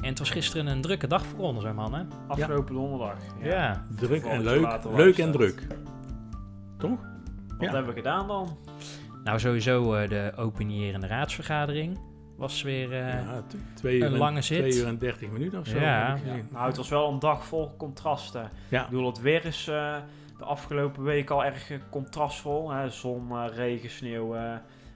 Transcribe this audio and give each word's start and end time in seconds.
En 0.00 0.08
het 0.08 0.18
was 0.18 0.30
gisteren 0.30 0.66
een 0.66 0.80
drukke 0.80 1.06
dag 1.06 1.26
voor 1.26 1.38
ons, 1.38 1.64
hè 1.64 1.72
mannen? 1.72 2.08
Afgelopen 2.28 2.74
donderdag. 2.74 3.16
Ja. 3.42 3.84
Druk 3.96 4.24
en 4.24 4.42
leuk. 4.42 4.78
Leuk 4.94 5.18
en 5.18 5.32
druk. 5.32 5.66
Toch? 6.78 6.90
Wat 7.48 7.68
Ja. 7.68 7.70
hebben 7.74 7.86
we 7.86 7.92
gedaan 8.00 8.26
dan? 8.28 8.58
Nou, 9.24 9.38
sowieso 9.38 9.94
eh, 9.94 10.08
de 10.08 10.32
openierende 10.36 11.06
raadsvergadering 11.06 11.98
was 12.36 12.62
weer... 12.62 12.92
eh, 12.92 12.98
ja, 12.98 13.42
twee 13.74 13.96
uur 13.98 14.04
een 14.06 14.12
en, 14.12 14.18
lange 14.18 14.42
zit. 14.42 14.58
Twee 14.58 14.74
uur 14.80 14.86
en 14.86 14.98
dertig 14.98 15.30
minuten 15.30 15.58
of 15.60 15.66
zo. 15.66 15.78
Ja. 15.78 16.06
heb 16.08 16.16
ik 16.16 16.22
gezien. 16.22 16.48
Nou, 16.50 16.66
het 16.66 16.76
was 16.76 16.88
wel 16.88 17.08
een 17.12 17.18
dag 17.18 17.44
vol 17.46 17.74
contrasten. 17.76 18.50
Ja. 18.68 18.82
Ik 18.82 18.88
bedoel, 18.88 19.06
het 19.06 19.20
weer 19.20 19.44
is 19.44 19.68
eh, 19.68 19.96
de 20.38 20.44
afgelopen 20.44 21.02
week 21.02 21.30
al 21.30 21.44
erg 21.44 21.70
contrastvol. 21.90 22.70
Hè? 22.70 22.88
Zon, 22.90 23.46
regen, 23.48 23.90
sneeuw 23.90 24.34
eh, 24.34 24.52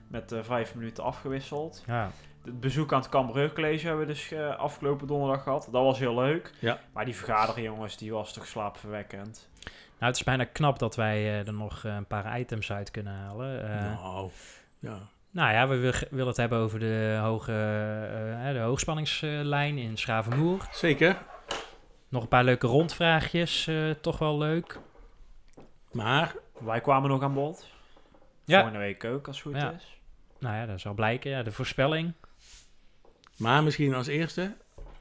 met 0.07 0.35
vijf 0.41 0.75
minuten 0.75 1.03
afgewisseld. 1.03 1.83
ja. 1.87 2.09
Het 2.45 2.59
bezoek 2.59 2.93
aan 2.93 2.99
het 2.99 3.09
Cambreur 3.09 3.53
College 3.53 3.87
hebben 3.87 4.05
we 4.07 4.13
dus 4.13 4.31
eh, 4.31 4.55
afgelopen 4.57 5.07
donderdag 5.07 5.43
gehad. 5.43 5.67
Dat 5.71 5.83
was 5.83 5.99
heel 5.99 6.15
leuk. 6.15 6.51
Ja. 6.59 6.79
Maar 6.93 7.05
die 7.05 7.15
vergadering, 7.15 7.65
jongens, 7.67 7.97
die 7.97 8.11
was 8.13 8.33
toch 8.33 8.45
slaapverwekkend. 8.47 9.49
Nou, 9.99 10.11
het 10.11 10.15
is 10.15 10.23
bijna 10.23 10.43
knap 10.43 10.79
dat 10.79 10.95
wij 10.95 11.15
eh, 11.17 11.47
er 11.47 11.53
nog 11.53 11.83
eh, 11.85 11.95
een 11.95 12.05
paar 12.07 12.39
items 12.39 12.71
uit 12.71 12.91
kunnen 12.91 13.13
halen. 13.13 13.69
Eh, 13.73 13.93
nou, 14.01 14.29
ja. 14.79 14.97
Nou 15.31 15.53
ja, 15.53 15.67
we 15.67 15.75
wil- 15.77 15.93
willen 16.09 16.27
het 16.27 16.37
hebben 16.37 16.57
over 16.59 16.79
de, 16.79 17.19
hoge, 17.21 17.51
de 18.53 18.59
hoogspanningslijn 18.59 19.77
in 19.77 19.97
Schravenmoer. 19.97 20.67
Zeker. 20.71 21.17
Nog 22.09 22.21
een 22.21 22.27
paar 22.29 22.43
leuke 22.43 22.67
rondvraagjes, 22.67 23.67
eh, 23.67 23.89
toch 24.01 24.17
wel 24.17 24.37
leuk. 24.37 24.79
Maar, 25.91 26.35
Wij 26.59 26.81
kwamen 26.81 27.09
nog 27.09 27.21
aan 27.23 27.33
bod. 27.33 27.67
Ja. 28.43 28.55
Volgende 28.55 28.79
week 28.79 29.03
ook, 29.03 29.27
als 29.27 29.43
het 29.43 29.45
goed 29.53 29.61
Ja. 29.61 29.71
is. 29.71 29.99
Nou 30.39 30.55
ja, 30.55 30.65
dat 30.65 30.79
zal 30.79 30.93
blijken. 30.93 31.31
Ja, 31.31 31.43
de 31.43 31.51
voorspelling. 31.51 32.13
Maar 33.37 33.63
misschien 33.63 33.93
als 33.93 34.07
eerste, 34.07 34.55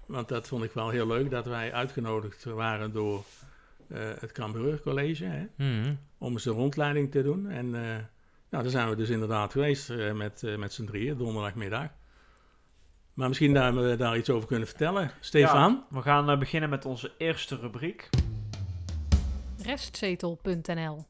want 0.07 0.29
dat 0.29 0.49
vond 0.49 0.65
ik 0.65 0.73
wel 0.73 0.89
heel 0.89 1.07
leuk, 1.07 1.31
dat 1.31 1.47
wij 1.47 1.73
uitgenodigd 1.73 2.45
waren 2.45 2.93
door 2.93 3.25
eh, 3.89 4.01
het 4.19 4.33
Cambreur 4.33 4.81
College, 4.81 5.25
hè, 5.25 5.47
Mhm. 5.57 5.95
om 6.19 6.33
eens 6.33 6.45
een 6.45 6.53
rondleiding 6.53 7.11
te 7.11 7.23
doen. 7.23 7.51
En 7.51 7.75
eh, 7.75 7.81
nou, 8.51 8.63
daar 8.63 8.69
zijn 8.69 8.89
we 8.89 8.97
dus 8.97 9.09
inderdaad 9.09 9.53
geweest 9.53 9.91
eh, 9.91 10.13
met, 10.13 10.43
eh, 10.43 10.57
met 10.57 10.73
z'n 10.73 10.85
drieën, 10.85 11.17
donderdagmiddag. 11.19 11.89
Maar 13.15 13.29
misschien 13.29 13.55
daar 13.55 13.65
we 13.91 13.97
daar 13.97 14.17
iets 14.17 14.31
over 14.31 14.49
kunnen 14.49 14.69
vertellen. 14.69 15.11
Stefan? 15.21 15.85
We 15.91 16.03
gaan 16.03 16.39
beginnen 16.39 16.71
met 16.71 16.85
onze 16.85 17.13
eerste 17.19 17.57
rubriek. 17.57 18.09
Restzetel.nl 19.63 21.07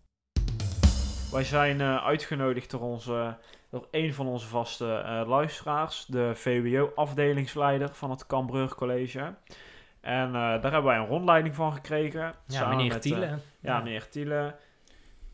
Wij 1.33 1.45
zijn 1.45 1.81
eh, 1.81 2.05
uitgenodigd 2.05 2.71
door, 2.71 2.81
onze, 2.81 3.37
door 3.75 3.89
een 3.91 4.15
van 4.15 4.27
onze 4.27 4.47
vaste 4.47 4.95
eh, 4.97 5.23
luisteraars, 5.29 6.07
de 6.07 6.31
VWO-afdelingsleider 6.35 7.89
van 7.95 8.11
het 8.11 8.27
Cambreur 8.27 8.75
College. 8.75 9.35
En 10.01 10.27
eh, 10.27 10.33
daar 10.33 10.63
hebben 10.73 10.85
wij 10.85 10.97
een 10.97 11.07
rondleiding 11.07 11.55
van 11.55 11.73
gekregen. 11.73 12.21
Ja, 12.21 12.35
samen 12.47 12.77
meneer 12.77 12.93
met, 12.93 13.03
Thiele. 13.03 13.25
eh, 13.27 13.33
ja, 13.61 13.79
meneer 13.79 14.09
Thiele. 14.09 14.55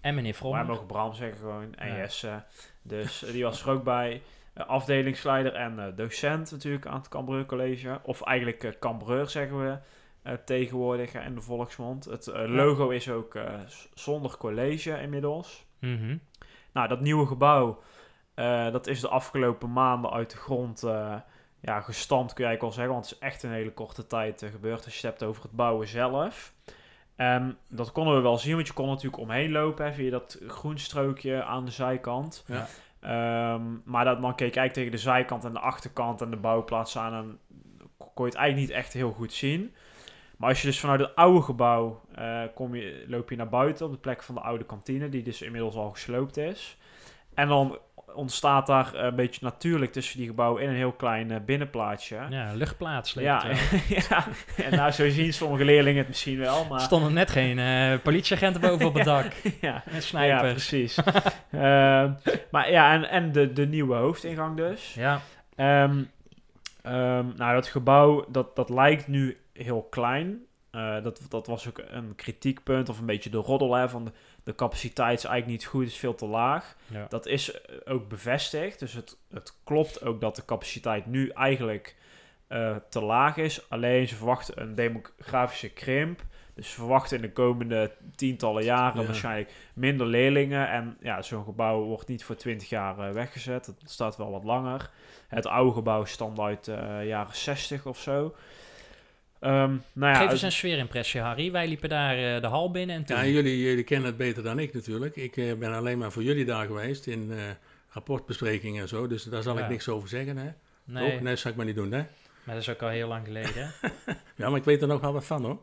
En 0.00 0.14
meneer 0.14 0.22
Wij 0.22 0.40
Vrommer. 0.40 0.66
mogen 0.66 0.86
Bram 0.86 1.14
zeggen 1.14 1.38
gewoon. 1.38 1.74
En 1.74 1.88
Ja. 1.88 1.96
Jesse. 1.96 2.42
Dus 2.82 3.18
die 3.32 3.44
was 3.44 3.62
er 3.62 3.70
ook 3.70 3.84
bij. 3.84 4.22
Afdelingsleider 4.54 5.54
en 5.54 5.92
docent 5.96 6.50
natuurlijk 6.50 6.86
aan 6.86 6.94
het 6.98 7.08
Cambreur 7.08 7.46
College. 7.46 8.00
Of 8.02 8.22
eigenlijk 8.22 8.76
Cambreur 8.80 9.28
zeggen 9.28 9.64
we 9.66 9.78
eh, 10.22 10.34
tegenwoordig 10.44 11.14
in 11.14 11.34
de 11.34 11.40
volksmond. 11.40 12.04
Het 12.04 12.26
logo 12.46 12.88
is 12.88 13.10
ook 13.10 13.38
z- 13.66 13.86
zonder 13.94 14.36
college 14.36 15.00
inmiddels. 15.02 15.64
Mhm. 15.78 16.16
Nou, 16.72 16.88
dat 16.88 17.00
nieuwe 17.00 17.26
gebouw, 17.26 17.82
eh, 18.34 18.70
dat 18.70 18.86
is 18.86 19.00
de 19.00 19.08
afgelopen 19.08 19.72
maanden 19.72 20.10
uit 20.10 20.30
de 20.30 20.36
grond 20.36 20.82
eh, 20.82 21.14
ja, 21.60 21.80
gestampt, 21.80 22.32
kun 22.32 22.44
je 22.44 22.50
eigenlijk 22.50 22.60
wel 22.60 22.72
zeggen. 22.72 22.92
Want 22.92 23.04
het 23.04 23.14
is 23.14 23.26
echt 23.26 23.42
een 23.42 23.50
hele 23.50 23.72
korte 23.72 24.06
tijd 24.06 24.42
eh, 24.42 24.50
gebeurd 24.50 24.84
als 24.84 25.00
je 25.00 25.06
het 25.06 25.18
hebt 25.18 25.30
over 25.30 25.42
het 25.42 25.52
bouwen 25.52 25.88
zelf. 25.88 26.52
En 27.16 27.58
dat 27.68 27.92
konden 27.92 28.14
we 28.14 28.20
wel 28.20 28.38
zien, 28.38 28.54
want 28.54 28.66
je 28.66 28.72
kon 28.72 28.88
natuurlijk 28.88 29.22
omheen 29.22 29.52
lopen 29.52 29.84
hè, 29.84 29.92
via 29.92 30.10
dat 30.10 30.38
groenstrookje 30.46 31.44
aan 31.44 31.64
de 31.64 31.70
zijkant. 31.70 32.44
Ja. 32.46 32.66
Ehm, 33.00 33.62
maar 33.84 34.04
dat, 34.04 34.20
dan 34.20 34.34
keek 34.34 34.48
ik 34.48 34.56
eigenlijk 34.56 34.72
tegen 34.72 34.90
de 34.90 35.10
zijkant 35.10 35.44
en 35.44 35.52
de 35.52 35.58
achterkant 35.58 36.20
en 36.20 36.30
de 36.30 36.36
bouwplaats 36.36 36.98
aan 36.98 37.14
en 37.14 37.38
kon 37.96 38.24
je 38.24 38.30
het 38.30 38.34
eigenlijk 38.34 38.68
niet 38.68 38.78
echt 38.78 38.92
heel 38.92 39.12
goed 39.12 39.32
zien. 39.32 39.74
Maar 40.36 40.48
als 40.48 40.60
je 40.60 40.66
dus 40.66 40.80
vanuit 40.80 41.00
het 41.00 41.14
oude 41.14 41.42
gebouw 41.42 42.00
kom 42.54 42.74
je, 42.74 43.04
loop 43.08 43.30
je 43.30 43.36
naar 43.36 43.48
buiten 43.48 43.86
op 43.86 43.92
de 43.92 43.98
plek 43.98 44.22
van 44.22 44.34
de 44.34 44.40
oude 44.40 44.64
kantine, 44.64 45.08
die 45.08 45.22
dus 45.22 45.42
inmiddels 45.42 45.74
al 45.74 45.90
gesloopt 45.90 46.36
is. 46.36 46.78
En 47.34 47.48
dan 47.48 47.78
ontstaat 48.14 48.66
daar 48.66 48.94
een 48.94 49.14
beetje 49.14 49.40
natuurlijk 49.42 49.92
tussen 49.92 50.18
die 50.18 50.26
gebouwen 50.26 50.62
in 50.62 50.68
een 50.68 50.74
heel 50.74 50.92
klein 50.92 51.30
eh, 51.30 51.36
binnenplaatsje. 51.46 52.18
Ja, 52.30 52.52
luchtplaats. 52.52 53.12
Ja, 53.12 53.44
ja, 54.08 54.26
en 54.56 54.76
nou 54.76 54.90
zo 54.90 55.08
zien 55.08 55.32
sommige 55.32 55.64
leerlingen 55.64 55.98
het 55.98 56.08
misschien 56.08 56.38
wel, 56.38 56.62
Er 56.62 56.68
maar... 56.68 56.80
stonden 56.80 57.12
net 57.12 57.30
geen 57.30 57.58
eh, 57.58 57.98
politieagenten 58.02 58.60
boven 58.60 58.86
op 58.86 58.94
het 58.94 59.04
dak. 59.14 59.32
ja, 59.60 59.82
En 59.86 59.94
ja, 59.94 60.00
snijpers. 60.00 60.52
precies. 60.52 60.98
Ehm, 61.50 62.12
maar 62.50 62.70
ja, 62.70 62.92
en, 62.92 63.10
en 63.10 63.32
de, 63.32 63.52
de 63.52 63.66
nieuwe 63.66 63.94
hoofdingang 63.94 64.56
dus. 64.56 64.94
Ja, 64.94 65.20
Ehm, 65.60 66.02
ehm, 66.82 67.26
nou, 67.36 67.54
dat 67.54 67.66
gebouw, 67.66 68.24
dat, 68.28 68.56
dat 68.56 68.68
lijkt 68.70 69.08
nu 69.08 69.38
heel 69.52 69.82
klein. 69.90 70.44
Eh, 70.70 71.02
dat, 71.02 71.20
dat 71.28 71.46
was 71.46 71.68
ook 71.68 71.82
een 71.88 72.14
kritiekpunt 72.14 72.88
of 72.88 72.98
een 72.98 73.06
beetje 73.06 73.30
de 73.30 73.36
roddel 73.36 73.74
hè, 73.74 73.88
van 73.88 74.04
de, 74.04 74.10
de 74.44 74.54
capaciteit 74.54 75.18
is 75.18 75.24
eigenlijk 75.24 75.60
niet 75.60 75.70
goed, 75.70 75.86
is 75.86 75.96
veel 75.96 76.14
te 76.14 76.26
laag. 76.26 76.76
ja. 76.86 77.06
Dat 77.08 77.26
is 77.26 77.52
eh, 77.60 77.76
ook 77.84 78.08
bevestigd, 78.08 78.78
dus 78.78 78.92
het, 78.92 79.16
het 79.32 79.54
klopt 79.64 80.04
ook 80.04 80.20
dat 80.20 80.36
de 80.36 80.44
capaciteit 80.44 81.06
nu 81.06 81.28
eigenlijk 81.28 81.96
eh, 82.46 82.76
te 82.88 83.00
laag 83.02 83.36
is. 83.36 83.70
Alleen 83.70 84.08
ze 84.08 84.16
verwachten 84.16 84.60
een 84.62 84.74
demografische 84.74 85.68
krimp. 85.68 86.20
Dus 86.54 86.68
ze 86.70 86.74
verwachten 86.74 87.16
in 87.16 87.22
de 87.22 87.32
komende 87.32 87.92
tientallen 88.16 88.64
jaren 88.64 89.00
Ja. 89.00 89.06
waarschijnlijk 89.06 89.52
minder 89.74 90.06
leerlingen. 90.06 90.68
En 90.68 90.96
ja, 91.00 91.22
zo'n 91.22 91.44
gebouw 91.44 91.82
wordt 91.82 92.08
niet 92.08 92.24
voor 92.24 92.36
20 92.36 92.68
jaar 92.68 92.98
eh, 92.98 93.12
weggezet. 93.12 93.66
Het 93.66 93.76
staat 93.84 94.16
wel 94.16 94.30
wat 94.30 94.44
langer. 94.44 94.90
Het 95.28 95.46
oude 95.46 95.72
gebouw 95.72 96.04
stamt 96.04 96.38
uit 96.38 96.64
de 96.64 97.02
jaren 97.04 97.36
60 97.36 97.86
of 97.86 97.98
zo. 97.98 98.34
Ehm, 99.40 99.76
nou 99.92 100.12
ja, 100.12 100.14
Geef 100.14 100.30
eens 100.30 100.42
een 100.42 100.52
sfeerimpressie, 100.52 101.20
Harry. 101.20 101.52
Wij 101.52 101.68
liepen 101.68 101.88
daar 101.88 102.34
eh, 102.34 102.40
de 102.40 102.46
hal 102.46 102.70
binnen 102.70 102.96
en 102.96 103.04
toen... 103.04 103.16
Ja, 103.16 103.26
jullie, 103.26 103.58
jullie 103.62 103.84
kennen 103.84 104.06
het 104.06 104.16
beter 104.16 104.42
dan 104.42 104.58
ik 104.58 104.74
natuurlijk. 104.74 105.16
Ik 105.16 105.36
eh, 105.36 105.54
ben 105.54 105.72
alleen 105.74 105.98
maar 105.98 106.12
voor 106.12 106.22
jullie 106.22 106.44
daar 106.44 106.66
geweest 106.66 107.06
in 107.06 107.30
eh, 107.32 107.38
rapportbesprekingen 107.88 108.82
en 108.82 108.88
zo. 108.88 109.06
Dus 109.06 109.22
daar 109.24 109.42
zal 109.42 109.56
Ja. 109.56 109.62
ik 109.62 109.68
niks 109.68 109.88
over 109.88 110.08
zeggen. 110.08 110.36
Hè? 110.36 110.48
nee, 110.84 111.10
Toch? 111.10 111.20
Nee, 111.20 111.30
dat 111.30 111.38
zal 111.38 111.50
ik 111.50 111.56
maar 111.56 111.66
niet 111.66 111.74
doen. 111.74 111.92
Hè? 111.92 112.02
maar 112.44 112.54
dat 112.54 112.64
is 112.64 112.68
ook 112.70 112.82
al 112.82 112.88
heel 112.88 113.08
lang 113.08 113.24
geleden. 113.26 113.72
Ja, 114.36 114.48
maar 114.48 114.58
ik 114.58 114.64
weet 114.64 114.82
er 114.82 114.88
nog 114.88 115.00
wel 115.00 115.12
wat 115.12 115.24
van 115.24 115.44
hoor. 115.44 115.58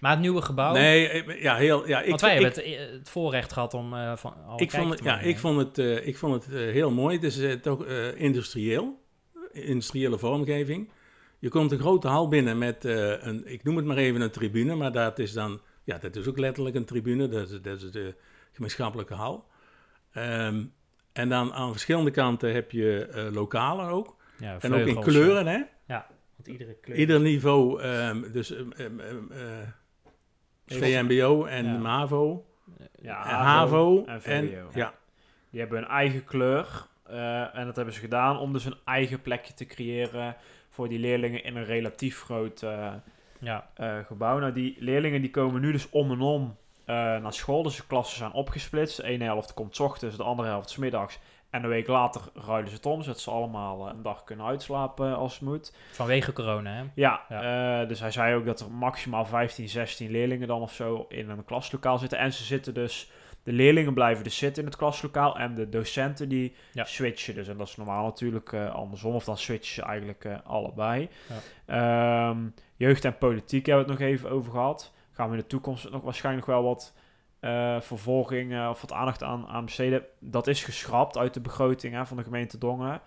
maar 0.00 0.10
het 0.10 0.20
nieuwe 0.20 0.42
gebouw... 0.42 0.72
Nee, 0.72 1.24
ja, 1.40 1.56
heel, 1.56 1.88
ja, 1.88 2.00
ik, 2.02 2.08
want 2.08 2.20
wij 2.20 2.36
ik, 2.36 2.42
hebben 2.42 2.64
het, 2.64 2.90
het 2.92 3.08
voorrecht 3.10 3.52
gehad 3.52 3.74
om 3.74 3.94
eh, 3.94 4.16
van 4.16 4.34
al 4.46 4.60
ik, 4.60 4.70
vond 4.70 4.88
het, 4.90 4.98
te 4.98 5.04
ja, 5.04 5.20
ik 5.20 5.38
vond 5.38 5.58
het, 5.58 5.78
eh, 5.78 6.06
ik 6.06 6.16
vond 6.16 6.34
het 6.44 6.54
eh, 6.54 6.60
heel 6.60 6.90
mooi. 6.90 7.14
Het 7.18 7.24
is 7.24 7.56
toch 7.62 7.84
eh, 7.84 8.20
industrieel, 8.20 9.00
industriële 9.52 10.18
vormgeving. 10.18 10.90
Je 11.40 11.48
komt 11.48 11.72
een 11.72 11.78
grote 11.78 12.08
hal 12.08 12.28
binnen 12.28 12.58
met 12.58 12.84
een, 12.84 13.42
ik 13.46 13.62
noem 13.62 13.76
het 13.76 13.84
maar 13.84 13.96
even 13.96 14.20
een 14.20 14.30
tribune, 14.30 14.74
maar 14.74 14.92
dat 14.92 15.18
is 15.18 15.32
dan, 15.32 15.60
ja, 15.84 15.98
dat 15.98 16.16
is 16.16 16.26
ook 16.28 16.38
letterlijk 16.38 16.76
een 16.76 16.84
tribune. 16.84 17.28
Dat 17.28 17.50
is, 17.50 17.62
dat 17.62 17.82
is 17.82 17.90
de 17.90 18.14
gemeenschappelijke 18.52 19.14
hal. 19.14 19.48
Ehm, 20.12 20.64
en 21.12 21.28
dan 21.28 21.52
aan 21.52 21.70
verschillende 21.70 22.10
kanten 22.10 22.52
heb 22.54 22.70
je 22.70 23.06
eh, 23.06 23.32
lokalen 23.32 23.88
ook. 23.88 24.16
Ja, 24.38 24.56
En 24.60 24.74
ook 24.74 24.86
in 24.86 25.00
kleuren, 25.00 25.46
hè? 25.46 25.60
eh, 25.86 26.00
Want 26.36 26.48
iedere 26.48 26.74
kleur... 26.74 26.96
Ieder 26.96 27.20
niveau, 27.20 27.80
ehm, 27.82 28.32
dus 28.32 28.50
ehm, 28.52 29.00
eh, 29.00 29.16
VMBO 30.66 31.44
en 31.44 31.64
Ja. 31.64 31.78
MAVO, 31.78 32.46
ja, 33.02 33.24
en 33.24 33.36
HAVO 33.36 34.04
en 34.04 34.22
en, 34.22 34.50
ja, 34.74 34.94
Die 35.50 35.60
hebben 35.60 35.78
hun 35.78 35.88
eigen 35.88 36.24
kleur. 36.24 36.86
Eh, 37.10 37.58
en 37.58 37.66
dat 37.66 37.76
hebben 37.76 37.94
ze 37.94 38.00
gedaan 38.00 38.38
om 38.38 38.52
dus 38.52 38.64
een 38.64 38.78
eigen 38.84 39.20
plekje 39.22 39.54
te 39.54 39.66
creëren 39.66 40.36
voor 40.70 40.88
die 40.88 40.98
leerlingen 40.98 41.44
in 41.44 41.56
een 41.56 41.64
relatief 41.64 42.22
groot 42.22 42.62
eh, 42.62 42.92
Ja, 43.38 43.70
eh, 43.74 43.98
gebouw. 44.06 44.38
Nou, 44.38 44.52
die 44.52 44.76
leerlingen 44.78 45.20
die 45.20 45.30
komen 45.30 45.60
nu 45.60 45.72
dus 45.72 45.90
om 45.90 46.10
en 46.10 46.20
om 46.20 46.56
naar 47.22 47.32
school. 47.32 47.62
Dus 47.62 47.76
de 47.76 47.86
klassen 47.86 48.18
zijn 48.18 48.32
opgesplitst. 48.32 48.96
De 48.96 49.02
ene 49.02 49.24
helft 49.24 49.54
komt 49.54 49.76
's 49.76 49.80
ochtends, 49.80 50.16
de 50.16 50.22
andere 50.22 50.48
helft 50.48 50.70
's 50.70 50.76
middags. 50.76 51.18
En 51.50 51.62
een 51.62 51.68
week 51.68 51.86
later 51.86 52.20
ruilen 52.34 52.68
ze 52.68 52.74
het 52.76 52.86
om, 52.86 53.02
zodat 53.02 53.20
ze 53.20 53.30
allemaal 53.30 53.88
een 53.88 54.02
dag 54.02 54.24
kunnen 54.24 54.46
uitslapen 54.46 55.16
als 55.16 55.32
het 55.32 55.42
moet. 55.42 55.74
Vanwege 55.92 56.32
corona, 56.32 56.72
hè? 56.72 56.82
Ja, 56.94 57.20
Ja. 57.28 57.84
dus 57.84 58.00
hij 58.00 58.10
zei 58.10 58.34
ook 58.34 58.46
dat 58.46 58.60
er 58.60 58.70
maximaal 58.70 59.24
15, 59.24 59.68
16 59.68 60.10
leerlingen 60.10 60.48
dan 60.48 60.60
of 60.60 60.72
zo 60.72 61.06
in 61.08 61.28
een 61.30 61.44
klaslokaal 61.44 61.98
zitten. 61.98 62.18
En 62.18 62.32
ze 62.32 62.44
zitten 62.44 62.74
dus, 62.74 63.10
de 63.42 63.52
leerlingen 63.52 63.94
blijven 63.94 64.24
dus 64.24 64.36
zitten 64.36 64.62
in 64.62 64.68
het 64.68 64.78
klaslokaal 64.78 65.38
en 65.38 65.54
de 65.54 65.68
docenten 65.68 66.28
die 66.28 66.54
Ja. 66.72 66.84
switchen 66.84 67.34
dus. 67.34 67.48
En 67.48 67.56
dat 67.56 67.68
is 67.68 67.76
normaal 67.76 68.04
natuurlijk 68.04 68.52
eh, 68.52 68.74
andersom, 68.74 69.14
of 69.14 69.24
dan 69.24 69.36
switchen 69.38 69.74
ze 69.74 69.82
eigenlijk 69.82 70.24
eh, 70.24 70.36
allebei. 70.44 71.08
Ja. 71.66 72.28
Ehm, 72.30 72.38
jeugd 72.76 73.04
en 73.04 73.18
politiek 73.18 73.66
hebben 73.66 73.84
we 73.86 73.90
het 73.92 74.00
nog 74.00 74.08
even 74.10 74.30
over 74.30 74.52
gehad. 74.52 74.92
Gaan 75.12 75.26
we 75.30 75.34
in 75.36 75.40
de 75.40 75.46
toekomst 75.46 75.90
nog 75.90 76.02
waarschijnlijk 76.02 76.46
wel 76.46 76.62
wat 76.62 76.94
eh, 77.40 77.80
vervolging 77.80 78.68
of 78.68 78.80
wat 78.80 78.92
aandacht 78.92 79.22
aan, 79.22 79.46
aan 79.46 79.64
besteden. 79.64 80.02
Dat 80.18 80.46
is 80.46 80.64
geschrapt 80.64 81.18
uit 81.18 81.34
de 81.34 81.40
begroting 81.40 81.94
hè, 81.94 82.06
van 82.06 82.16
de 82.16 82.22
gemeente 82.22 82.58
Dongen. 82.58 83.00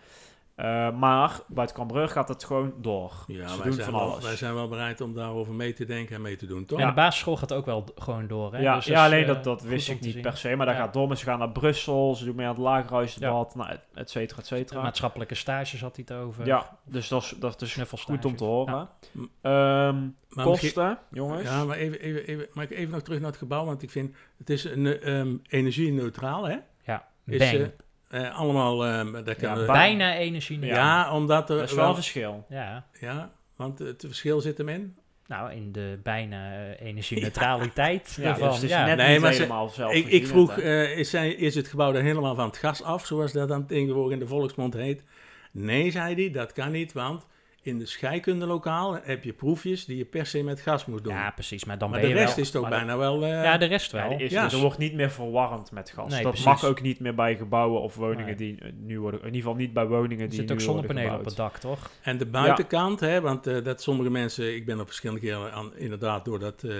Eh, 0.55 0.91
maar 0.91 1.39
bij 1.47 1.63
het 1.63 1.73
Cambreur 1.73 2.07
gaat 2.09 2.27
het 2.27 2.43
gewoon 2.43 2.73
door. 2.77 3.23
Ja, 3.27 3.47
Ze 3.47 3.55
wij 3.55 3.63
doen 3.65 3.73
zijn, 3.73 3.89
van 3.89 3.99
wel, 3.99 4.11
alles. 4.11 4.23
wij 4.23 4.35
zijn 4.35 4.53
wel 4.53 4.67
bereid 4.67 5.01
om 5.01 5.13
daarover 5.13 5.53
mee 5.53 5.73
te 5.73 5.85
denken 5.85 6.15
en 6.15 6.21
mee 6.21 6.35
te 6.35 6.45
doen, 6.45 6.65
toch? 6.65 6.79
En 6.79 6.87
de 6.87 6.93
basisschool 6.93 7.37
gaat 7.37 7.53
ook 7.53 7.65
wel 7.65 7.85
gewoon 7.95 8.27
door, 8.27 8.53
hè? 8.53 8.59
Ja, 8.61 8.75
Dus 8.75 8.85
ja 8.85 9.05
alleen 9.05 9.21
eh, 9.21 9.27
dat, 9.27 9.43
dat 9.43 9.59
goed 9.59 9.69
wist 9.69 9.89
ik 9.89 9.99
niet 10.01 10.13
zien. 10.13 10.21
per 10.21 10.37
se. 10.37 10.55
Maar 10.55 10.65
daar 10.65 10.75
Ja. 10.75 10.81
gaat 10.81 10.93
door. 10.93 11.17
Ze 11.17 11.23
gaan 11.25 11.39
naar 11.39 11.49
Brussel. 11.51 12.15
Ze 12.15 12.25
doen 12.25 12.35
mee 12.35 12.45
aan 12.45 12.51
het 12.53 12.61
lagerhuisdebat. 12.61 13.55
Nou, 13.55 13.69
et- 13.69 13.79
et 13.93 14.09
cetera, 14.09 14.39
et 14.39 14.47
De 14.49 14.55
cetera. 14.55 14.81
maatschappelijke 14.81 15.35
stages 15.35 15.81
had 15.81 15.95
hij 15.95 16.05
het 16.07 16.17
over. 16.17 16.45
Ja, 16.45 16.77
dus 16.85 17.07
dat 17.07 17.21
is, 17.21 17.35
dat 17.39 17.61
is 17.61 17.71
Snuffelstage. 17.71 18.17
goed 18.17 18.25
om 18.25 18.35
te 18.35 18.43
horen. 18.43 18.73
Ja. 19.11 19.87
Ehm, 19.87 20.01
Maar 20.29 20.45
kosten, 20.45 20.97
jongens. 21.11 21.43
Ja, 21.43 21.63
maar 21.65 21.77
even, 21.77 21.99
even, 21.99 22.25
even, 22.27 22.61
ik 22.61 22.71
even 22.71 22.91
nog 22.93 23.01
terug 23.01 23.19
naar 23.19 23.29
het 23.29 23.37
gebouw, 23.37 23.65
want 23.65 23.81
ik 23.83 23.89
vind 23.89 24.15
het 24.37 24.49
is 24.49 24.63
een, 24.63 24.99
ehm 25.01 25.35
energie-neutraal, 25.47 26.43
hè? 26.43 26.57
Ja, 26.85 27.07
Is, 27.25 27.37
bang. 27.37 27.51
eh, 27.63 27.67
eh, 28.13 28.37
allemaal, 28.39 28.77
daar 28.77 29.35
Ja, 29.39 29.55
we- 29.55 29.65
Bijna 29.65 30.15
energie. 30.15 30.59
Ja. 30.59 30.75
ja, 30.75 31.13
omdat 31.13 31.49
er 31.49 31.57
dat 31.57 31.69
is 31.69 31.75
wel 31.75 31.87
een 31.89 31.95
verschil. 31.95 32.45
Ja, 32.49 32.85
ja, 32.99 33.31
want 33.55 33.79
het 33.79 34.03
verschil 34.07 34.41
zit 34.41 34.57
hem 34.57 34.69
in. 34.69 34.95
nou, 35.27 35.51
in 35.51 35.71
de 35.71 35.99
bijna 36.03 36.51
eh, 36.53 36.87
energie-neutraliteit 36.87 38.17
Ja, 38.21 38.29
ervan. 38.29 38.47
dus 38.47 38.55
het 38.55 38.63
is 38.63 38.69
ja. 38.69 38.85
net 38.85 38.97
Nee, 38.97 39.11
niet 39.11 39.21
maar 39.21 39.33
ze- 39.33 39.41
helemaal 39.41 39.69
zelf. 39.69 39.93
Ik, 39.93 40.07
ik 40.07 40.27
vroeg, 40.27 40.57
eh, 40.57 40.97
is, 40.97 41.09
zij, 41.09 41.29
is 41.33 41.55
het 41.55 41.67
gebouw 41.67 41.91
dan 41.91 42.03
helemaal 42.03 42.35
van 42.35 42.45
het 42.47 42.57
gas 42.57 42.83
af, 42.83 43.05
zoals 43.05 43.31
dat 43.31 43.47
dan 43.47 43.65
tegenwoordig 43.65 44.13
in 44.13 44.19
de 44.19 44.27
volksmond 44.27 44.73
heet? 44.73 45.03
Nee, 45.51 45.91
zei 45.91 46.15
hij, 46.15 46.31
dat 46.31 46.51
kan 46.51 46.71
niet, 46.71 46.93
want 46.93 47.25
in 47.63 47.79
de 47.79 47.85
scheikundelokaal 47.85 48.99
heb 49.03 49.23
je 49.23 49.33
proefjes 49.33 49.85
die 49.85 49.97
je 49.97 50.05
per 50.05 50.25
se 50.25 50.43
met 50.43 50.59
gas 50.61 50.85
moet 50.85 51.03
doen. 51.03 51.13
ja, 51.13 51.31
precies. 51.31 51.65
Maar 51.65 51.77
dan 51.77 51.89
maar 51.89 51.99
ben 51.99 52.09
de 52.09 52.15
je 52.15 52.21
rest 52.21 52.35
wel... 52.35 52.43
is 52.45 52.51
toch 52.51 52.69
bijna 52.69 52.97
wel... 52.97 53.23
eh, 53.23 53.29
Ja, 53.43 53.57
de 53.57 53.65
rest 53.65 53.91
wel. 53.91 54.19
is, 54.19 54.31
Ja. 54.31 54.43
dus 54.43 54.53
er 54.53 54.59
wordt 54.59 54.77
niet 54.77 54.93
meer 54.93 55.11
verwarmd 55.11 55.71
met 55.71 55.89
gas. 55.89 56.07
Nee, 56.09 56.21
dat 56.21 56.27
precies. 56.31 56.45
mag 56.45 56.65
ook 56.65 56.81
niet 56.81 56.99
meer 56.99 57.15
bij 57.15 57.35
gebouwen 57.35 57.81
of 57.81 57.95
woningen 57.95 58.25
Nee. 58.25 58.35
die 58.35 58.57
eh, 58.61 58.69
nu 58.75 58.99
worden... 58.99 59.19
In 59.19 59.25
ieder 59.25 59.41
geval 59.41 59.55
niet 59.55 59.73
bij 59.73 59.85
woningen 59.85 60.23
er 60.23 60.29
die 60.29 60.37
zitten 60.37 60.55
ook 60.55 60.61
nu 60.61 60.67
worden 60.67 60.83
zonnepanelen 60.85 61.19
op 61.19 61.25
het 61.25 61.35
dak, 61.35 61.57
toch? 61.57 61.89
En 62.01 62.17
de 62.17 62.25
buitenkant, 62.25 62.99
hè, 62.99 63.21
want 63.21 63.47
eh, 63.47 63.63
dat 63.63 63.81
sommige 63.81 64.09
mensen, 64.09 64.55
ik 64.55 64.65
ben 64.65 64.79
op 64.79 64.85
verschillende 64.87 65.21
keren 65.21 65.53
aan, 65.53 65.75
inderdaad 65.75 66.25
door 66.25 66.39
dat 66.39 66.63
eh, 66.63 66.75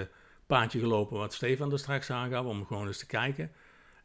paadje 0.46 0.78
gelopen 0.78 1.18
wat 1.18 1.34
Stefan 1.34 1.72
er 1.72 1.78
straks 1.78 2.10
aangaf, 2.10 2.44
om 2.44 2.66
gewoon 2.66 2.86
eens 2.86 2.98
te 2.98 3.06
kijken. 3.06 3.50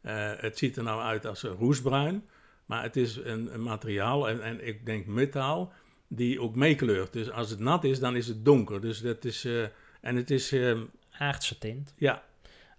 Eh, 0.02 0.30
het 0.36 0.58
ziet 0.58 0.76
er 0.76 0.82
nou 0.82 1.02
uit 1.02 1.26
als 1.26 1.42
een 1.42 1.54
roestbruin, 1.54 2.24
maar 2.66 2.82
het 2.82 2.96
is 2.96 3.16
een, 3.16 3.54
een 3.54 3.62
materiaal, 3.62 4.28
en, 4.28 4.42
en 4.42 4.66
ik 4.66 4.86
denk 4.86 5.06
metaal, 5.06 5.72
die 6.12 6.40
ook 6.40 6.54
meekleurt. 6.54 7.12
Dus 7.12 7.30
als 7.30 7.50
het 7.50 7.58
nat 7.58 7.84
is, 7.84 8.00
dan 8.00 8.16
is 8.16 8.26
het 8.26 8.44
donker. 8.44 8.80
Dus 8.80 9.00
dat 9.00 9.24
is, 9.24 9.44
eh, 9.44 9.62
en 10.00 10.16
het 10.16 10.30
is, 10.30 10.52
eh, 10.52 10.78
Aardse 11.18 11.58
tint. 11.58 11.94
ja, 11.96 12.22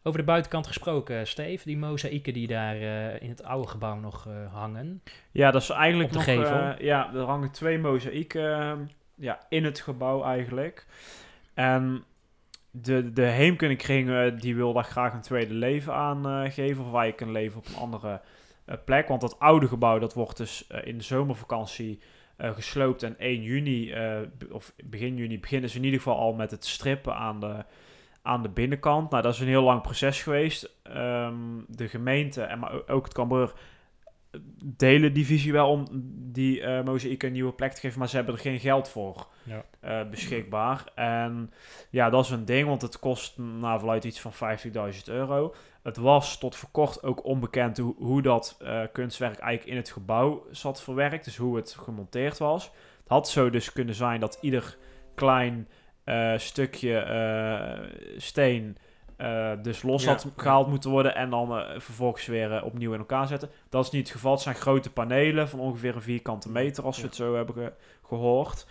Over 0.03 0.19
de 0.19 0.25
buitenkant 0.25 0.67
gesproken, 0.67 1.27
Steve. 1.27 1.65
Die 1.65 1.77
mozaïeken 1.77 2.33
die 2.33 2.47
daar 2.47 2.75
eh, 2.75 3.21
in 3.21 3.29
het 3.29 3.43
oude 3.43 3.67
gebouw 3.67 3.95
nog 3.99 4.27
eh, 4.27 4.53
hangen. 4.53 5.01
Ja, 5.31 5.51
dat 5.51 5.61
is 5.61 5.69
eigenlijk 5.69 6.15
Op 6.15 6.25
de 6.25 6.31
nog... 6.35 6.43
gevel. 6.43 6.59
eh, 6.59 6.79
ja, 6.85 7.13
er 7.13 7.21
hangen 7.21 7.51
twee 7.51 7.77
mozaïeken 7.77 8.59
eh, 8.61 8.73
ja, 9.15 9.39
in 9.49 9.63
het 9.65 9.79
gebouw 9.79 10.23
eigenlijk. 10.23 10.85
En 11.53 12.03
de, 12.71 13.11
de 13.13 13.25
heemkundekring 13.25 14.09
eh, 14.09 14.39
die 14.39 14.55
wil 14.55 14.73
daar 14.73 14.83
graag 14.83 15.13
een 15.13 15.21
tweede 15.21 15.53
leven 15.53 15.93
aan 15.93 16.27
eh, 16.27 16.51
geven. 16.51 16.83
Of 16.85 16.91
wij 16.91 17.11
kunnen 17.13 17.35
leven 17.35 17.57
op 17.57 17.67
een 17.67 17.75
andere 17.75 18.21
eh, 18.65 18.75
plek. 18.85 19.07
Want 19.07 19.21
dat 19.21 19.39
oude 19.39 19.67
gebouw 19.67 19.99
dat 19.99 20.13
wordt 20.13 20.37
dus 20.37 20.67
eh, 20.67 20.87
in 20.87 20.97
de 20.97 21.03
zomervakantie 21.03 21.99
eh, 21.99 22.05
gesloopt. 22.49 23.03
En 23.03 23.15
1 23.17 23.41
juni, 23.41 23.91
eh, 23.91 24.17
of 24.51 24.73
begin 24.83 25.15
juni, 25.17 25.39
beginnen 25.39 25.69
ze 25.69 25.77
in 25.77 25.83
ieder 25.83 25.99
geval 25.99 26.17
al 26.17 26.33
met 26.33 26.51
het 26.51 26.65
strippen 26.65 27.15
aan 27.15 27.39
de, 27.39 27.63
aan 28.21 28.41
de 28.41 28.49
binnenkant. 28.49 29.09
Nou, 29.09 29.23
dat 29.23 29.33
is 29.33 29.39
een 29.39 29.47
heel 29.47 29.63
lang 29.63 29.81
proces 29.81 30.23
geweest. 30.23 30.75
Ehm, 30.83 31.35
de 31.67 31.87
gemeente 31.87 32.41
en 32.41 32.59
maar 32.59 32.87
ook 32.87 33.03
het 33.03 33.13
Cambreur 33.13 33.53
delen 34.65 35.13
die 35.13 35.25
visie 35.25 35.51
wel 35.51 35.69
om 35.69 35.85
die 36.31 36.61
eh 36.61 36.83
mozaïek 36.83 37.23
een 37.23 37.31
nieuwe 37.31 37.53
plek 37.53 37.73
te 37.73 37.79
geven, 37.79 37.99
maar 37.99 38.07
ze 38.09 38.15
hebben 38.15 38.33
er 38.33 38.39
geen 38.41 38.59
geld 38.59 38.89
voor 38.89 39.27
Ja. 39.43 39.65
eh, 39.79 40.09
beschikbaar. 40.09 40.83
En 40.95 41.51
ja, 41.89 42.09
dat 42.09 42.23
is 42.25 42.29
een 42.31 42.45
ding, 42.45 42.67
want 42.67 42.81
het 42.81 42.99
kost 42.99 43.37
naar 43.37 43.77
verluidt 43.79 44.05
iets 44.05 44.21
van 44.21 44.33
50.000 44.33 45.07
euro. 45.09 45.53
Het 45.83 45.97
was 45.97 46.37
tot 46.37 46.55
voor 46.55 46.69
kort 46.71 47.03
ook 47.03 47.25
onbekend 47.25 47.77
hoe, 47.77 47.95
hoe 47.97 48.21
dat 48.21 48.57
eh, 48.59 48.81
kunstwerk 48.93 49.39
eigenlijk 49.39 49.71
in 49.71 49.81
het 49.81 49.91
gebouw 49.91 50.45
zat 50.51 50.81
verwerkt, 50.81 51.25
dus 51.25 51.37
hoe 51.37 51.55
het 51.55 51.75
gemonteerd 51.79 52.37
was. 52.37 52.63
Het 52.99 53.07
had 53.09 53.29
zo 53.29 53.49
dus 53.49 53.71
kunnen 53.73 53.95
zijn 53.95 54.19
dat 54.19 54.37
ieder 54.41 54.77
klein 55.15 55.67
eh, 56.03 56.37
stukje 56.37 56.97
eh, 56.97 57.79
steen 58.17 58.77
dus 59.61 59.81
los 59.83 60.03
Ja. 60.03 60.09
had 60.09 60.27
gehaald 60.35 60.67
moeten 60.67 60.89
worden 60.89 61.15
en 61.15 61.29
dan 61.29 61.47
vervolgens 61.77 62.25
weer 62.25 62.63
opnieuw 62.63 62.93
in 62.93 62.99
elkaar 62.99 63.27
zetten. 63.27 63.49
Dat 63.69 63.85
is 63.85 63.91
niet 63.91 64.01
het 64.03 64.11
geval. 64.15 64.31
Het 64.31 64.41
zijn 64.41 64.55
grote 64.55 64.91
panelen 64.91 65.49
van 65.49 65.59
ongeveer 65.59 65.95
een 65.95 66.01
vierkante 66.01 66.49
meter, 66.49 66.83
als 66.83 66.97
we 66.97 67.05
het 67.05 67.15
zo 67.15 67.35
hebben 67.35 67.55
ge- 67.55 67.73
gehoord. 68.03 68.67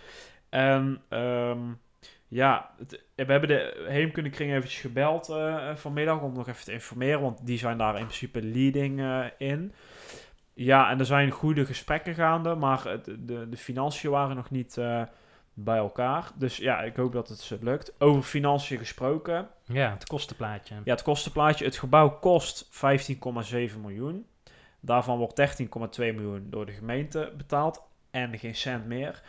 En 0.49 1.01
ehm, 1.09 1.59
ja, 2.33 2.69
het- 2.77 3.03
we 3.15 3.31
hebben 3.31 3.49
de 3.49 3.85
Heemkundekring 3.87 4.51
eventjes 4.51 4.81
gebeld 4.81 5.29
eh, 5.29 5.75
vanmiddag 5.75 6.21
om 6.21 6.33
nog 6.33 6.47
even 6.47 6.63
te 6.65 6.71
informeren, 6.71 7.21
want 7.21 7.45
die 7.45 7.57
zijn 7.57 7.77
daar 7.77 7.93
in 7.97 8.05
principe 8.05 8.41
leading 8.41 8.99
eh, 8.99 9.25
in. 9.37 9.73
Ja, 10.53 10.89
en 10.89 10.99
er 10.99 11.05
zijn 11.05 11.29
goede 11.31 11.65
gesprekken 11.65 12.13
gaande, 12.15 12.55
maar 12.55 12.83
het- 12.83 13.05
de, 13.19 13.49
de 13.49 13.57
financiën 13.57 14.09
waren 14.11 14.35
nog 14.35 14.49
niet 14.49 14.77
eh, 14.77 15.01
bij 15.53 15.77
elkaar. 15.77 16.31
Dus 16.35 16.57
ja, 16.57 16.81
ik 16.81 16.95
hoop 16.95 17.11
dat 17.13 17.27
het 17.27 17.57
lukt. 17.61 17.93
Over 17.99 18.23
financiën 18.23 18.77
gesproken. 18.77 19.47
Ja, 19.65 19.91
het 19.91 20.05
kostenplaatje. 20.07 20.75
Ja, 20.83 20.91
het 20.91 21.01
kostenplaatje. 21.01 21.65
Het 21.65 21.77
gebouw 21.77 22.09
kost 22.09 22.69
15,7 22.69 23.79
miljoen. 23.81 24.25
Daarvan 24.79 25.17
wordt 25.17 25.59
13,2 25.99 26.13
miljoen 26.13 26.47
door 26.49 26.65
de 26.65 26.71
gemeente 26.71 27.33
betaald. 27.37 27.81
En 28.11 28.39
geen 28.39 28.55
cent 28.55 28.85
meer. 28.85 29.21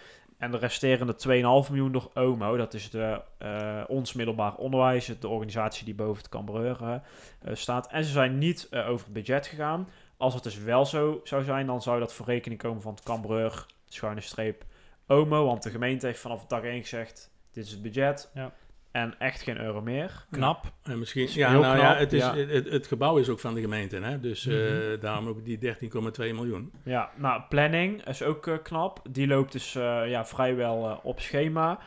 En 0.43 0.51
de 0.51 0.59
resterende 0.59 1.17
2,5 1.65 1.71
miljoen 1.71 1.93
door 1.93 2.11
OMO. 2.15 2.57
Dat 2.57 2.75
is 2.75 2.91
de, 2.91 3.21
eh, 3.39 3.83
ons 3.87 4.13
middelbaar 4.13 4.55
onderwijs. 4.55 5.07
De 5.07 5.29
organisatie 5.29 5.85
die 5.85 5.95
boven 5.95 6.17
het 6.17 6.29
Cambreur 6.29 6.77
eh, 6.83 6.95
eh, 6.95 7.55
staat. 7.55 7.87
En 7.87 8.05
ze 8.05 8.11
zijn 8.11 8.39
niet 8.39 8.69
eh, 8.71 8.89
over 8.89 9.05
het 9.05 9.15
budget 9.15 9.47
gegaan. 9.47 9.89
Als 10.17 10.35
het 10.35 10.43
dus 10.43 10.59
wel 10.59 10.87
zo 10.87 11.21
zou 11.25 11.45
zijn, 11.45 11.67
dan 11.67 11.83
zou 11.83 11.99
dat 11.99 12.15
voor 12.15 12.27
rekening 12.27 12.61
komen 12.61 12.83
van 12.83 12.95
het 12.95 13.03
Cambreur, 13.03 13.67
schuine 13.87 14.21
streep, 14.21 14.65
OMO. 15.07 15.45
Want 15.47 15.63
de 15.63 15.71
gemeente 15.71 16.07
heeft 16.07 16.21
vanaf 16.21 16.47
dag 16.47 16.63
1 16.63 16.81
gezegd, 16.81 17.31
dit 17.53 17.65
is 17.65 17.71
het 17.71 17.83
budget. 17.83 18.31
Ja. 18.35 18.53
En 18.93 19.15
echt 19.19 19.43
geen 19.43 19.61
euro 19.61 19.81
meer. 19.81 20.25
Knap. 20.31 20.73
En 20.83 20.99
misschien, 20.99 21.23
is 21.23 21.35
ja, 21.35 21.51
nou 21.53 21.63
knap, 21.63 21.77
ja, 21.77 21.97
het, 21.97 22.13
is, 22.13 22.21
ja. 22.23 22.37
Het, 22.37 22.69
het 22.71 22.87
gebouw 22.87 23.17
is 23.19 23.29
ook 23.29 23.41
van 23.41 23.55
de 23.55 23.61
gemeente, 23.61 23.97
hè? 23.97 24.21
dus 24.21 24.47
eh, 24.47 24.55
Mhm. 24.55 25.01
daarom 25.01 25.29
ook 25.29 25.45
die 25.45 25.59
13,2 25.59 26.35
miljoen. 26.35 26.73
Ja, 26.85 27.11
nou, 27.17 27.43
planning 27.49 28.07
is 28.07 28.23
ook 28.23 28.47
eh, 28.47 28.55
knap. 28.63 29.03
Die 29.11 29.27
loopt 29.27 29.53
dus 29.53 29.75
eh, 29.75 30.03
ja, 30.09 30.27
vrijwel 30.27 30.89
eh, 30.91 30.99
op 31.03 31.21
schema. 31.21 31.79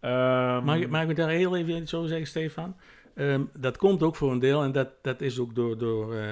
Ehm, 0.00 0.64
Mag, 0.64 0.76
ik- 0.78 0.90
mag 0.90 1.08
ik 1.08 1.16
daar 1.16 1.28
heel 1.28 1.56
even 1.56 1.76
iets 1.76 1.94
over 1.94 2.08
zeggen, 2.08 2.26
Stefan? 2.26 2.76
Ehm, 3.14 3.42
dat 3.58 3.76
komt 3.76 4.02
ook 4.02 4.16
voor 4.16 4.32
een 4.32 4.38
deel, 4.38 4.62
en 4.62 4.72
dat, 4.72 4.88
dat 5.02 5.20
is 5.20 5.38
ook 5.38 5.54
door, 5.54 5.78
door 5.78 6.14
eh, 6.16 6.28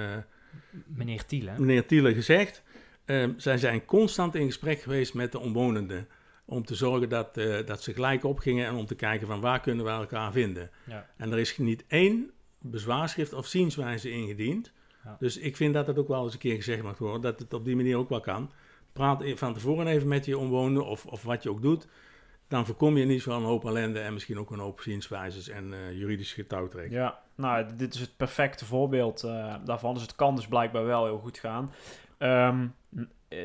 Meneer 0.86 1.24
Thiele. 1.26 1.50
meneer 1.58 1.86
Thiele 1.86 2.14
gezegd. 2.14 2.62
Ehm, 3.04 3.30
zij 3.36 3.58
zijn 3.58 3.84
constant 3.84 4.34
in 4.34 4.46
gesprek 4.46 4.80
geweest 4.80 5.14
met 5.14 5.32
de 5.32 5.38
omwonenden. 5.38 6.08
Om 6.44 6.64
te 6.64 6.74
zorgen 6.74 7.08
dat, 7.08 7.36
eh, 7.36 7.66
dat 7.66 7.82
ze 7.82 7.92
gelijk 7.92 8.24
opgingen 8.24 8.66
en 8.66 8.74
om 8.74 8.86
te 8.86 8.94
kijken 8.94 9.26
van 9.26 9.40
waar 9.40 9.60
kunnen 9.60 9.84
we 9.84 9.90
elkaar 9.90 10.32
vinden. 10.32 10.70
Ja. 10.86 11.06
En 11.16 11.32
er 11.32 11.38
is 11.38 11.58
niet 11.58 11.84
één 11.88 12.30
bezwaarschrift 12.58 13.32
of 13.32 13.46
zienswijze 13.46 14.10
ingediend. 14.10 14.72
Ja. 15.04 15.16
Dus 15.18 15.36
ik 15.36 15.56
vind 15.56 15.74
dat 15.74 15.86
het 15.86 15.98
ook 15.98 16.08
wel 16.08 16.24
eens 16.24 16.32
een 16.32 16.38
keer 16.38 16.54
gezegd 16.54 16.82
mag 16.82 16.98
worden, 16.98 17.20
dat 17.20 17.38
het 17.38 17.54
op 17.54 17.64
die 17.64 17.76
manier 17.76 17.96
ook 17.96 18.08
wel 18.08 18.20
kan. 18.20 18.50
Praat 18.92 19.22
e- 19.22 19.36
van 19.36 19.54
tevoren 19.54 19.86
even 19.86 20.08
met 20.08 20.24
je 20.24 20.38
omwonenden 20.38 20.86
of, 20.86 21.06
of 21.06 21.22
wat 21.22 21.42
je 21.42 21.50
ook 21.50 21.62
doet. 21.62 21.88
Dan 22.48 22.66
voorkom 22.66 22.96
je 22.96 23.04
niet 23.04 23.26
een 23.26 23.42
hoop 23.42 23.64
ellende 23.64 24.00
en 24.00 24.12
misschien 24.12 24.38
ook 24.38 24.50
een 24.50 24.58
hoop 24.58 24.80
zienswijzes 24.80 25.48
en 25.48 25.72
eh 25.72 25.98
juridisch 25.98 26.32
getouwtrek. 26.32 26.90
Ja, 26.90 27.20
nou, 27.34 27.66
dit 27.76 27.94
is 27.94 28.00
het 28.00 28.16
perfecte 28.16 28.64
voorbeeld 28.64 29.22
eh, 29.22 29.54
daarvan. 29.64 29.94
Dus 29.94 30.02
het 30.02 30.14
kan 30.14 30.36
dus 30.36 30.46
blijkbaar 30.46 30.84
wel 30.84 31.04
heel 31.04 31.18
goed 31.18 31.38
gaan. 31.38 31.72
Ehm, 32.18 32.66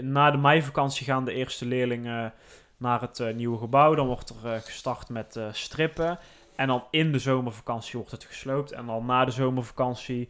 na 0.01 0.31
de 0.31 0.37
meivakantie 0.37 1.05
gaan 1.05 1.25
de 1.25 1.33
eerste 1.33 1.65
leerlingen 1.65 2.33
naar 2.79 3.01
het 3.01 3.19
eh, 3.19 3.33
nieuwe 3.33 3.57
gebouw. 3.57 3.95
Dan 3.95 4.07
wordt 4.07 4.29
er 4.29 4.53
eh, 4.53 4.61
gestart 4.61 5.09
met 5.09 5.35
eh, 5.35 5.47
strippen. 5.51 6.19
En 6.55 6.67
dan 6.67 6.83
in 6.91 7.11
de 7.11 7.19
zomervakantie 7.19 7.97
wordt 7.97 8.11
het 8.11 8.23
gesloopt. 8.23 8.71
En 8.71 8.85
dan 8.85 9.05
na 9.05 9.25
de 9.25 9.31
zomervakantie 9.31 10.29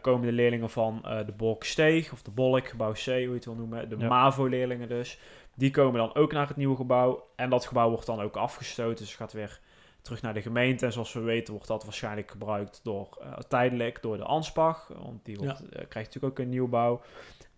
komen 0.00 0.26
de 0.26 0.32
leerlingen 0.32 0.70
van 0.70 1.04
eh, 1.04 1.26
de 1.26 1.32
Bolksteeg 1.32 2.12
of 2.12 2.22
de 2.22 2.30
Bolk, 2.30 2.68
gebouw 2.68 2.92
C, 2.92 3.04
hoe 3.04 3.14
je 3.14 3.28
het 3.28 3.44
wil 3.44 3.54
noemen. 3.54 3.88
De 3.88 3.96
Ja. 3.98 4.08
MAVO-leerlingen 4.08 4.88
dus. 4.88 5.18
Die 5.54 5.70
komen 5.70 5.98
dan 5.98 6.14
ook 6.14 6.32
naar 6.32 6.48
het 6.48 6.56
nieuwe 6.56 6.76
gebouw. 6.76 7.26
En 7.36 7.50
dat 7.50 7.66
gebouw 7.66 7.90
wordt 7.90 8.06
dan 8.06 8.20
ook 8.20 8.36
afgestoten. 8.36 9.04
Dus 9.04 9.14
gaat 9.14 9.32
weer 9.32 9.60
terug 10.02 10.22
naar 10.22 10.34
de 10.34 10.42
gemeente. 10.42 10.86
En 10.86 10.92
zoals 10.92 11.12
we 11.12 11.20
weten 11.20 11.52
wordt 11.52 11.68
dat 11.68 11.84
waarschijnlijk 11.84 12.30
gebruikt 12.30 12.80
door, 12.82 13.18
eh, 13.20 13.32
tijdelijk 13.32 14.02
door 14.02 14.16
de 14.16 14.24
Anspach. 14.24 14.90
Want 15.02 15.24
die 15.24 15.36
wordt, 15.36 15.62
krijgt 15.68 15.94
natuurlijk 16.14 16.24
ook 16.24 16.38
een 16.38 16.48
nieuwbouw. 16.48 17.00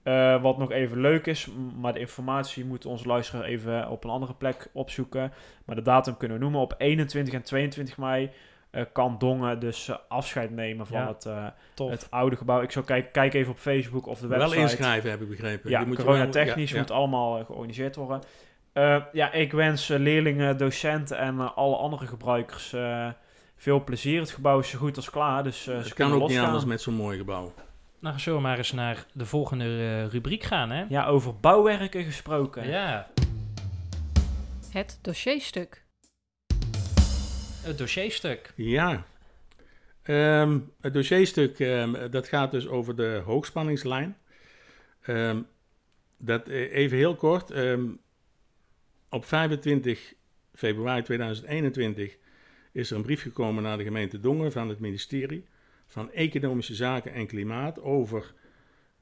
Eh, 0.03 0.43
wat 0.43 0.59
nog 0.59 0.71
even 0.71 1.01
leuk 1.01 1.27
is, 1.27 1.49
maar 1.81 1.93
de 1.93 1.99
informatie 1.99 2.65
moet 2.65 2.87
onze 2.87 3.07
luisteraar 3.07 3.45
even 3.45 3.89
op 3.89 4.05
een 4.05 4.11
andere 4.11 4.35
plek 4.35 4.69
opzoeken. 4.73 5.33
Maar 5.65 5.77
de 5.77 5.83
datum 5.83 6.17
kunnen 6.17 6.37
we 6.37 6.43
noemen. 6.43 6.61
Op 6.61 6.75
21 6.79 7.35
en 7.35 7.43
22 7.43 7.99
mei 7.99 8.31
eh, 8.71 8.85
kan 8.93 9.17
Dongen 9.19 9.59
dus 9.61 9.89
eh, 9.89 9.97
afscheid 10.09 10.51
nemen 10.51 10.87
van 10.87 11.01
Ja. 11.01 11.07
het, 11.07 11.25
eh, 11.27 11.47
het 11.91 12.07
oude 12.11 12.37
gebouw. 12.37 12.61
Ik 12.61 12.71
zou 12.71 12.85
kijken, 12.85 13.11
kijk 13.13 13.35
even 13.35 13.53
op 13.53 13.59
Facebook 13.59 14.07
of 14.07 14.21
de 14.21 14.27
Wel 14.27 14.39
website. 14.39 14.61
inschrijven, 14.61 15.11
heb 15.11 15.21
ik 15.21 15.29
begrepen. 15.29 15.71
Ja, 15.71 15.79
Die 15.79 15.87
moet 15.89 15.97
je 15.97 16.03
coronatechnisch 16.05 16.71
wel- 16.73 16.81
ja, 16.81 16.87
moet 16.87 16.97
allemaal 16.97 17.39
eh, 17.39 17.45
georganiseerd 17.45 17.97
worden. 17.97 18.21
Eh, 18.73 19.03
ja, 19.13 19.33
ik 19.33 19.53
wens 19.53 19.91
eh, 19.91 19.99
leerlingen, 19.99 20.57
docenten 20.57 21.19
en 21.19 21.39
eh, 21.41 21.57
alle 21.57 21.77
andere 21.77 22.07
gebruikers 22.07 22.73
eh, 22.73 23.09
veel 23.57 23.85
plezier. 23.85 24.21
Het 24.21 24.31
gebouw 24.31 24.59
is 24.59 24.69
zo 24.71 24.79
goed 24.79 24.97
als 24.97 25.11
klaar, 25.11 25.43
dus 25.43 25.67
eh 25.67 25.75
Het 25.77 25.87
ze 25.87 25.95
kan 25.95 26.07
kunnen 26.09 26.23
ook 26.25 26.31
niet 26.31 26.39
anders 26.39 26.65
met 26.65 26.81
zo'n 26.81 26.95
mooi 26.95 27.19
gebouw. 27.19 27.53
Nou, 28.01 28.19
zullen 28.19 28.39
we 28.39 28.45
maar 28.45 28.59
eens 28.59 28.73
naar 28.73 29.07
de 29.13 29.27
volgende 29.27 29.65
eh, 29.65 30.07
rubriek 30.13 30.43
gaan, 30.43 30.71
hè? 30.71 30.85
Ja, 30.89 31.07
over 31.07 31.37
bouwwerken 31.41 32.05
gesproken. 32.05 32.69
Ja, 32.69 33.11
Het 34.71 34.99
dossierstuk. 35.03 35.85
het 37.63 37.79
dossierstuk. 37.79 38.53
Ja. 38.57 39.05
Ehm, 40.03 40.59
het 40.81 40.93
dossierstuk, 40.93 41.59
ehm, 41.61 42.11
dat 42.11 42.29
gaat 42.29 42.51
dus 42.51 42.69
over 42.69 42.97
de 42.97 43.23
hoogspanningslijn. 43.25 44.17
Ehm, 45.03 45.41
dat 46.17 46.49
eh, 46.49 46.73
even 46.75 46.97
heel 46.97 47.15
kort. 47.15 47.51
ehm, 47.51 47.85
op 49.09 49.25
25 49.25 50.15
februari 50.55 51.03
2021 51.03 52.17
is 52.73 52.91
er 52.91 52.97
een 52.97 53.03
brief 53.03 53.23
gekomen 53.23 53.63
naar 53.63 53.79
de 53.79 53.85
gemeente 53.85 54.21
Dongen 54.21 54.53
van 54.53 54.69
het 54.69 54.79
ministerie 54.81 55.45
van 55.91 56.13
Economische 56.13 56.75
Zaken 56.75 57.13
en 57.13 57.27
Klimaat 57.27 57.83
over 57.83 58.35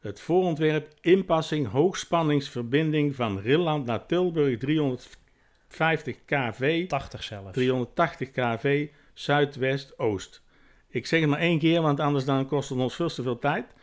het 0.00 0.20
voorontwerp 0.20 0.92
inpassing 1.00 1.70
hoogspanningsverbinding 1.70 3.14
van 3.14 3.40
Rilland 3.40 3.86
naar 3.86 4.06
Tilburg 4.06 4.58
350 4.58 6.24
kV 6.24 6.86
80 6.86 7.22
zelfs. 7.22 7.52
380 7.52 8.30
kV 8.30 8.88
Zuidwest-Oost. 9.14 10.42
Ik 10.88 11.06
zeg 11.06 11.20
het 11.20 11.28
maar 11.28 11.38
één 11.38 11.58
keer, 11.58 11.82
want 11.82 12.00
anders 12.00 12.24
dan 12.24 12.46
kost 12.46 12.68
het 12.68 12.78
ons 12.78 12.94
veel 12.94 13.08
te 13.08 13.22
veel 13.22 13.38
tijd. 13.38 13.74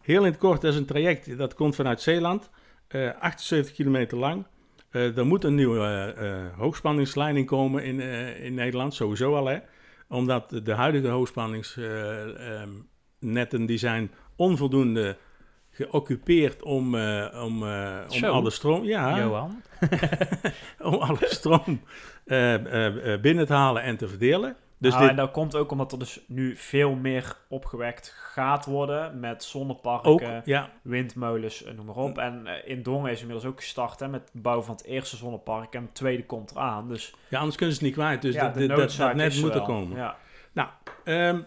Heel 0.00 0.24
in 0.24 0.30
het 0.30 0.40
kort, 0.40 0.60
dat 0.60 0.72
is 0.72 0.78
een 0.78 0.86
traject 0.86 1.38
dat 1.38 1.54
komt 1.54 1.74
vanuit 1.74 2.00
Zeeland, 2.00 2.50
eh 2.88 3.10
78 3.20 3.74
kilometer 3.74 4.18
lang. 4.18 4.46
Eh, 4.90 5.16
er 5.16 5.26
moet 5.26 5.44
een 5.44 5.54
nieuwe 5.54 5.78
eh, 5.78 6.44
eh, 6.44 6.52
hoogspanningsleiding 6.56 7.46
komen 7.46 7.84
in, 7.84 8.00
eh, 8.00 8.44
in 8.44 8.54
Nederland, 8.54 8.94
sowieso 8.94 9.34
al 9.34 9.46
hè. 9.46 9.58
Omdat 10.08 10.60
de 10.64 10.72
huidige 10.72 11.08
hoogspanningsnetten 11.08 13.66
die 13.66 13.78
zijn 13.78 14.10
onvoldoende 14.36 15.16
geoccupeerd 15.70 16.62
om, 16.62 16.94
eh, 16.94 17.42
om, 17.44 17.68
eh, 17.68 17.98
om 18.08 18.24
alle 18.24 18.50
stroom... 18.50 18.84
Ja, 18.84 19.18
Johan. 19.18 19.62
om 20.90 20.94
alle 20.94 21.18
stroom 21.20 21.80
eh, 22.24 22.54
eh, 22.54 23.12
eh, 23.12 23.20
binnen 23.20 23.46
te 23.46 23.52
halen 23.52 23.82
en 23.82 23.96
te 23.96 24.08
verdelen. 24.08 24.56
Dus 24.80 24.90
Nou, 24.92 25.02
dit 25.02 25.10
En 25.10 25.16
dat 25.16 25.30
komt 25.30 25.56
ook 25.56 25.70
omdat 25.70 25.92
er 25.92 25.98
dus 25.98 26.20
nu 26.26 26.56
veel 26.56 26.94
meer 26.94 27.36
opgewekt 27.48 28.14
gaat 28.16 28.64
worden 28.64 29.20
met 29.20 29.44
zonneparken, 29.44 30.10
ook, 30.10 30.22
ja, 30.44 30.70
windmolens, 30.82 31.64
eh, 31.64 31.74
noem 31.74 31.86
maar 31.86 31.96
op. 31.96 32.18
En 32.18 32.46
eh, 32.46 32.70
in 32.70 32.82
Dongen 32.82 33.10
is 33.10 33.20
inmiddels 33.20 33.46
ook 33.46 33.60
gestart 33.60 34.00
hè, 34.00 34.08
met 34.08 34.30
het 34.32 34.42
bouwen 34.42 34.64
van 34.64 34.74
het 34.74 34.84
eerste 34.84 35.16
zonnepark 35.16 35.74
en 35.74 35.82
het 35.82 35.94
tweede 35.94 36.24
komt 36.24 36.50
eraan. 36.50 36.88
Dus 36.88 37.14
ja, 37.28 37.38
anders 37.38 37.56
kunnen 37.56 37.74
ze 37.74 37.84
het 37.84 37.90
niet 37.90 38.00
kwijt. 38.00 38.22
Dus 38.22 38.34
ja, 38.34 38.48
dat, 38.48 38.68
dat, 38.68 39.14
net 39.14 39.32
is 39.32 39.40
moet 39.40 39.50
er 39.50 39.56
wel. 39.56 39.66
komen. 39.66 39.96
Ja. 39.96 40.16
Ehm, 41.04 41.40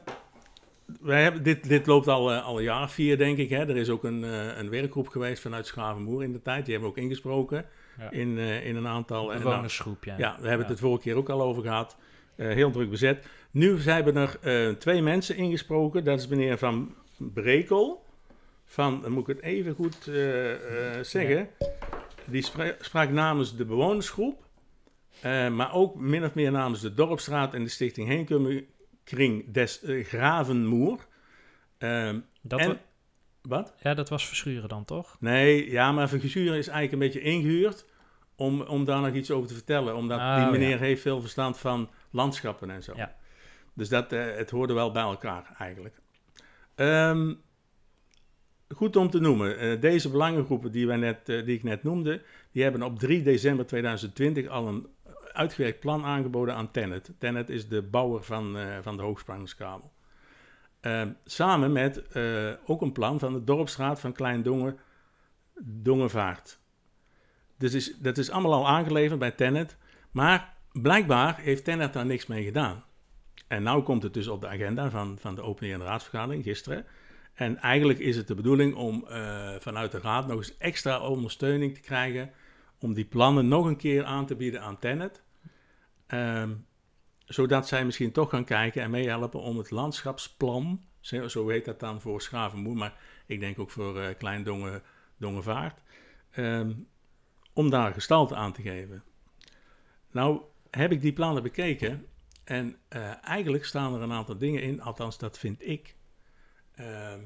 wij 1.02 1.24
hebben, 1.24 1.44
dit, 1.44 1.68
dit 1.68 1.86
loopt 1.88 2.08
al, 2.08 2.32
eh, 2.32 2.46
al 2.46 2.58
een 2.58 2.64
jaar 2.64 2.84
of 2.84 2.92
vier, 2.92 3.18
denk 3.18 3.38
ik. 3.38 3.50
Hè. 3.50 3.70
Er 3.70 3.78
is 3.78 3.90
ook 3.90 4.04
een, 4.04 4.24
eh, 4.24 4.58
een 4.58 4.70
werkgroep 4.70 5.08
geweest 5.08 5.42
vanuit 5.42 5.68
Schavenmoer 5.68 6.24
in 6.24 6.32
de 6.32 6.42
tijd. 6.42 6.66
Die 6.66 6.74
hebben 6.74 6.92
we 6.94 6.98
ook 6.98 7.04
ingesproken 7.04 7.66
Ja. 8.00 8.12
in, 8.12 8.38
eh, 8.38 8.66
in 8.66 8.76
een 8.76 8.88
aantal... 8.88 9.34
en 9.34 9.40
nou, 9.40 9.50
Bewonersgroep, 9.50 10.04
ja. 10.04 10.16
Ja, 10.18 10.36
we 10.40 10.48
hebben 10.48 10.52
het 10.58 10.68
Ja. 10.68 10.72
het 10.72 10.80
vorige 10.80 11.02
keer 11.02 11.16
ook 11.16 11.30
al 11.30 11.42
over 11.42 11.64
gehad. 11.64 11.98
Eh, 12.42 12.48
heel 12.54 12.72
druk 12.72 12.90
bezet. 12.90 13.26
Nu 13.52 13.78
zijn 13.78 14.16
er 14.16 14.38
eh, 14.42 14.74
twee 14.76 15.02
mensen 15.02 15.36
ingesproken. 15.36 16.04
Dat 16.04 16.20
is 16.20 16.28
meneer 16.28 16.58
Van 16.58 16.96
Brekel. 17.18 18.06
Van, 18.66 19.02
dan 19.02 19.12
moet 19.12 19.28
ik 19.30 19.36
het 19.36 19.46
even 19.46 19.74
goed 19.76 20.08
eh, 20.08 20.16
zeggen. 21.02 21.50
Die 22.30 22.44
spra- 22.44 22.76
sprak 22.80 23.10
namens 23.10 23.56
de 23.56 23.66
bewonersgroep. 23.66 24.46
maar 25.52 25.74
ook 25.74 25.96
min 25.96 26.24
of 26.24 26.34
meer 26.34 26.52
namens 26.52 26.82
de 26.82 26.94
Dorpstraat 26.94 27.54
en 27.54 27.64
de 27.64 27.70
Stichting 27.70 28.08
Heenkring 28.08 29.52
des 29.52 29.82
Gravenmoer. 29.86 31.06
Ehm, 31.78 32.20
Dat 32.42 32.60
en, 32.60 32.68
wa- 32.68 32.82
wat? 33.42 33.74
ja, 33.82 33.94
dat 33.94 34.10
was 34.10 34.28
Verschuren 34.28 34.70
dan, 34.70 34.86
toch? 34.86 35.18
Nee, 35.20 35.72
ja, 35.72 35.92
maar 35.92 36.10
Verguzuren 36.10 36.58
is 36.58 36.68
eigenlijk 36.68 36.92
een 36.92 37.10
beetje 37.12 37.30
ingehuurd 37.32 37.86
om, 38.36 38.62
om 38.62 38.86
daar 38.86 39.02
nog 39.02 39.14
iets 39.14 39.32
over 39.32 39.48
te 39.48 39.54
vertellen. 39.54 39.96
Omdat 39.96 40.20
Oh, 40.20 40.36
die 40.42 40.52
meneer 40.52 40.70
ja. 40.70 40.78
heeft 40.78 41.02
veel 41.02 41.22
verstand 41.22 41.58
van 41.58 41.90
landschappen 42.12 42.70
en 42.70 42.84
zo. 42.84 42.94
Ja. 42.96 43.16
Dus 43.74 43.90
dat, 43.90 44.12
eh, 44.12 44.36
het 44.36 44.50
hoorde 44.50 44.74
wel 44.74 44.92
bij 44.92 45.02
elkaar 45.02 45.56
eigenlijk. 45.58 46.02
Ehm, 46.76 47.34
goed 48.76 48.96
om 48.96 49.10
te 49.10 49.20
noemen, 49.20 49.58
eh, 49.58 49.82
deze 49.82 50.10
belangengroepen 50.10 50.72
die, 50.72 50.88
wij 50.88 50.98
net, 50.98 51.30
eh, 51.30 51.46
die 51.46 51.56
ik 51.56 51.64
net 51.64 51.84
noemde, 51.84 52.22
die 52.52 52.64
hebben 52.64 52.84
op 52.84 53.00
3 53.00 53.22
december 53.24 53.66
2020 53.66 54.48
al 54.48 54.68
een 54.68 54.88
uitgewerkt 55.32 55.80
plan 55.80 56.06
aangeboden 56.06 56.56
aan 56.56 56.72
Tennet. 56.72 57.14
Tennet 57.18 57.50
is 57.50 57.68
de 57.68 57.82
bouwer 57.82 58.24
van, 58.24 58.58
van 58.82 58.98
de 58.98 59.04
hoogspanningskabel. 59.04 59.92
Ehm, 60.80 61.12
samen 61.26 61.72
met 61.72 62.04
ook 62.66 62.82
een 62.82 62.92
plan 62.92 63.20
van 63.20 63.34
de 63.34 63.44
dorpsraad 63.44 64.00
van 64.00 64.14
Klein 64.14 64.44
Dongen, 64.44 64.80
Dongenvaart. 65.60 66.60
Dus 67.58 67.74
is, 67.74 67.98
dat 67.98 68.18
is 68.18 68.30
allemaal 68.30 68.54
al 68.54 68.68
aangeleverd 68.68 69.20
bij 69.20 69.32
Tennet. 69.32 69.78
Maar 70.12 70.54
blijkbaar 70.72 71.40
heeft 71.40 71.64
Tennet 71.64 71.94
daar 71.94 72.06
niks 72.06 72.26
mee 72.26 72.44
gedaan. 72.44 72.84
En 73.48 73.64
nu 73.64 73.82
komt 73.82 74.04
het 74.04 74.14
dus 74.14 74.28
op 74.28 74.42
de 74.42 74.48
agenda 74.48 74.90
van, 74.90 75.18
van 75.20 75.36
de 75.36 75.42
opening 75.42 75.74
en 75.74 75.80
de 75.80 75.86
raadsvergadering 75.86 76.44
gisteren. 76.44 76.86
En 77.34 77.58
eigenlijk 77.58 78.00
is 78.00 78.18
het 78.18 78.28
de 78.28 78.36
bedoeling 78.36 78.76
om 78.76 79.06
eh, 79.08 79.56
vanuit 79.60 79.92
de 79.92 80.00
raad 80.00 80.28
nog 80.28 80.38
eens 80.38 80.58
extra 80.58 81.00
ondersteuning 81.00 81.74
te 81.74 81.82
krijgen. 81.82 82.32
Om 82.80 82.94
die 82.94 83.06
plannen 83.06 83.48
nog 83.48 83.66
een 83.66 83.76
keer 83.76 84.04
aan 84.04 84.26
te 84.26 84.36
bieden 84.36 84.62
aan 84.62 84.80
Tennet. 84.80 85.24
Ehm, 86.08 86.54
zodat 87.26 87.68
zij 87.68 87.86
misschien 87.86 88.12
toch 88.12 88.30
gaan 88.30 88.46
kijken 88.46 88.82
en 88.82 88.90
meehelpen 88.90 89.40
om 89.40 89.58
het 89.58 89.72
landschapsplan, 89.72 90.86
zo, 91.00 91.28
zo 91.28 91.50
heet 91.50 91.66
dat 91.66 91.80
dan 91.80 92.02
voor 92.02 92.22
Schavenmoer, 92.22 92.76
maar 92.76 93.00
ik 93.26 93.40
denk 93.40 93.60
ook 93.60 93.72
voor 93.72 94.02
eh 94.02 94.16
Klein 94.18 94.44
Dongen, 94.44 94.84
Dongenvaart, 95.18 95.82
ehm, 96.32 96.74
om 97.54 97.70
daar 97.70 97.94
gestalte 97.94 98.36
aan 98.36 98.54
te 98.54 98.62
geven. 98.62 99.04
Nou 100.12 100.42
heb 100.72 100.92
ik 100.92 101.02
die 101.02 101.14
plannen 101.14 101.44
bekeken 101.44 102.06
en 102.44 102.76
eh, 102.88 103.26
eigenlijk 103.28 103.66
staan 103.66 103.96
er 103.96 104.02
een 104.02 104.12
aantal 104.12 104.38
dingen 104.38 104.62
in, 104.62 104.82
althans 104.82 105.18
dat 105.18 105.40
vind 105.40 105.68
ik, 105.68 105.96
ehm, 106.76 107.20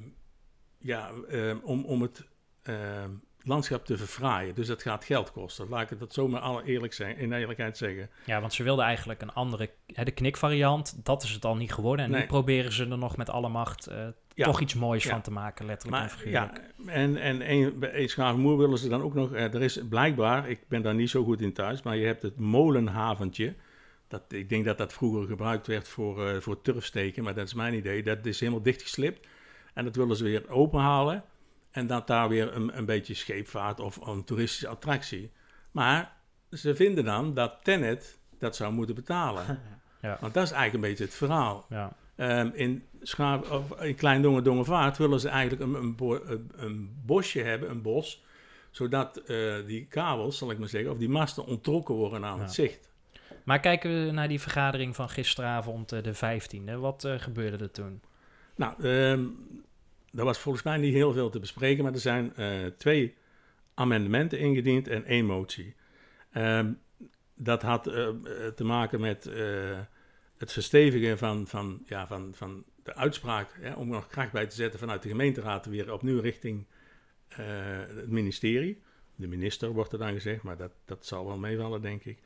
ja, 0.79 1.11
ehm, 1.29 1.57
om, 1.63 1.85
om 1.85 2.01
het 2.01 2.25
ehm, 2.63 3.09
landschap 3.41 3.85
te 3.85 3.97
verfraaien. 3.97 4.55
Dus 4.55 4.67
dat 4.67 4.81
gaat 4.81 5.05
geld 5.05 5.31
kosten. 5.31 5.69
Laat 5.69 5.91
ik 5.91 5.99
dat 5.99 6.13
zomaar 6.13 6.41
alle 6.41 6.63
eerlijk 6.63 6.93
zijn, 6.93 7.17
in 7.17 7.33
eerlijkheid 7.33 7.77
zeggen. 7.77 8.09
Ja, 8.25 8.39
want 8.41 8.53
ze 8.53 8.63
wilden 8.63 8.85
eigenlijk 8.85 9.21
een 9.21 9.33
andere, 9.33 9.69
hè, 9.93 10.03
de 10.03 10.11
knikvariant, 10.11 11.05
dat 11.05 11.23
is 11.23 11.31
het 11.31 11.45
al 11.45 11.55
niet 11.55 11.73
geworden. 11.73 12.05
En 12.05 12.11
Nee. 12.11 12.21
nu 12.21 12.27
proberen 12.27 12.71
ze 12.71 12.89
er 12.89 12.97
nog 12.97 13.17
met 13.17 13.29
alle 13.29 13.49
macht 13.49 13.87
eh, 13.87 14.07
Ja. 14.35 14.45
toch 14.45 14.61
iets 14.61 14.73
moois 14.73 15.03
Ja. 15.03 15.09
van 15.09 15.21
te 15.21 15.31
maken, 15.31 15.65
letterlijk 15.65 16.01
en 16.01 16.07
Maar 16.07 16.17
figuurlijk. 16.17 16.61
ja, 16.85 16.91
en, 16.93 17.17
en 17.17 17.51
een, 17.51 17.79
bij 17.79 18.07
Schavenmoer 18.07 18.57
willen 18.57 18.77
ze 18.77 18.89
dan 18.89 19.01
ook 19.01 19.13
nog... 19.13 19.33
eh, 19.33 19.53
er 19.53 19.61
is 19.61 19.79
blijkbaar, 19.89 20.49
ik 20.49 20.67
ben 20.67 20.81
daar 20.81 20.95
niet 20.95 21.09
zo 21.09 21.23
goed 21.23 21.41
in 21.41 21.53
thuis... 21.53 21.81
maar 21.81 21.95
je 21.97 22.05
hebt 22.05 22.21
het 22.21 22.39
molenhaventje. 22.39 23.53
Dat, 24.07 24.21
ik 24.27 24.49
denk 24.49 24.65
dat 24.65 24.77
dat 24.77 24.93
vroeger 24.93 25.27
gebruikt 25.27 25.67
werd 25.67 25.87
voor, 25.87 26.27
eh, 26.27 26.39
voor 26.41 26.61
turfsteken... 26.61 27.23
maar 27.23 27.33
dat 27.33 27.45
is 27.47 27.53
mijn 27.53 27.73
idee. 27.73 28.03
Dat 28.03 28.25
is 28.25 28.39
helemaal 28.39 28.61
dichtgeslipt. 28.61 29.27
En 29.73 29.83
dat 29.85 29.95
willen 29.95 30.15
ze 30.15 30.23
weer 30.23 30.49
openhalen... 30.49 31.23
en 31.71 31.87
dat 31.87 32.07
daar 32.07 32.29
weer 32.29 32.55
een, 32.55 32.77
een 32.77 32.85
beetje 32.85 33.13
scheepvaart 33.13 33.79
of 33.79 34.07
een 34.07 34.23
toeristische 34.23 34.67
attractie. 34.67 35.31
Maar 35.71 36.13
ze 36.51 36.75
vinden 36.75 37.05
dan 37.05 37.33
dat 37.33 37.59
Tennet 37.63 38.17
dat 38.39 38.55
zou 38.55 38.73
moeten 38.73 38.95
betalen. 38.95 39.43
Ja. 40.01 40.17
Want 40.21 40.33
dat 40.33 40.43
is 40.43 40.51
eigenlijk 40.51 40.83
een 40.83 40.89
beetje 40.89 41.03
het 41.03 41.13
verhaal. 41.13 41.65
Ja. 41.69 41.95
Ehm, 42.15 42.49
in, 42.53 42.83
Schaap, 43.07 43.51
of 43.51 43.81
in 43.81 43.95
Klein 43.95 44.21
Dongen 44.21 44.43
Dongenvaart 44.43 44.97
willen 44.97 45.19
ze 45.19 45.29
eigenlijk 45.29 45.61
een, 45.61 45.73
een, 45.73 45.95
bo- 45.95 46.21
een- 46.25 46.51
een 46.55 46.89
bosje 47.05 47.41
hebben, 47.41 47.69
een 47.69 47.81
bos, 47.81 48.23
zodat 48.71 49.17
eh, 49.17 49.55
die 49.65 49.85
kabels, 49.85 50.37
zal 50.37 50.51
ik 50.51 50.57
maar 50.59 50.67
zeggen, 50.67 50.91
of 50.91 50.97
die 50.97 51.09
masten 51.09 51.45
ontrokken 51.45 51.95
worden 51.95 52.25
aan 52.25 52.35
Ja. 52.37 52.41
het 52.43 52.53
zicht. 52.53 52.89
Maar 53.43 53.59
kijken 53.59 54.05
we 54.05 54.11
naar 54.11 54.27
die 54.27 54.39
vergadering 54.41 54.95
van 54.95 55.09
gisteravond, 55.09 55.91
eh, 55.91 56.03
de 56.03 56.13
15e. 56.13 56.75
Wat 56.79 57.03
eh, 57.03 57.19
gebeurde 57.19 57.63
er 57.63 57.71
toen? 57.71 58.01
Nou, 58.55 58.83
ehm, 58.83 59.23
daar 60.11 60.25
was 60.25 60.39
volgens 60.39 60.63
mij 60.63 60.77
niet 60.77 60.93
heel 60.93 61.13
veel 61.13 61.29
te 61.29 61.39
bespreken, 61.39 61.83
maar 61.83 61.93
er 61.93 61.99
zijn 61.99 62.33
twee 62.77 63.15
amendementen 63.73 64.39
ingediend 64.39 64.87
en 64.87 65.05
één 65.05 65.25
motie. 65.25 65.75
Ehm, 66.31 66.71
dat 67.35 67.61
had 67.61 67.83
te 68.55 68.63
maken 68.63 68.99
met 68.99 69.29
het 70.37 70.51
verstevigen 70.51 71.17
van, 71.17 71.47
van, 71.47 71.81
ja, 71.85 72.07
van, 72.07 72.31
van 72.35 72.63
de 72.85 72.95
uitspraak, 72.95 73.49
hè, 73.59 73.73
om 73.73 73.87
nog 73.87 74.07
kracht 74.07 74.31
bij 74.31 74.45
te 74.47 74.55
zetten 74.55 74.79
vanuit 74.79 75.01
de 75.03 75.09
gemeenteraad 75.09 75.65
weer 75.65 75.93
opnieuw 75.93 76.19
richting 76.19 76.65
eh, 77.27 77.37
het 77.87 78.09
ministerie. 78.09 78.81
De 79.15 79.27
minister 79.27 79.69
wordt 79.69 79.91
er 79.91 79.99
dan 79.99 80.13
gezegd, 80.13 80.43
maar 80.43 80.57
dat, 80.57 80.71
dat 80.85 81.05
zal 81.05 81.25
wel 81.25 81.37
meevallen, 81.37 81.81
denk 81.81 82.03
ik. 82.03 82.19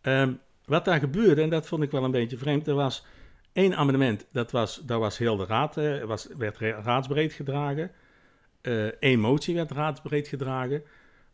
Ehm, 0.00 0.32
wat 0.64 0.84
daar 0.84 0.98
gebeurde, 0.98 1.42
en 1.42 1.50
dat 1.50 1.66
vond 1.66 1.82
ik 1.82 1.90
wel 1.90 2.04
een 2.04 2.10
beetje 2.10 2.36
vreemd, 2.36 2.66
er 2.66 2.74
was 2.74 3.04
één 3.52 3.76
amendement, 3.76 4.26
dat 4.32 4.50
was, 4.50 4.82
dat 4.84 5.00
was 5.00 5.18
heel 5.18 5.36
de 5.36 5.46
raad, 5.46 5.76
eh, 5.76 6.02
was, 6.04 6.28
werd 6.36 6.58
ra- 6.58 6.80
raadsbreed 6.82 7.32
gedragen. 7.32 7.90
Eén 8.62 8.92
Eh, 9.00 9.18
motie 9.18 9.54
werd 9.54 9.70
raadsbreed 9.70 10.28
gedragen, 10.28 10.82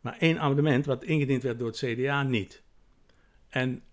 maar 0.01 0.17
één 0.19 0.39
amendement 0.39 0.85
wat 0.85 1.03
ingediend 1.03 1.43
werd 1.43 1.59
door 1.59 1.67
het 1.67 1.77
CDA 1.77 2.23
niet. 2.23 2.63
En 3.49 3.83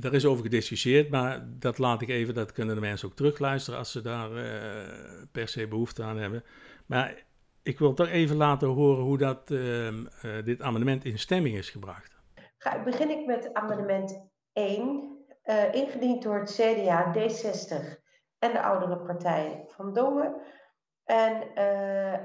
daar 0.00 0.14
is 0.14 0.26
over 0.26 0.42
gediscussieerd, 0.42 1.10
maar 1.10 1.46
dat 1.58 1.78
laat 1.78 2.02
ik 2.02 2.08
even, 2.08 2.34
dat 2.34 2.52
kunnen 2.52 2.74
de 2.74 2.80
mensen 2.80 3.08
ook 3.08 3.16
terugluisteren 3.16 3.78
als 3.78 3.92
ze 3.92 4.00
daar 4.00 4.36
eh, 4.36 5.22
per 5.32 5.48
se 5.48 5.68
behoefte 5.68 6.02
aan 6.02 6.18
hebben. 6.18 6.44
Maar 6.86 7.24
ik 7.62 7.78
wil 7.78 7.94
toch 7.94 8.08
even 8.08 8.36
laten 8.36 8.68
horen 8.68 9.04
hoe 9.04 9.18
dat, 9.18 9.50
ehm, 9.50 10.06
eh, 10.22 10.44
dit 10.44 10.62
amendement 10.62 11.04
in 11.04 11.18
stemming 11.18 11.56
is 11.56 11.70
gebracht. 11.70 12.16
Ga, 12.58 12.82
begin 12.82 13.10
ik 13.10 13.26
met 13.26 13.54
amendement 13.54 14.28
1, 14.52 15.24
eh, 15.42 15.74
ingediend 15.74 16.22
door 16.22 16.38
het 16.38 16.50
CDA, 16.50 17.12
D60 17.12 18.00
en 18.38 18.52
de 18.52 18.62
oudere 18.62 18.96
partij 18.96 19.64
van 19.66 19.92
Dongen. 19.92 20.34
En 21.04 21.50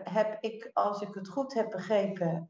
heb 0.03 0.37
ik, 0.39 0.69
als 0.73 1.01
ik 1.01 1.13
het 1.13 1.27
goed 1.27 1.53
heb 1.53 1.69
begrepen, 1.69 2.47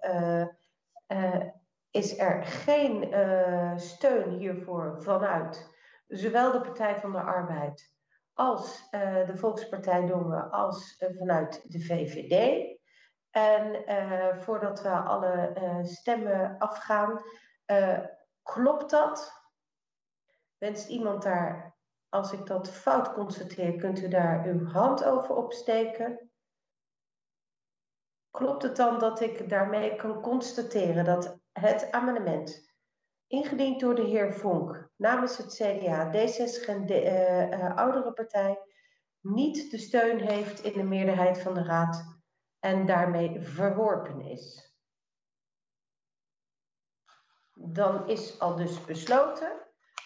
is 1.92 2.18
er 2.18 2.44
geen 2.44 3.12
eh, 3.12 3.78
steun 3.78 4.30
hiervoor 4.30 5.02
vanuit 5.02 5.70
zowel 6.08 6.52
de 6.52 6.62
Partij 6.62 7.00
van 7.00 7.12
de 7.12 7.22
Arbeid 7.22 7.94
als 8.34 8.88
eh, 8.90 9.28
de 9.28 9.38
Volkspartij 9.38 10.06
Dongen 10.06 10.52
als 10.52 10.98
eh, 10.98 11.18
vanuit 11.18 11.72
de 11.72 11.80
VVD. 11.80 12.80
En 13.30 13.84
voordat 14.42 14.82
we 14.82 14.90
alle 14.90 15.54
stemmen 15.84 16.58
afgaan, 16.58 17.22
klopt 18.44 18.90
dat? 18.90 19.44
Wenst 20.58 20.90
iemand 20.90 21.24
daar, 21.24 21.76
als 22.10 22.32
ik 22.32 22.46
dat 22.46 22.70
fout 22.70 23.14
constateer, 23.14 23.76
kunt 23.76 24.02
u 24.02 24.08
daar 24.08 24.46
uw 24.46 24.66
hand 24.66 25.04
over 25.04 25.36
opsteken? 25.36 26.32
Klopt 28.32 28.64
het 28.64 28.76
dan 28.76 29.00
dat 29.00 29.20
ik 29.22 29.50
daarmee 29.50 29.96
kan 29.96 30.22
constateren 30.22 31.06
dat 31.06 31.41
het 31.52 31.92
amendement, 31.92 32.70
ingediend 33.28 33.80
door 33.80 33.96
de 33.96 34.04
heer 34.04 34.34
Vonk 34.34 34.90
namens 34.96 35.38
het 35.38 35.54
CDA, 35.54 36.08
D66 36.08 36.66
en 36.66 36.86
de 36.86 37.02
eh, 37.02 37.54
eh, 37.54 37.78
oudere 37.78 38.14
partij, 38.14 38.60
niet 39.20 39.72
de 39.72 39.78
steun 39.78 40.20
heeft 40.20 40.64
in 40.64 40.74
de 40.74 40.84
meerderheid 40.84 41.40
van 41.40 41.54
de 41.54 41.64
raad 41.64 42.20
en 42.60 42.86
daarmee 42.86 43.42
verworpen 43.42 44.22
is? 44.22 44.76
Dan 47.54 48.08
is 48.08 48.40
al 48.40 48.56
dus 48.56 48.86
besloten. 48.86 49.52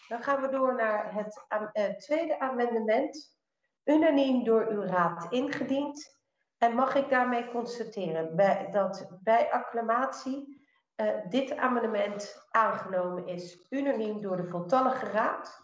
Dan 0.07 0.23
gaan 0.23 0.41
we 0.41 0.49
door 0.49 0.75
naar 0.75 1.13
het 1.13 1.45
eh, 1.47 1.95
tweede 1.95 2.39
amendement. 2.39 3.37
Unaniem 3.83 4.43
door 4.43 4.67
uw 4.67 4.81
raad 4.81 5.31
ingediend. 5.31 6.19
En 6.57 6.75
mag 6.75 6.95
ik 6.95 7.09
daarmee 7.09 7.51
constateren 7.51 8.35
bij, 8.35 8.69
dat 8.71 9.07
bij 9.23 9.51
acclamatie 9.51 10.64
eh, 10.95 11.29
dit 11.29 11.55
amendement 11.57 12.47
aangenomen 12.51 13.27
is, 13.27 13.65
unaniem 13.69 14.21
door 14.21 14.37
de 14.37 14.47
voltallige 14.47 15.05
raad? 15.05 15.63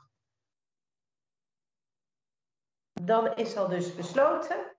Dan 2.92 3.36
is 3.36 3.58
al 3.58 3.68
dus 3.68 3.96
besloten. 3.96 4.76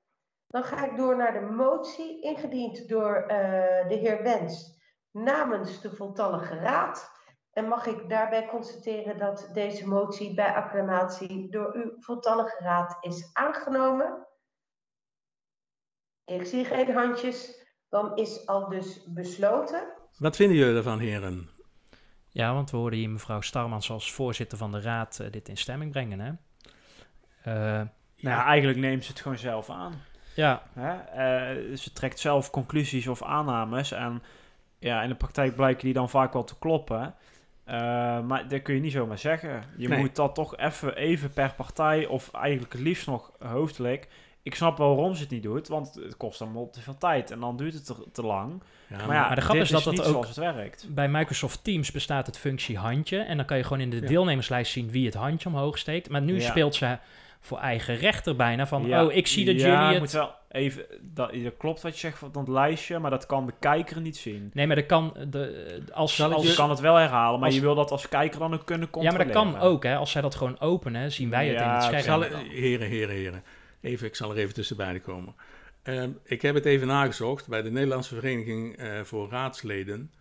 Dan 0.46 0.64
ga 0.64 0.84
ik 0.84 0.96
door 0.96 1.16
naar 1.16 1.32
de 1.32 1.40
motie, 1.40 2.22
ingediend 2.22 2.88
door 2.88 3.14
eh, 3.16 3.88
de 3.88 3.94
heer 3.94 4.22
Wens 4.22 4.80
namens 5.10 5.80
de 5.80 5.96
voltallige 5.96 6.54
raad. 6.54 7.10
En 7.52 7.68
mag 7.68 7.86
ik 7.86 8.08
daarbij 8.08 8.46
constateren 8.46 9.18
dat 9.18 9.48
deze 9.52 9.88
motie 9.88 10.34
bij 10.34 10.54
acclamatie 10.54 11.50
door 11.50 11.74
uw 11.74 11.92
voltallige 11.98 12.56
raad 12.58 12.96
is 13.00 13.30
aangenomen? 13.32 14.26
Ik 16.24 16.46
zie 16.46 16.64
geen 16.64 16.92
handjes. 16.92 17.60
Dan 17.88 18.16
is 18.16 18.46
al 18.46 18.68
dus 18.68 19.12
besloten. 19.12 20.01
Wat 20.18 20.36
vinden 20.36 20.56
jullie 20.56 20.76
ervan, 20.76 20.98
heren? 20.98 21.48
Ja, 22.28 22.54
want 22.54 22.70
we 22.70 22.76
hoorden 22.76 22.98
hier 22.98 23.10
mevrouw 23.10 23.40
Starmans 23.40 23.90
als 23.90 24.12
voorzitter 24.12 24.58
van 24.58 24.72
de 24.72 24.80
raad 24.80 25.18
eh, 25.20 25.30
dit 25.30 25.48
in 25.48 25.56
stemming 25.56 25.92
brengen, 25.92 26.20
hè? 26.20 26.30
Eh, 27.42 27.86
Nou 28.20 28.36
ja, 28.36 28.44
eigenlijk 28.44 28.78
neemt 28.78 29.04
ze 29.04 29.10
het 29.10 29.20
gewoon 29.20 29.38
zelf 29.38 29.70
aan. 29.70 29.92
ja, 30.34 30.62
Hè? 30.72 30.92
Eh, 30.94 31.76
ze 31.76 31.92
trekt 31.92 32.20
zelf 32.20 32.50
conclusies 32.50 33.06
of 33.06 33.22
aannames. 33.22 33.92
En 33.92 34.22
ja, 34.78 35.02
in 35.02 35.08
de 35.08 35.14
praktijk 35.14 35.56
blijken 35.56 35.84
die 35.84 35.94
dan 35.94 36.10
vaak 36.10 36.32
wel 36.32 36.44
te 36.44 36.58
kloppen. 36.58 37.14
Eh, 37.64 37.74
maar 38.20 38.48
dat 38.48 38.62
kun 38.62 38.74
je 38.74 38.80
niet 38.80 38.92
zomaar 38.92 39.18
zeggen. 39.18 39.62
Je 39.76 39.88
Nee. 39.88 39.98
moet 39.98 40.16
dat 40.16 40.34
toch 40.34 40.56
even, 40.56 40.96
even 40.96 41.30
per 41.30 41.54
partij, 41.54 42.06
of 42.06 42.32
eigenlijk 42.34 42.72
het 42.72 42.82
liefst 42.82 43.06
nog 43.06 43.32
hoofdelijk. 43.38 44.08
Ik 44.44 44.54
snap 44.54 44.78
wel 44.78 44.94
waarom 44.94 45.14
ze 45.14 45.22
het 45.22 45.30
niet 45.30 45.42
doet, 45.42 45.68
want 45.68 45.94
het 45.94 46.16
kost 46.16 46.38
dan 46.38 46.68
te 46.72 46.80
veel 46.80 46.98
tijd 46.98 47.30
en 47.30 47.40
dan 47.40 47.56
duurt 47.56 47.74
het 47.74 47.86
te, 47.86 47.94
te 48.12 48.22
lang. 48.22 48.62
Ja, 48.86 48.96
maar 49.06 49.16
ja, 49.16 49.26
maar 49.26 49.36
de 49.36 49.40
grap 49.42 49.56
is 49.56 49.68
dat 49.68 49.84
dat 49.84 49.92
niet 49.92 50.02
ook- 50.02 50.26
het 50.26 50.36
werkt. 50.36 50.86
bij 50.90 51.08
Microsoft 51.08 51.64
Teams 51.64 51.90
bestaat 51.90 52.26
het 52.26 52.38
functie 52.38 52.78
handje. 52.78 53.18
En 53.18 53.36
dan 53.36 53.46
kan 53.46 53.56
je 53.56 53.62
gewoon 53.62 53.80
in 53.80 53.90
de 53.90 54.00
Ja. 54.00 54.06
deelnemerslijst 54.06 54.72
zien 54.72 54.90
wie 54.90 55.04
het 55.06 55.14
handje 55.14 55.48
omhoog 55.48 55.78
steekt. 55.78 56.08
Maar 56.10 56.22
nu 56.22 56.34
Ja. 56.40 56.40
speelt 56.50 56.74
ze 56.74 56.98
voor 57.40 57.58
eigen 57.58 57.96
rechter 57.96 58.36
bijna 58.36 58.66
van... 58.66 58.86
Ja. 58.86 59.04
Oh, 59.04 59.12
ik 59.12 59.26
zie 59.26 59.44
dat 59.44 59.54
ja, 59.60 59.66
jullie 59.66 59.78
je 59.86 59.90
het... 59.92 59.98
moet 60.00 60.10
wel 60.10 60.34
even, 60.48 60.84
dat, 61.00 61.32
dat 61.42 61.56
klopt 61.58 61.82
wat 61.82 61.92
je 61.92 61.98
zegt 61.98 62.18
van 62.18 62.32
dat 62.32 62.48
lijstje, 62.48 62.98
maar 62.98 63.10
dat 63.10 63.26
kan 63.26 63.46
de 63.46 63.52
kijker 63.60 64.00
niet 64.00 64.16
zien. 64.16 64.50
Nee, 64.52 64.66
maar 64.66 64.76
dat 64.76 64.86
kan... 64.86 65.16
De, 65.30 65.82
als, 65.92 66.14
Zal 66.16 66.32
als, 66.32 66.46
Je 66.48 66.54
kan 66.54 66.70
het 66.70 66.80
wel 66.80 66.94
herhalen, 66.94 67.38
maar 67.38 67.46
als- 67.48 67.54
je 67.56 67.60
wil 67.64 67.74
dat 67.74 67.90
als 67.90 68.08
kijker 68.08 68.38
dan 68.38 68.54
ook 68.54 68.64
kunnen 68.66 68.88
ja, 68.92 68.98
maar 69.00 69.10
controleren. 69.10 69.44
dat 69.52 69.60
kan 69.60 69.70
ook, 69.70 69.82
hè. 69.84 69.96
Als 69.96 70.10
zij 70.10 70.22
dat 70.22 70.34
gewoon 70.34 70.60
openen, 70.60 71.12
zien 71.12 71.30
wij 71.30 71.48
het 71.48 71.60
in 71.60 71.68
het 71.68 71.82
scherm. 71.82 72.02
Zal 72.02 72.22
heren, 72.22 72.88
heren, 72.88 73.14
heren. 73.14 73.42
Even, 73.82 74.06
ik 74.06 74.14
zal 74.14 74.30
er 74.30 74.36
even 74.36 74.54
tussen 74.54 74.76
beiden 74.76 75.02
komen. 75.02 75.34
Ehm, 75.82 76.10
ik 76.24 76.42
heb 76.42 76.54
het 76.54 76.64
even 76.64 76.86
nagezocht 76.86 77.48
bij 77.48 77.62
de 77.62 77.70
Nederlandse 77.70 78.14
Vereniging 78.14 78.76
eh, 78.76 79.00
voor 79.00 79.30
Raadsleden. 79.30 80.12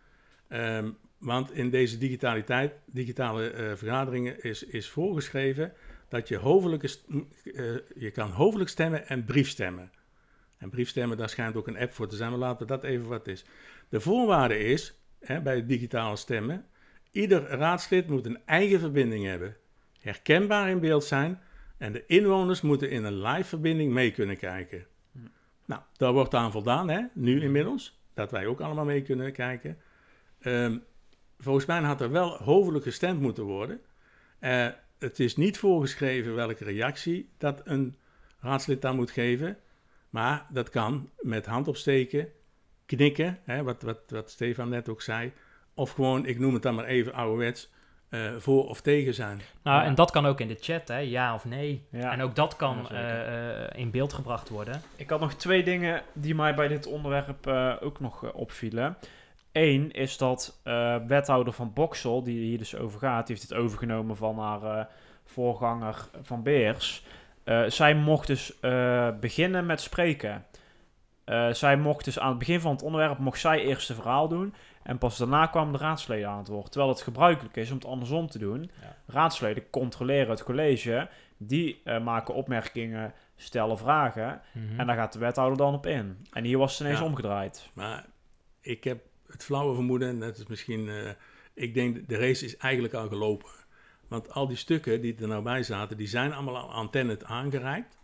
Ehm, 0.47 0.89
want 1.17 1.51
in 1.51 1.69
deze 1.69 1.97
digitaliteit, 1.97 2.73
digitale 2.85 3.49
eh, 3.49 3.75
vergaderingen 3.75 4.43
is, 4.43 4.63
is 4.63 4.89
voorgeschreven 4.89 5.73
dat 6.07 6.27
je, 6.27 6.37
hoofdelijke, 6.37 6.87
eh, 7.43 7.63
je 7.95 8.11
kan 8.11 8.29
hoofdelijk 8.29 8.69
stemmen 8.69 9.07
en 9.07 9.25
briefstemmen. 9.25 9.91
En 10.57 10.69
briefstemmen, 10.69 11.17
daar 11.17 11.29
schijnt 11.29 11.55
ook 11.55 11.67
een 11.67 11.77
app 11.77 11.93
voor 11.93 12.07
te 12.07 12.15
zijn, 12.15 12.29
maar 12.29 12.39
laten 12.39 12.67
we 12.67 12.73
dat 12.73 12.83
even 12.83 13.07
wat 13.07 13.27
is. 13.27 13.45
De 13.89 13.99
voorwaarde 13.99 14.59
is, 14.59 14.93
hè, 15.19 15.41
bij 15.41 15.55
het 15.55 15.67
digitale 15.67 16.15
stemmen, 16.15 16.65
ieder 17.11 17.41
raadslid 17.41 18.07
moet 18.07 18.25
een 18.25 18.39
eigen 18.45 18.79
verbinding 18.79 19.25
hebben, 19.25 19.55
herkenbaar 19.99 20.69
in 20.69 20.79
beeld 20.79 21.03
zijn 21.03 21.41
en 21.81 21.91
de 21.91 22.03
inwoners 22.05 22.61
moeten 22.61 22.89
in 22.89 23.03
een 23.03 23.21
live 23.21 23.43
verbinding 23.43 23.91
mee 23.93 24.11
kunnen 24.11 24.37
kijken. 24.37 24.85
Nou, 25.65 25.81
daar 25.97 26.13
wordt 26.13 26.33
aan 26.33 26.51
voldaan, 26.51 26.89
hè, 26.89 27.01
nu 27.13 27.41
inmiddels, 27.41 28.01
dat 28.13 28.31
wij 28.31 28.45
ook 28.45 28.61
allemaal 28.61 28.85
mee 28.85 29.01
kunnen 29.01 29.31
kijken. 29.31 29.77
Ehm, 30.39 30.77
volgens 31.39 31.65
mij 31.65 31.81
had 31.81 32.01
er 32.01 32.11
wel 32.11 32.37
hoofdelijk 32.37 32.83
gestemd 32.83 33.21
moeten 33.21 33.43
worden. 33.43 33.81
Eh, 34.39 34.67
het 34.99 35.19
is 35.19 35.35
niet 35.35 35.57
voorgeschreven 35.57 36.35
welke 36.35 36.63
reactie 36.63 37.29
dat 37.37 37.61
een 37.63 37.95
raadslid 38.39 38.81
dan 38.81 38.95
moet 38.95 39.11
geven, 39.11 39.57
maar 40.09 40.47
dat 40.49 40.69
kan 40.69 41.09
met 41.19 41.45
hand 41.45 41.67
opsteken, 41.67 42.27
knikken, 42.85 43.39
hè, 43.43 43.63
wat, 43.63 43.81
wat, 43.81 44.01
wat 44.07 44.29
Stefan 44.29 44.69
net 44.69 44.89
ook 44.89 45.01
zei, 45.01 45.31
of 45.73 45.91
gewoon, 45.91 46.25
ik 46.25 46.39
noem 46.39 46.53
het 46.53 46.63
dan 46.63 46.75
maar 46.75 46.85
even 46.85 47.13
ouderwets, 47.13 47.71
eh, 48.11 48.19
voor 48.37 48.67
of 48.69 48.81
tegen 48.81 49.13
zijn. 49.13 49.41
Nou, 49.63 49.81
Ja. 49.81 49.85
en 49.85 49.95
dat 49.95 50.11
kan 50.11 50.25
ook 50.25 50.39
in 50.39 50.47
de 50.47 50.57
chat, 50.59 50.87
hè. 50.87 50.97
Ja 50.97 51.33
of 51.33 51.45
nee. 51.45 51.85
Ja. 51.91 52.11
En 52.11 52.21
ook 52.21 52.35
dat 52.35 52.55
kan 52.55 52.85
Ja, 52.89 52.95
eh, 52.95 53.63
eh, 53.63 53.69
in 53.75 53.91
beeld 53.91 54.13
gebracht 54.13 54.49
worden. 54.49 54.81
Ik 54.95 55.09
had 55.09 55.19
nog 55.19 55.33
twee 55.33 55.63
dingen 55.63 56.01
die 56.13 56.35
mij 56.35 56.55
bij 56.55 56.67
dit 56.67 56.85
onderwerp 56.87 57.47
eh, 57.47 57.73
ook 57.81 57.99
nog 57.99 58.33
opvielen. 58.33 58.97
Eén 59.51 59.91
is 59.91 60.17
dat 60.17 60.59
eh, 60.63 60.95
wethouder 61.07 61.53
van 61.53 61.73
Boksel, 61.73 62.23
die 62.23 62.39
hier 62.45 62.57
dus 62.57 62.75
over 62.75 62.99
gaat, 62.99 63.27
die 63.27 63.35
heeft 63.35 63.49
het 63.49 63.57
overgenomen 63.59 64.17
van 64.17 64.39
haar 64.39 64.63
eh, 64.63 64.85
voorganger 65.25 65.95
van 66.21 66.43
Beers. 66.43 67.03
Eh, 67.43 67.63
zij 67.67 67.95
mocht 67.95 68.27
dus 68.27 68.59
eh, 68.59 69.07
beginnen 69.19 69.65
met 69.65 69.81
spreken. 69.81 70.45
Eh, 71.23 71.49
zij 71.51 71.77
mocht 71.77 72.05
dus 72.05 72.19
aan 72.19 72.29
het 72.29 72.37
begin 72.39 72.59
van 72.59 72.71
het 72.71 72.81
onderwerp 72.83 73.17
mocht 73.17 73.39
zij 73.39 73.59
eerst 73.61 73.89
een 73.89 73.95
verhaal 73.95 74.27
doen. 74.27 74.53
En 74.83 74.97
pas 74.97 75.17
daarna 75.17 75.45
kwamen 75.47 75.73
de 75.73 75.79
raadsleden 75.79 76.29
aan 76.29 76.37
het 76.37 76.47
woord. 76.47 76.71
Terwijl 76.71 76.91
het 76.91 77.01
gebruikelijk 77.01 77.55
is 77.57 77.69
om 77.69 77.75
het 77.75 77.85
andersom 77.85 78.27
te 78.27 78.39
doen. 78.39 78.71
Ja. 78.81 78.95
Raadsleden 79.05 79.69
controleren 79.69 80.29
het 80.29 80.43
college. 80.43 81.09
Die 81.37 81.81
eh, 81.83 82.03
maken 82.03 82.33
opmerkingen 82.33 83.13
stellen 83.35 83.77
vragen 83.77 84.41
Mhm. 84.53 84.79
en 84.79 84.87
daar 84.87 84.95
gaat 84.95 85.13
de 85.13 85.19
wethouder 85.19 85.57
dan 85.57 85.73
op 85.73 85.85
in. 85.85 86.25
En 86.31 86.43
hier 86.43 86.57
was 86.57 86.71
het 86.71 86.81
ineens 86.81 86.99
Ja. 86.99 87.05
omgedraaid. 87.05 87.69
Maar 87.73 88.05
ik 88.61 88.83
heb 88.83 89.01
het 89.27 89.43
flauwe 89.43 89.73
vermoeden, 89.75 90.19
dat 90.19 90.37
is 90.37 90.47
misschien, 90.47 90.89
eh, 90.89 91.09
ik 91.53 91.73
denk 91.73 92.07
de 92.09 92.17
race 92.17 92.45
is 92.45 92.57
eigenlijk 92.57 92.93
al 92.93 93.07
gelopen. 93.07 93.49
Want 94.07 94.31
al 94.33 94.47
die 94.47 94.57
stukken 94.57 95.01
die 95.01 95.15
er 95.21 95.27
nou 95.27 95.43
bij 95.43 95.63
zaten, 95.63 95.97
die 95.97 96.07
zijn 96.07 96.33
allemaal 96.33 96.57
aan 96.57 96.69
antennes 96.75 97.23
aangereikt. 97.23 97.99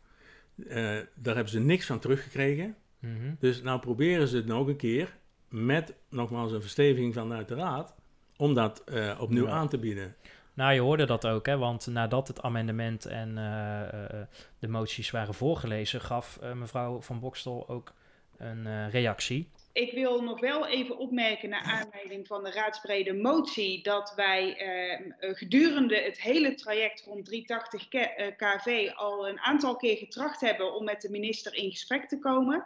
Eh, 0.67 0.75
daar 1.15 1.35
hebben 1.35 1.49
ze 1.49 1.59
niks 1.59 1.85
van 1.85 1.99
teruggekregen. 1.99 2.75
Mhm. 2.99 3.33
Dus 3.39 3.61
nou 3.61 3.79
proberen 3.79 4.27
ze 4.27 4.35
het 4.35 4.45
nog 4.45 4.67
een 4.67 4.75
keer 4.75 5.17
met 5.49 5.93
nogmaals 6.09 6.51
een 6.51 6.61
versteviging 6.61 7.13
vanuit 7.13 7.47
de 7.47 7.55
raad, 7.55 7.95
om 8.37 8.53
dat 8.53 8.83
eh, 8.83 9.17
opnieuw 9.21 9.45
Ja. 9.45 9.51
aan 9.51 9.69
te 9.69 9.77
bieden. 9.77 10.15
Nou, 10.53 10.73
je 10.73 10.79
hoorde 10.79 11.05
dat 11.05 11.27
ook, 11.27 11.45
hè? 11.45 11.57
want 11.57 11.87
nadat 11.87 12.27
het 12.27 12.41
amendement 12.41 13.05
en 13.05 13.37
eh, 13.37 13.81
eh, 14.03 14.27
de 14.59 14.67
moties 14.67 15.11
waren 15.11 15.33
voorgelezen, 15.33 16.01
gaf 16.01 16.39
mevrouw 16.53 17.01
Van 17.01 17.19
Bokstel 17.19 17.69
ook 17.69 17.93
een 18.37 18.67
eh, 18.67 18.89
reactie. 18.91 19.49
Ik 19.73 19.91
wil 19.93 20.21
nog 20.23 20.39
wel 20.39 20.67
even 20.67 20.97
opmerken 20.97 21.49
naar 21.49 21.61
aanleiding 21.61 22.27
van 22.27 22.43
de 22.43 22.51
raadsbrede 22.51 23.13
motie 23.13 23.83
dat 23.83 24.13
wij 24.15 24.55
eh, 24.57 25.33
gedurende 25.35 25.95
het 26.01 26.21
hele 26.21 26.53
traject 26.55 27.03
rond 27.05 27.25
380 27.25 27.87
K- 27.87 27.93
eh, 27.93 28.27
KV 28.37 28.89
al 28.95 29.27
een 29.27 29.39
aantal 29.39 29.75
keer 29.75 29.97
getracht 29.97 30.41
hebben 30.41 30.73
om 30.73 30.83
met 30.83 31.01
de 31.01 31.09
minister 31.09 31.53
in 31.55 31.71
gesprek 31.71 32.07
te 32.07 32.19
komen. 32.19 32.65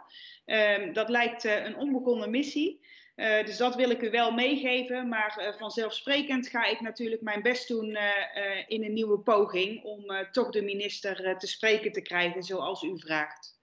Ehm, 0.52 0.92
dat 0.92 1.08
lijkt 1.08 1.44
eh, 1.44 1.64
een 1.64 1.76
onbegonnen 1.76 2.30
missie. 2.30 2.80
Eh, 3.14 3.44
dus 3.44 3.56
dat 3.56 3.74
wil 3.74 3.90
ik 3.90 4.02
u 4.02 4.10
wel 4.10 4.30
meegeven. 4.32 5.08
Maar 5.08 5.36
eh, 5.36 5.58
vanzelfsprekend 5.58 6.48
ga 6.48 6.64
ik 6.64 6.80
natuurlijk 6.80 7.22
mijn 7.22 7.42
best 7.42 7.68
doen 7.68 7.98
in 8.66 8.84
een 8.84 8.92
nieuwe 8.92 9.18
poging 9.18 9.82
om 9.82 10.04
toch 10.32 10.50
de 10.50 10.62
minister 10.62 11.36
te 11.38 11.46
spreken 11.46 11.92
te 11.92 12.00
krijgen 12.00 12.42
zoals 12.42 12.82
u 12.82 12.98
vraagt. 12.98 13.60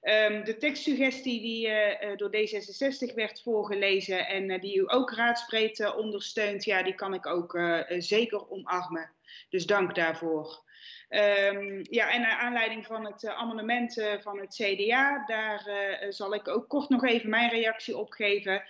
Ehm, 0.00 0.44
de 0.44 0.56
tekstsuggestie 0.56 1.40
die 1.40 1.68
door 2.16 2.30
D66 2.30 3.14
werd 3.14 3.42
voorgelezen 3.42 4.26
en 4.26 4.60
die 4.60 4.76
u 4.76 4.84
ook 4.86 5.12
raadsbreed 5.12 5.94
ondersteunt, 5.94 6.64
ja, 6.64 6.82
die 6.82 6.94
kan 6.94 7.14
ik 7.14 7.26
ook 7.26 7.60
zeker 7.88 8.50
omarmen. 8.50 9.10
Dus 9.50 9.66
dank 9.66 9.94
daarvoor. 9.94 10.64
Ehm, 11.12 11.80
ja, 11.82 12.10
en 12.10 12.20
naar 12.20 12.38
aanleiding 12.38 12.86
van 12.86 13.04
het 13.04 13.24
eh, 13.24 13.38
amendement 13.38 13.98
eh, 13.98 14.12
van 14.20 14.38
het 14.38 14.54
CDA, 14.54 15.24
daar 15.26 15.66
eh, 15.66 16.10
zal 16.10 16.34
ik 16.34 16.48
ook 16.48 16.68
kort 16.68 16.88
nog 16.88 17.04
even 17.04 17.30
mijn 17.30 17.50
reactie 17.50 17.96
op 17.96 18.12
geven. 18.12 18.62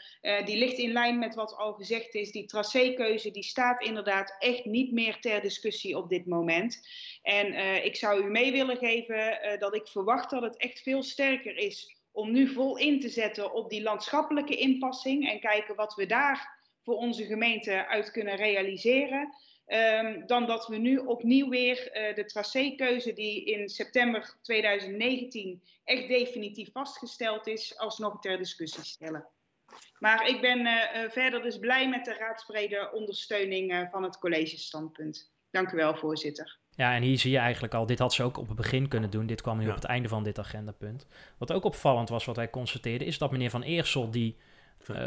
Die 0.44 0.56
ligt 0.56 0.78
in 0.78 0.92
lijn 0.92 1.18
met 1.18 1.34
wat 1.34 1.56
al 1.56 1.72
gezegd 1.72 2.14
is. 2.14 2.32
Die 2.32 2.46
tracékeuze 2.46 3.30
die 3.30 3.42
staat 3.42 3.82
inderdaad 3.82 4.36
echt 4.38 4.64
niet 4.64 4.92
meer 4.92 5.20
ter 5.20 5.40
discussie 5.40 5.96
op 5.96 6.08
dit 6.08 6.26
moment. 6.26 6.88
En 7.22 7.54
ik 7.84 7.96
zou 7.96 8.24
u 8.24 8.30
mee 8.30 8.52
willen 8.52 8.76
geven 8.76 9.38
dat 9.58 9.74
ik 9.74 9.88
verwacht 9.88 10.30
dat 10.30 10.42
het 10.42 10.56
echt 10.56 10.80
veel 10.80 11.02
sterker 11.02 11.56
is 11.56 11.96
om 12.12 12.32
nu 12.32 12.48
vol 12.48 12.78
in 12.78 13.00
te 13.00 13.08
zetten 13.08 13.52
op 13.52 13.70
die 13.70 13.82
landschappelijke 13.82 14.56
inpassing 14.56 15.30
en 15.30 15.40
kijken 15.40 15.74
wat 15.74 15.94
we 15.94 16.06
daar 16.06 16.58
voor 16.84 16.96
onze 16.96 17.24
gemeente 17.24 17.86
uit 17.86 18.10
kunnen 18.10 18.36
realiseren. 18.36 19.34
Ehm, 19.66 20.26
dan 20.26 20.46
dat 20.46 20.66
we 20.66 20.76
nu 20.76 20.96
opnieuw 20.98 21.48
weer 21.48 21.90
eh, 21.90 22.14
de 22.14 22.24
tracékeuze 22.24 23.12
die 23.12 23.44
in 23.44 23.68
september 23.68 24.34
2019 24.42 25.62
echt 25.84 26.08
definitief 26.08 26.72
vastgesteld 26.72 27.46
is, 27.46 27.78
alsnog 27.78 28.20
ter 28.20 28.38
discussie 28.38 28.84
stellen. 28.84 29.26
Maar 29.98 30.28
ik 30.28 30.40
ben 30.40 30.66
eh, 30.66 31.02
eh, 31.04 31.10
verder 31.10 31.42
dus 31.42 31.58
blij 31.58 31.88
met 31.88 32.04
de 32.04 32.14
raadsbrede 32.14 32.90
ondersteuning 32.92 33.72
eh, 33.72 33.80
van 33.90 34.02
het 34.02 34.18
collegestandpunt. 34.18 35.32
Dank 35.50 35.72
u 35.72 35.76
wel, 35.76 35.94
voorzitter. 35.96 36.58
Ja, 36.76 36.94
en 36.94 37.02
hier 37.02 37.18
zie 37.18 37.30
je 37.30 37.38
eigenlijk 37.38 37.74
al, 37.74 37.86
dit 37.86 37.98
had 37.98 38.12
ze 38.12 38.22
ook 38.22 38.38
op 38.38 38.46
het 38.46 38.56
begin 38.56 38.88
kunnen 38.88 39.10
doen. 39.10 39.26
Dit 39.26 39.42
kwam 39.42 39.58
nu 39.58 39.64
Ja. 39.64 39.68
op 39.70 39.74
het 39.74 39.84
einde 39.84 40.08
van 40.08 40.24
dit 40.24 40.38
agendapunt. 40.38 41.06
Wat 41.38 41.52
ook 41.52 41.64
opvallend 41.64 42.08
was, 42.08 42.24
wat 42.24 42.36
wij 42.36 42.50
constateerden, 42.50 43.06
is 43.06 43.18
dat 43.18 43.30
meneer 43.30 43.50
Van 43.50 43.62
Eersel, 43.62 44.10
die 44.10 44.36
Van- 44.82 44.94
eh, 44.96 45.04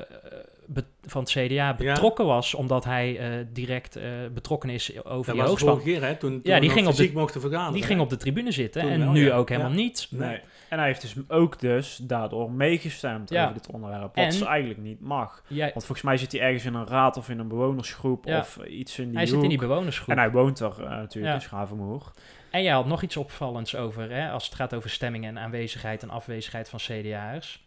be- 0.65 0.83
van 1.05 1.21
het 1.21 1.29
CDA 1.31 1.73
betrokken 1.75 2.25
was, 2.25 2.53
omdat 2.53 2.83
hij 2.83 3.17
eh, 3.19 3.45
direct 3.53 3.95
eh, 3.95 4.03
betrokken 4.33 4.69
is 4.69 4.89
over 4.97 5.05
Dat 5.07 5.25
die 5.25 5.33
was 5.33 5.35
de 5.43 5.49
hoogspan. 5.49 5.73
vorige 5.73 5.89
keer, 5.91 6.07
hè, 6.07 6.15
toen, 6.15 6.41
toen 6.41 6.53
Ja, 6.53 6.59
die 6.59 6.69
ging 6.69 6.87
op 6.87 6.91
de- 6.91 6.97
fysiek 7.01 7.13
mochten 7.15 7.41
vergaderen. 7.41 7.73
Die 7.73 7.81
hè. 7.81 7.87
ging 7.87 7.99
op 7.99 8.09
de 8.09 8.17
tribune 8.17 8.51
zitten 8.51 8.81
Toen 8.81 8.91
en 8.91 8.99
wel, 8.99 9.11
nu 9.11 9.25
ja. 9.25 9.35
ook 9.35 9.49
helemaal 9.49 9.69
Ja. 9.71 9.75
niet. 9.75 10.07
Nee. 10.09 10.39
En 10.69 10.77
hij 10.77 10.87
heeft 10.87 11.01
dus 11.01 11.15
ook 11.27 11.59
dus 11.59 11.97
daardoor 12.03 12.51
meegestemd 12.51 13.29
Ja. 13.29 13.41
over 13.43 13.53
dit 13.53 13.71
onderwerp. 13.71 14.15
Wat 14.15 14.25
En- 14.25 14.33
ze 14.33 14.45
eigenlijk 14.45 14.79
niet 14.79 14.99
mag. 15.01 15.43
Jij, 15.47 15.69
Want 15.73 15.85
volgens 15.85 16.01
mij 16.01 16.17
zit 16.17 16.31
hij 16.31 16.41
ergens 16.41 16.65
in 16.65 16.73
een 16.73 16.87
raad 16.87 17.17
of 17.17 17.29
in 17.29 17.39
een 17.39 17.47
bewonersgroep 17.47 18.25
Ja. 18.25 18.39
of 18.39 18.57
eh, 18.57 18.77
iets 18.79 18.99
in 18.99 19.07
die 19.07 19.17
hij 19.17 19.25
zit 19.25 19.43
in 19.43 19.49
die 19.49 19.57
bewonersgroep. 19.57 20.09
En 20.09 20.17
hij 20.17 20.31
woont 20.31 20.59
er 20.59 20.71
eh, 20.83 20.89
natuurlijk 20.89 21.25
Ja. 21.25 21.33
in 21.33 21.41
Schavenmoer. 21.41 22.11
En 22.51 22.63
jij 22.63 22.73
had 22.73 22.85
nog 22.85 23.01
iets 23.01 23.17
opvallends 23.17 23.75
over, 23.75 24.11
hè, 24.11 24.29
als 24.29 24.45
het 24.45 24.55
gaat 24.55 24.73
over 24.73 24.89
stemming 24.89 25.25
en 25.25 25.39
aanwezigheid 25.39 26.03
en 26.03 26.09
afwezigheid 26.09 26.69
van 26.69 26.79
CDA'ers. 26.79 27.63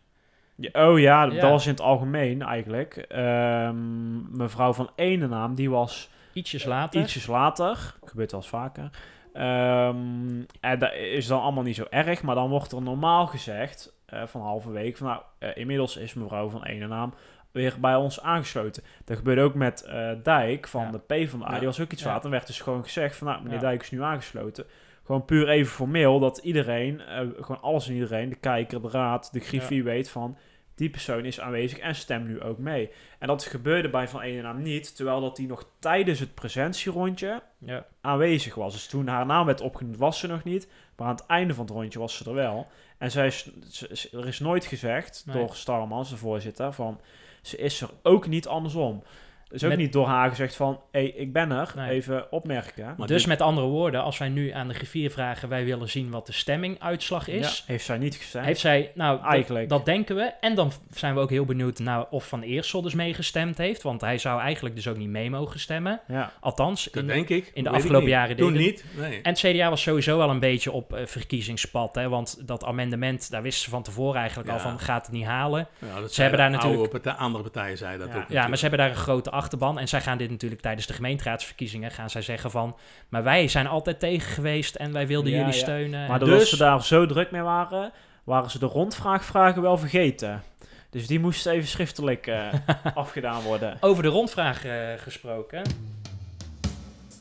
Ja, 0.60 0.88
oh 0.88 0.98
ja, 0.98 1.22
Ja. 1.24 1.28
dat 1.40 1.50
was 1.50 1.64
in 1.64 1.70
het 1.70 1.80
algemeen 1.80 2.42
eigenlijk. 2.42 2.96
Ehm, 2.96 4.36
mevrouw 4.36 4.72
van 4.72 4.90
Enenaam, 4.96 5.54
die 5.54 5.70
was 5.70 6.10
Ietsjes 6.32 6.64
later. 6.64 7.00
ietsjes 7.00 7.26
later. 7.26 7.94
Gebeurt 8.04 8.30
wel 8.30 8.40
eens 8.40 8.48
vaker. 8.48 8.90
Ehm, 9.32 10.42
en 10.60 10.78
dat 10.78 10.92
is 10.92 11.26
dan 11.26 11.40
allemaal 11.42 11.62
niet 11.62 11.76
zo 11.76 11.86
erg. 11.90 12.22
Maar 12.22 12.34
dan 12.34 12.48
wordt 12.48 12.72
er 12.72 12.82
normaal 12.82 13.26
gezegd 13.26 13.96
eh, 14.06 14.22
van 14.26 14.40
halve 14.40 14.70
week 14.70 14.96
van 14.96 15.06
nou, 15.06 15.20
eh, 15.38 15.56
inmiddels 15.56 15.96
is 15.96 16.14
mevrouw 16.14 16.48
van 16.48 16.64
Enenaam 16.64 17.14
weer 17.50 17.74
bij 17.80 17.94
ons 17.94 18.22
aangesloten. 18.22 18.82
Dat 19.04 19.16
gebeurde 19.16 19.40
ook 19.42 19.54
met 19.54 19.82
eh, 19.82 20.10
Dijk 20.22 20.68
van 20.68 20.82
Ja. 20.82 20.90
de 20.90 20.98
PvdA. 20.98 21.50
Ja. 21.52 21.58
Die 21.58 21.66
was 21.66 21.80
ook 21.80 21.92
iets 21.92 22.04
later. 22.04 22.24
En 22.24 22.30
werd 22.30 22.46
dus 22.46 22.60
gewoon 22.60 22.82
gezegd 22.82 23.16
van 23.16 23.26
nou, 23.26 23.42
meneer. 23.42 23.60
Dijk 23.60 23.82
is 23.82 23.90
nu 23.90 24.02
aangesloten. 24.02 24.64
Gewoon 25.08 25.24
puur 25.24 25.48
even 25.48 25.72
formeel 25.72 26.18
dat 26.18 26.38
iedereen, 26.38 27.00
eh, 27.00 27.18
gewoon 27.40 27.60
alles 27.60 27.88
en 27.88 27.94
iedereen, 27.94 28.28
de 28.28 28.34
kijker, 28.36 28.82
de 28.82 28.88
raad, 28.88 29.32
de 29.32 29.40
griffie 29.40 29.82
weet 29.84 30.08
van 30.10 30.36
die 30.74 30.90
persoon 30.90 31.24
is 31.24 31.40
aanwezig 31.40 31.78
en 31.78 31.94
stemt 31.94 32.26
nu 32.26 32.40
ook 32.40 32.58
mee. 32.58 32.90
En 33.18 33.26
dat 33.26 33.44
gebeurde 33.44 33.90
bij 33.90 34.08
Van 34.08 34.20
Enenaam 34.20 34.62
niet, 34.62 34.96
terwijl 34.96 35.20
dat 35.20 35.36
die 35.36 35.46
nog 35.46 35.66
tijdens 35.78 36.20
het 36.20 36.34
presentierondje 36.34 37.42
Ja. 37.58 37.86
aanwezig 38.00 38.54
was. 38.54 38.72
Dus 38.72 38.86
toen 38.86 39.06
haar 39.06 39.26
naam 39.26 39.46
werd 39.46 39.60
opgenoemd 39.60 39.96
was 39.96 40.18
ze 40.18 40.26
nog 40.26 40.44
niet, 40.44 40.68
maar 40.96 41.06
aan 41.06 41.14
het 41.14 41.26
einde 41.26 41.54
van 41.54 41.64
het 41.64 41.74
rondje 41.74 41.98
was 41.98 42.16
ze 42.16 42.24
er 42.24 42.34
wel. 42.34 42.66
En 42.98 43.10
zij 43.10 43.26
is, 43.26 43.50
ze- 43.70 44.08
er 44.12 44.26
is 44.26 44.38
nooit 44.38 44.64
gezegd 44.66 45.22
Nee. 45.26 45.36
door 45.36 45.54
Starmans, 45.54 46.10
de 46.10 46.16
voorzitter, 46.16 46.72
van 46.72 47.00
ze 47.42 47.56
is 47.56 47.80
er 47.80 47.90
ook 48.02 48.26
niet 48.26 48.46
andersom. 48.46 49.02
Is 49.50 49.62
ook 49.64 49.68
Met- 49.70 49.78
niet 49.78 49.92
door 49.92 50.06
haar 50.06 50.28
gezegd 50.28 50.56
van, 50.56 50.80
hé, 50.92 51.00
hey, 51.00 51.08
ik 51.08 51.32
ben 51.32 51.50
er, 51.50 51.72
Nee. 51.76 51.90
even 51.90 52.32
opmerken. 52.32 52.94
Maar 52.96 53.06
dus 53.06 53.18
dit- 53.18 53.26
met 53.26 53.40
andere 53.40 53.66
woorden, 53.66 54.02
als 54.02 54.18
wij 54.18 54.28
nu 54.28 54.50
aan 54.50 54.68
de 54.68 54.74
griffier 54.74 55.10
vragen, 55.10 55.48
wij 55.48 55.64
willen 55.64 55.88
zien 55.90 56.10
wat 56.10 56.26
de 56.26 56.32
stemminguitslag 56.32 57.28
is. 57.28 57.58
Ja, 57.66 57.72
heeft 57.72 57.84
zij 57.84 57.98
niet 57.98 58.14
gestemd. 58.16 58.44
Heeft 58.44 58.60
zij, 58.60 58.92
nou, 58.94 59.16
dat- 59.20 59.26
Eigenlijk. 59.32 59.68
Dat, 59.68 59.84
denken 59.84 60.16
we. 60.16 60.32
En 60.40 60.54
dan 60.54 60.72
zijn 60.90 61.14
we 61.14 61.20
ook 61.20 61.30
heel 61.30 61.44
benieuwd 61.44 61.78
naar 61.78 62.06
of 62.10 62.28
Van 62.28 62.42
Eersel 62.42 62.82
dus 62.82 62.94
meegestemd 62.94 63.58
heeft. 63.58 63.82
Want 63.82 64.00
hij 64.00 64.18
zou 64.18 64.40
eigenlijk 64.40 64.74
dus 64.74 64.88
ook 64.88 64.96
niet 64.96 65.08
mee 65.08 65.30
mogen 65.30 65.60
stemmen. 65.60 66.00
Ja. 66.08 66.32
Althans, 66.40 66.84
Dat 66.84 66.94
in 66.94 67.06
de, 67.06 67.12
denk 67.12 67.28
ik. 67.28 67.50
in 67.54 67.64
de 67.64 67.70
weet 67.70 67.78
afgelopen 67.78 68.08
jaren 68.08 68.36
Toen 68.36 68.52
niet, 68.52 68.84
nee. 68.96 69.20
En 69.22 69.30
het 69.30 69.38
CDA 69.38 69.70
was 69.70 69.82
sowieso 69.82 70.20
al 70.20 70.30
een 70.30 70.40
beetje 70.40 70.72
op 70.72 70.92
eh, 70.92 71.06
verkiezingspad. 71.06 71.94
Hè? 71.94 72.08
Want 72.08 72.46
dat 72.48 72.64
amendement, 72.64 73.30
daar 73.30 73.42
wisten 73.42 73.64
ze 73.64 73.70
van 73.70 73.82
tevoren 73.82 74.20
eigenlijk 74.20 74.50
al 74.50 74.58
van, 74.58 74.78
gaat 74.78 75.06
het 75.06 75.14
niet 75.14 75.24
halen. 75.26 75.66
Ja, 75.78 76.00
dat 76.00 76.12
Ze 76.12 76.20
hebben 76.20 76.38
daar 76.38 76.50
natuurlijk- 76.50 76.80
oude 76.82 76.98
partij- 77.00 77.22
andere 77.22 77.42
partijen 77.42 77.78
zeiden 77.78 78.06
dat 78.06 78.16
Ja. 78.16 78.22
ook 78.22 78.28
Ja, 78.28 78.46
maar 78.48 78.56
ze 78.56 78.60
hebben 78.66 78.80
daar 78.80 78.90
een 78.90 78.96
grote 79.02 79.30
achterban. 79.38 79.78
En 79.78 79.88
zij 79.88 80.00
gaan 80.00 80.18
dit 80.18 80.30
natuurlijk 80.30 80.60
tijdens 80.60 80.86
de 80.86 80.92
gemeenteraadsverkiezingen 80.92 81.90
gaan 81.90 82.10
zij 82.10 82.22
zeggen 82.22 82.50
van... 82.50 82.76
Maar 83.08 83.22
wij 83.22 83.48
zijn 83.48 83.66
altijd 83.66 84.00
tegen 84.00 84.30
geweest 84.32 84.74
en 84.74 84.92
wij 84.92 85.06
wilden 85.06 85.30
Ja, 85.30 85.36
jullie 85.38 85.52
ja. 85.54 85.58
steunen. 85.58 86.08
Maar 86.08 86.18
doordat 86.18 86.38
Dus- 86.38 86.48
ze 86.48 86.56
daar 86.56 86.84
zo 86.84 87.06
druk 87.06 87.30
mee 87.30 87.42
waren, 87.42 87.92
waren 88.24 88.50
ze 88.50 88.58
de 88.58 88.66
rondvraagvragen 88.66 89.62
wel 89.62 89.78
vergeten. 89.78 90.42
Dus 90.90 91.06
die 91.06 91.20
moesten 91.20 91.52
even 91.52 91.68
schriftelijk 91.68 92.26
eh, 92.26 92.52
afgedaan 92.94 93.42
worden. 93.42 93.76
Over 93.80 94.02
de 94.02 94.08
rondvraag 94.08 94.64
eh, 94.64 94.92
gesproken. 94.96 95.62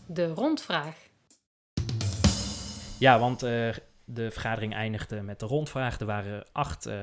De 0.05 0.27
rondvraag. 0.27 0.95
Ja, 2.99 3.19
want 3.19 3.43
eh, 3.43 3.69
de 4.09 4.31
vergadering 4.31 4.73
eindigde 4.73 5.21
met 5.21 5.39
de 5.39 5.45
rondvraag. 5.45 5.99
Er 5.99 6.05
waren 6.05 6.43
acht 6.51 6.85
eh, 6.85 6.95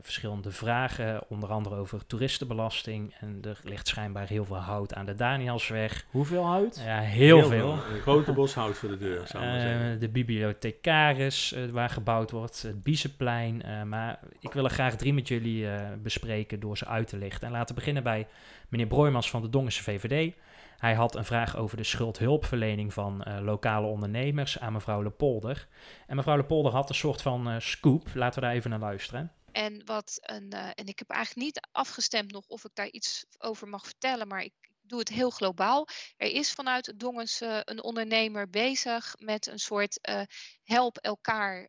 verschillende 0.00 0.50
vragen, 0.50 1.20
onder 1.28 1.48
andere 1.48 1.74
over 1.76 2.06
toeristenbelasting. 2.06 3.14
En 3.20 3.38
er 3.42 3.60
ligt 3.64 3.88
schijnbaar 3.88 4.28
heel 4.28 4.44
veel 4.44 4.56
hout 4.56 4.94
aan 4.94 5.06
de 5.06 5.14
Danielsweg. 5.14 6.06
Hoeveel 6.10 6.44
hout? 6.44 6.82
Ja, 6.84 6.98
heel, 6.98 7.44
veel. 7.44 7.72
Een 7.72 8.00
grote 8.00 8.32
bos 8.32 8.54
hout 8.54 8.76
voor 8.76 8.88
de 8.88 8.98
deur, 8.98 9.26
zou 9.26 9.44
ik 9.44 9.50
maar 9.50 9.60
zeggen. 9.60 9.92
Eh, 9.92 10.00
de 10.00 10.08
bibliothecaris 10.08 11.52
eh, 11.52 11.62
waar 11.70 11.90
gebouwd 11.90 12.30
wordt, 12.30 12.62
het 12.62 12.82
Biezenplein. 12.82 13.62
eh, 13.62 13.82
maar 13.82 14.18
ik 14.40 14.52
wil 14.52 14.64
er 14.64 14.70
graag 14.70 14.96
drie 14.96 15.14
met 15.14 15.28
jullie 15.28 15.70
eh, 15.70 15.80
bespreken 16.02 16.60
door 16.60 16.76
ze 16.76 16.86
uit 16.86 17.08
te 17.08 17.16
lichten. 17.18 17.46
En 17.46 17.52
laten 17.52 17.68
we 17.68 17.74
beginnen 17.74 18.02
bij 18.02 18.26
meneer 18.68 18.86
Broijmans 18.86 19.30
van 19.30 19.42
de 19.42 19.48
Dongense 19.50 19.82
VVD. 19.82 20.34
Hij 20.78 20.94
had 20.94 21.14
een 21.14 21.24
vraag 21.24 21.56
over 21.56 21.76
de 21.76 21.84
schuldhulpverlening 21.84 22.92
van 22.92 23.22
eh, 23.22 23.38
lokale 23.40 23.86
ondernemers 23.86 24.58
aan 24.58 24.72
mevrouw 24.72 25.02
Lepolder. 25.02 25.68
En 26.06 26.16
mevrouw 26.16 26.36
Lepolder 26.36 26.72
had 26.72 26.88
een 26.88 26.94
soort 26.94 27.22
van 27.22 27.48
eh, 27.48 27.60
scoop. 27.60 28.14
Laten 28.14 28.40
we 28.40 28.46
daar 28.46 28.54
even 28.54 28.70
naar 28.70 28.78
luisteren. 28.78 29.32
En, 29.52 29.84
wat 29.84 30.18
een, 30.20 30.50
eh, 30.50 30.66
en 30.74 30.86
ik 30.86 30.98
heb 30.98 31.10
eigenlijk 31.10 31.46
niet 31.46 31.68
afgestemd 31.72 32.32
nog 32.32 32.46
of 32.46 32.64
ik 32.64 32.70
daar 32.74 32.90
iets 32.90 33.26
over 33.38 33.68
mag 33.68 33.84
vertellen, 33.84 34.28
maar 34.28 34.42
ik 34.42 34.52
doe 34.80 34.98
het 34.98 35.08
heel 35.08 35.30
globaal. 35.30 35.88
Er 36.16 36.30
is 36.30 36.52
vanuit 36.52 36.92
Dongens 36.96 37.40
een 37.40 37.82
ondernemer 37.82 38.50
bezig 38.50 39.14
met 39.18 39.46
een 39.46 39.58
soort 39.58 40.00
help 40.62 40.96
elkaar 40.96 41.68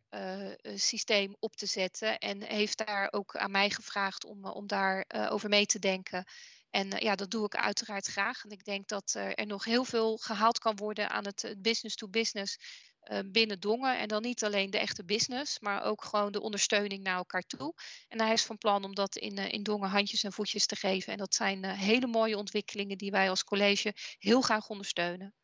systeem 0.74 1.36
op 1.38 1.56
te 1.56 1.66
zetten. 1.66 2.18
En 2.18 2.42
heeft 2.42 2.86
daar 2.86 3.08
ook 3.10 3.36
aan 3.36 3.50
mij 3.50 3.70
gevraagd 3.70 4.24
om, 4.24 4.44
om 4.44 4.66
daar 4.66 5.04
over 5.30 5.48
mee 5.48 5.66
te 5.66 5.78
denken. 5.78 6.24
En 6.70 6.88
ja, 6.98 7.14
dat 7.14 7.30
doe 7.30 7.44
ik 7.44 7.54
uiteraard 7.56 8.06
graag. 8.06 8.44
En 8.44 8.50
ik 8.50 8.64
denk 8.64 8.88
dat 8.88 9.14
er 9.14 9.46
nog 9.46 9.64
heel 9.64 9.84
veel 9.84 10.16
gehaald 10.16 10.58
kan 10.58 10.76
worden 10.76 11.10
aan 11.10 11.24
het 11.24 11.54
business-to-business. 11.58 12.56
-business 12.56 12.88
uh, 13.04 13.18
binnen 13.26 13.60
Dongen. 13.60 13.98
En 13.98 14.08
dan 14.08 14.22
niet 14.22 14.44
alleen 14.44 14.70
de 14.70 14.78
echte 14.78 15.04
business, 15.04 15.60
maar 15.60 15.82
ook 15.82 16.04
gewoon 16.04 16.32
de 16.32 16.40
ondersteuning 16.40 17.02
naar 17.02 17.16
elkaar 17.16 17.42
toe. 17.42 17.74
En 18.08 18.20
hij 18.20 18.32
is 18.32 18.44
van 18.44 18.58
plan 18.58 18.84
om 18.84 18.94
dat 18.94 19.16
in, 19.16 19.36
in 19.36 19.62
Dongen 19.62 19.88
handjes 19.88 20.24
en 20.24 20.32
voetjes 20.32 20.66
te 20.66 20.76
geven. 20.76 21.12
En 21.12 21.18
dat 21.18 21.34
zijn 21.34 21.64
hele 21.64 22.06
mooie 22.06 22.36
ontwikkelingen 22.36 22.98
die 22.98 23.10
wij 23.10 23.30
als 23.30 23.44
college 23.44 23.94
heel 24.18 24.40
graag 24.40 24.68
ondersteunen. 24.68 25.34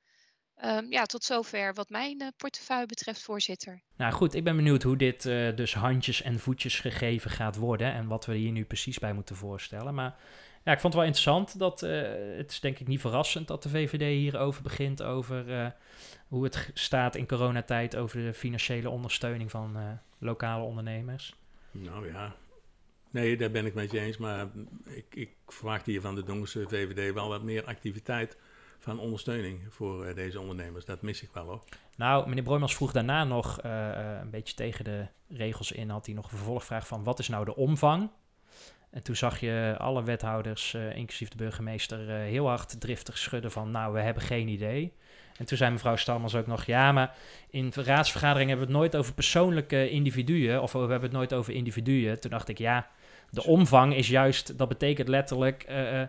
Um, 0.64 0.92
ja, 0.92 1.04
tot 1.04 1.24
zover 1.24 1.74
wat 1.74 1.88
mijn 1.88 2.32
portefeuille 2.36 2.86
betreft, 2.86 3.22
voorzitter. 3.22 3.82
Nou 3.96 4.12
goed, 4.12 4.34
ik 4.34 4.44
ben 4.44 4.56
benieuwd 4.56 4.82
hoe 4.82 4.96
dit 4.96 5.22
dus 5.56 5.74
handjes 5.74 6.22
en 6.22 6.38
voetjes 6.38 6.80
gegeven 6.80 7.30
gaat 7.30 7.56
worden. 7.56 7.92
En 7.92 8.06
wat 8.06 8.26
we 8.26 8.34
hier 8.34 8.52
nu 8.52 8.64
precies 8.64 8.98
bij 8.98 9.12
moeten 9.12 9.36
voorstellen. 9.36 9.94
Maar 9.94 10.18
ja, 10.66 10.72
ik 10.72 10.80
vond 10.80 10.82
het 10.82 10.94
wel 10.94 11.04
interessant 11.04 11.58
dat 11.58 11.80
het 12.36 12.50
is 12.50 12.60
denk 12.60 12.78
ik 12.78 12.86
niet 12.86 13.00
verrassend 13.00 13.48
dat 13.48 13.62
de 13.62 13.68
VVD 13.68 14.18
hierover 14.18 14.62
begint 14.62 15.02
over 15.02 15.74
hoe 16.28 16.44
het 16.44 16.70
staat 16.74 17.14
in 17.14 17.26
coronatijd 17.26 17.96
over 17.96 18.24
de 18.24 18.34
financiële 18.34 18.90
ondersteuning 18.90 19.50
van 19.50 19.76
uh, 19.76 19.82
lokale 20.18 20.64
ondernemers. 20.64 21.34
Nou 21.70 22.12
ja, 22.12 22.34
nee, 23.10 23.36
daar 23.36 23.50
ben 23.50 23.66
ik 23.66 23.74
met 23.74 23.90
je 23.90 24.00
eens. 24.00 24.16
Maar 24.16 24.46
ik, 24.84 25.06
ik 25.10 25.30
verwacht 25.46 25.86
hier 25.86 26.00
van 26.00 26.14
de 26.14 26.22
Dongense 26.22 26.64
VVD 26.68 27.14
wel 27.14 27.28
wat 27.28 27.42
meer 27.42 27.64
activiteit 27.64 28.36
van 28.78 28.98
ondersteuning 28.98 29.60
voor 29.68 30.14
deze 30.14 30.40
ondernemers. 30.40 30.84
Dat 30.84 31.02
mis 31.02 31.22
ik 31.22 31.30
wel 31.32 31.44
hoor. 31.44 31.64
Nou, 31.96 32.28
meneer 32.28 32.42
Broijmans 32.42 32.74
vroeg 32.74 32.92
daarna 32.92 33.24
nog 33.24 33.58
een 33.62 34.30
beetje 34.30 34.54
tegen 34.54 34.84
de 34.84 35.06
regels 35.28 35.72
in. 35.72 35.90
Had 35.90 36.06
hij 36.06 36.14
nog 36.14 36.24
een 36.24 36.36
vervolgvraag 36.36 36.86
van 36.86 37.04
wat 37.04 37.18
is 37.18 37.28
nou 37.28 37.44
de 37.44 37.56
omvang? 37.56 38.10
En 38.96 39.02
toen 39.02 39.16
zag 39.16 39.40
je 39.40 39.74
alle 39.78 40.02
wethouders, 40.02 40.74
inclusief 40.74 41.28
de 41.28 41.36
burgemeester, 41.36 42.08
heel 42.08 42.48
hard 42.48 42.80
driftig 42.80 43.18
schudden 43.18 43.50
van 43.50 43.70
nou, 43.70 43.92
we 43.92 44.00
hebben 44.00 44.22
geen 44.22 44.48
idee. 44.48 44.92
En 45.38 45.46
toen 45.46 45.56
zei 45.56 45.70
mevrouw 45.70 45.96
Stalmans 45.96 46.34
ook 46.34 46.46
nog, 46.46 46.64
ja, 46.64 46.92
maar 46.92 47.14
in 47.50 47.70
de 47.70 47.82
raadsvergadering 47.82 48.48
hebben 48.48 48.66
we 48.66 48.72
het 48.72 48.82
nooit 48.82 48.96
over 48.96 49.14
persoonlijke 49.14 49.90
individuen, 49.90 50.62
of 50.62 50.72
we 50.72 50.78
hebben 50.78 51.02
het 51.02 51.12
nooit 51.12 51.34
over 51.34 51.54
individuen. 51.54 52.20
Toen 52.20 52.30
dacht 52.30 52.48
ik, 52.48 52.58
ja, 52.58 52.88
de 53.30 53.44
omvang 53.44 53.94
is 53.94 54.08
juist, 54.08 54.58
dat 54.58 54.68
betekent 54.68 55.08
letterlijk... 55.08 55.66
Uh, 55.70 56.02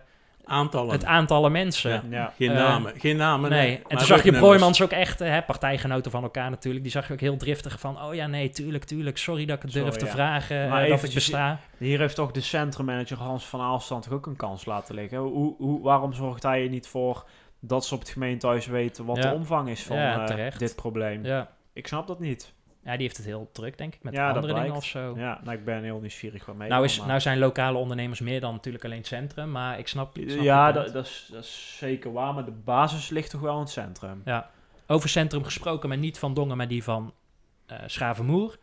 aantallen. 0.48 0.92
Het 0.92 1.04
aantallen 1.04 1.52
mensen. 1.52 2.02
Ja, 2.10 2.32
Geen 2.36 2.52
namen. 2.52 2.94
Uh, 2.94 3.00
geen 3.00 3.16
namen. 3.16 3.50
Nee. 3.50 3.68
nee. 3.68 3.82
En 3.88 3.96
toen 3.96 4.06
zag 4.06 4.22
je 4.22 4.32
Broijmans 4.32 4.82
ook 4.82 4.90
echt, 4.90 5.18
hè, 5.18 5.42
partijgenoten 5.42 6.10
van 6.10 6.22
elkaar 6.22 6.50
natuurlijk, 6.50 6.82
die 6.82 6.92
zag 6.92 7.06
je 7.06 7.12
ook 7.12 7.20
heel 7.20 7.36
driftig 7.36 7.80
van, 7.80 8.02
oh 8.02 8.14
ja, 8.14 8.26
nee, 8.26 8.50
tuurlijk, 8.50 8.84
tuurlijk, 8.84 9.18
sorry 9.18 9.44
dat 9.44 9.56
ik 9.56 9.62
het 9.62 9.72
durf 9.72 9.94
te 9.94 10.04
ja. 10.04 10.10
vragen, 10.10 10.68
maar 10.68 10.84
uh, 10.84 10.90
dat 10.90 11.02
ik 11.02 11.14
besta. 11.14 11.60
Hier 11.78 11.98
heeft 11.98 12.14
toch 12.14 12.30
de 12.30 12.40
centrummanager 12.40 13.16
Hans 13.18 13.44
van 13.44 13.60
Aalstand 13.60 14.02
toch 14.02 14.12
ook 14.12 14.26
een 14.26 14.36
kans 14.36 14.64
laten 14.64 14.94
liggen. 14.94 15.18
Hoe, 15.18 15.54
hoe, 15.58 15.82
waarom 15.82 16.12
zorgt 16.12 16.42
hij 16.42 16.62
er 16.62 16.68
niet 16.68 16.86
voor 16.86 17.24
dat 17.60 17.86
ze 17.86 17.94
op 17.94 18.00
het 18.00 18.08
gemeentehuis 18.08 18.66
weten 18.66 19.04
wat 19.04 19.22
de 19.22 19.32
omvang 19.32 19.68
is 19.68 19.82
van 19.82 19.96
ja, 19.96 20.38
uh, 20.38 20.58
dit 20.58 20.76
probleem. 20.76 21.24
Ja. 21.24 21.50
Ik 21.72 21.86
snap 21.86 22.06
dat 22.06 22.20
niet. 22.20 22.52
Ja, 22.88 22.94
die 22.94 23.02
heeft 23.02 23.16
het 23.16 23.26
heel 23.26 23.48
druk, 23.52 23.78
denk 23.78 23.94
ik, 23.94 24.02
met 24.02 24.14
ja, 24.14 24.32
andere 24.32 24.54
dingen 24.54 24.74
of 24.74 24.84
zo. 24.84 25.14
Ja, 25.16 25.40
nou, 25.44 25.58
ik 25.58 25.64
ben 25.64 25.82
heel 25.82 25.98
nieuwsgierig 26.00 26.46
waarmee. 26.46 26.68
Nou, 26.68 26.84
is, 26.84 27.02
nou 27.06 27.20
zijn 27.20 27.38
lokale 27.38 27.78
ondernemers 27.78 28.20
meer 28.20 28.40
dan 28.40 28.52
natuurlijk 28.52 28.84
alleen 28.84 28.98
het 28.98 29.06
centrum, 29.06 29.50
maar 29.50 29.78
ik 29.78 29.88
snap, 29.88 30.18
ik 30.18 30.30
snap 30.30 30.42
Ja, 30.42 30.72
dat, 30.72 30.92
dat, 30.92 31.06
is, 31.06 31.28
dat 31.32 31.44
is 31.44 31.74
zeker 31.78 32.12
waar, 32.12 32.34
maar 32.34 32.44
de 32.44 32.60
basis 32.64 33.08
ligt 33.08 33.30
toch 33.30 33.40
wel 33.40 33.54
in 33.54 33.60
het 33.60 33.70
centrum. 33.70 34.22
Ja, 34.24 34.50
over 34.86 35.08
centrum 35.08 35.44
gesproken, 35.44 35.88
maar 35.88 35.98
niet 35.98 36.18
van 36.18 36.34
Dongen, 36.34 36.56
maar 36.56 36.68
die 36.68 36.84
van 36.84 37.12
uh, 37.72 37.78
Schavenmoer. 37.86 38.58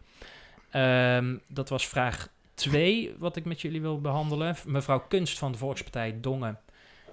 Um, 0.76 1.42
dat 1.48 1.70
was 1.70 1.88
vraag 1.88 2.30
2, 2.54 3.16
wat 3.20 3.36
ik 3.36 3.46
met 3.46 3.62
jullie 3.62 3.82
wil 3.82 4.02
behandelen. 4.02 4.56
Mevrouw 4.66 5.00
Kunst 5.08 5.38
van 5.38 5.52
de 5.52 5.58
Volkspartij 5.58 6.18
Dongen 6.22 6.60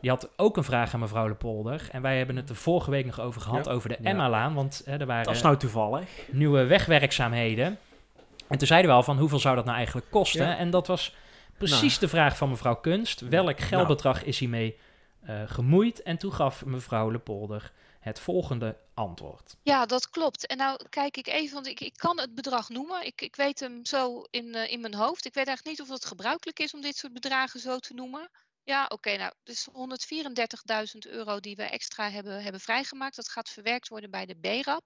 die 0.03 0.11
had 0.11 0.29
ook 0.37 0.57
een 0.57 0.65
vraag 0.65 0.95
aan 0.95 1.01
mevrouw 1.01 1.29
Lepolder. 1.29 1.89
En 1.91 2.03
wij 2.03 2.17
hebben 2.17 2.37
het 2.37 2.49
de 2.49 2.55
vorige 2.55 2.91
week 2.91 3.07
nog 3.07 3.21
over 3.21 3.41
gehad, 3.41 3.69
over 3.69 3.89
de 3.89 3.97
Emma-laan. 3.97 4.55
Want 4.55 4.83
hè, 4.85 4.97
er 4.97 5.07
waren 5.07 5.25
dat 5.25 5.35
is 5.35 5.43
nou 5.43 5.57
toevallig. 5.57 6.09
nieuwe 6.31 6.65
wegwerkzaamheden. 6.65 7.79
En 8.49 8.59
toen 8.59 8.67
zeiden 8.67 8.91
we 8.91 8.97
al 8.97 9.03
van 9.03 9.19
hoeveel 9.19 9.39
zou 9.39 9.57
dat 9.57 9.65
nou 9.65 9.77
eigenlijk 9.77 10.07
kosten? 10.11 10.57
En 10.57 10.71
dat 10.71 10.87
was 10.87 11.15
precies 11.59 11.89
nou. 11.89 12.01
de 12.01 12.09
vraag 12.09 12.37
van 12.37 12.49
mevrouw 12.49 12.75
Kunst. 12.75 13.21
Welk 13.21 13.61
geldbedrag 13.61 14.17
nou. 14.17 14.27
is 14.27 14.39
hiermee 14.39 14.79
uh, 15.29 15.43
gemoeid? 15.47 16.03
En 16.03 16.17
toen 16.17 16.33
gaf 16.33 16.65
mevrouw 16.65 17.11
Lepolder 17.11 17.73
het 18.01 18.21
volgende 18.21 18.77
antwoord. 18.95 19.57
Ja, 19.63 19.87
dat 19.87 20.11
klopt. 20.11 20.47
En 20.47 20.57
nou 20.57 20.81
kijk 20.89 21.17
ik 21.17 21.27
even, 21.27 21.55
want 21.55 21.67
ik, 21.67 21.81
ik 21.81 21.97
kan 21.97 22.21
het 22.21 22.35
bedrag 22.35 22.69
noemen. 22.69 23.07
Ik, 23.07 23.21
ik 23.21 23.37
weet 23.37 23.61
hem 23.61 23.85
zo 23.85 24.25
in, 24.31 24.47
uh, 24.47 24.73
in 24.73 24.81
mijn 24.81 24.95
hoofd. 24.95 25.25
Ik 25.25 25.35
weet 25.35 25.47
eigenlijk 25.47 25.79
niet 25.79 25.89
of 25.89 25.95
het 25.95 26.05
gebruikelijk 26.05 26.59
is 26.59 26.75
om 26.75 26.81
dit 26.81 26.97
soort 26.97 27.13
bedragen 27.13 27.61
zo 27.61 27.79
te 27.79 27.95
noemen. 27.95 28.29
Ja, 28.65 28.87
oké. 28.89 29.17
nou, 29.17 29.33
dus 29.43 29.69
134.000 29.73 31.11
euro 31.11 31.41
die 31.41 31.57
we 31.57 31.63
extra 31.63 32.11
hebben, 32.11 32.43
hebben 32.43 32.61
vrijgemaakt. 32.61 33.17
Dat 33.17 33.29
gaat 33.29 33.49
verwerkt 33.49 33.89
worden 33.89 34.11
bij 34.11 34.27
de 34.27 34.37
BRAP. 34.37 34.85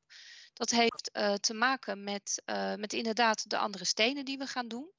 Dat 0.52 0.70
heeft 0.70 1.10
uh, 1.12 1.34
te 1.34 1.54
maken 1.54 2.04
met, 2.04 2.42
uh, 2.46 2.74
met 2.74 2.92
inderdaad 2.92 3.50
de 3.50 3.58
andere 3.58 3.84
stenen 3.84 4.24
die 4.24 4.38
we 4.38 4.46
gaan 4.46 4.68
doen. 4.68 4.92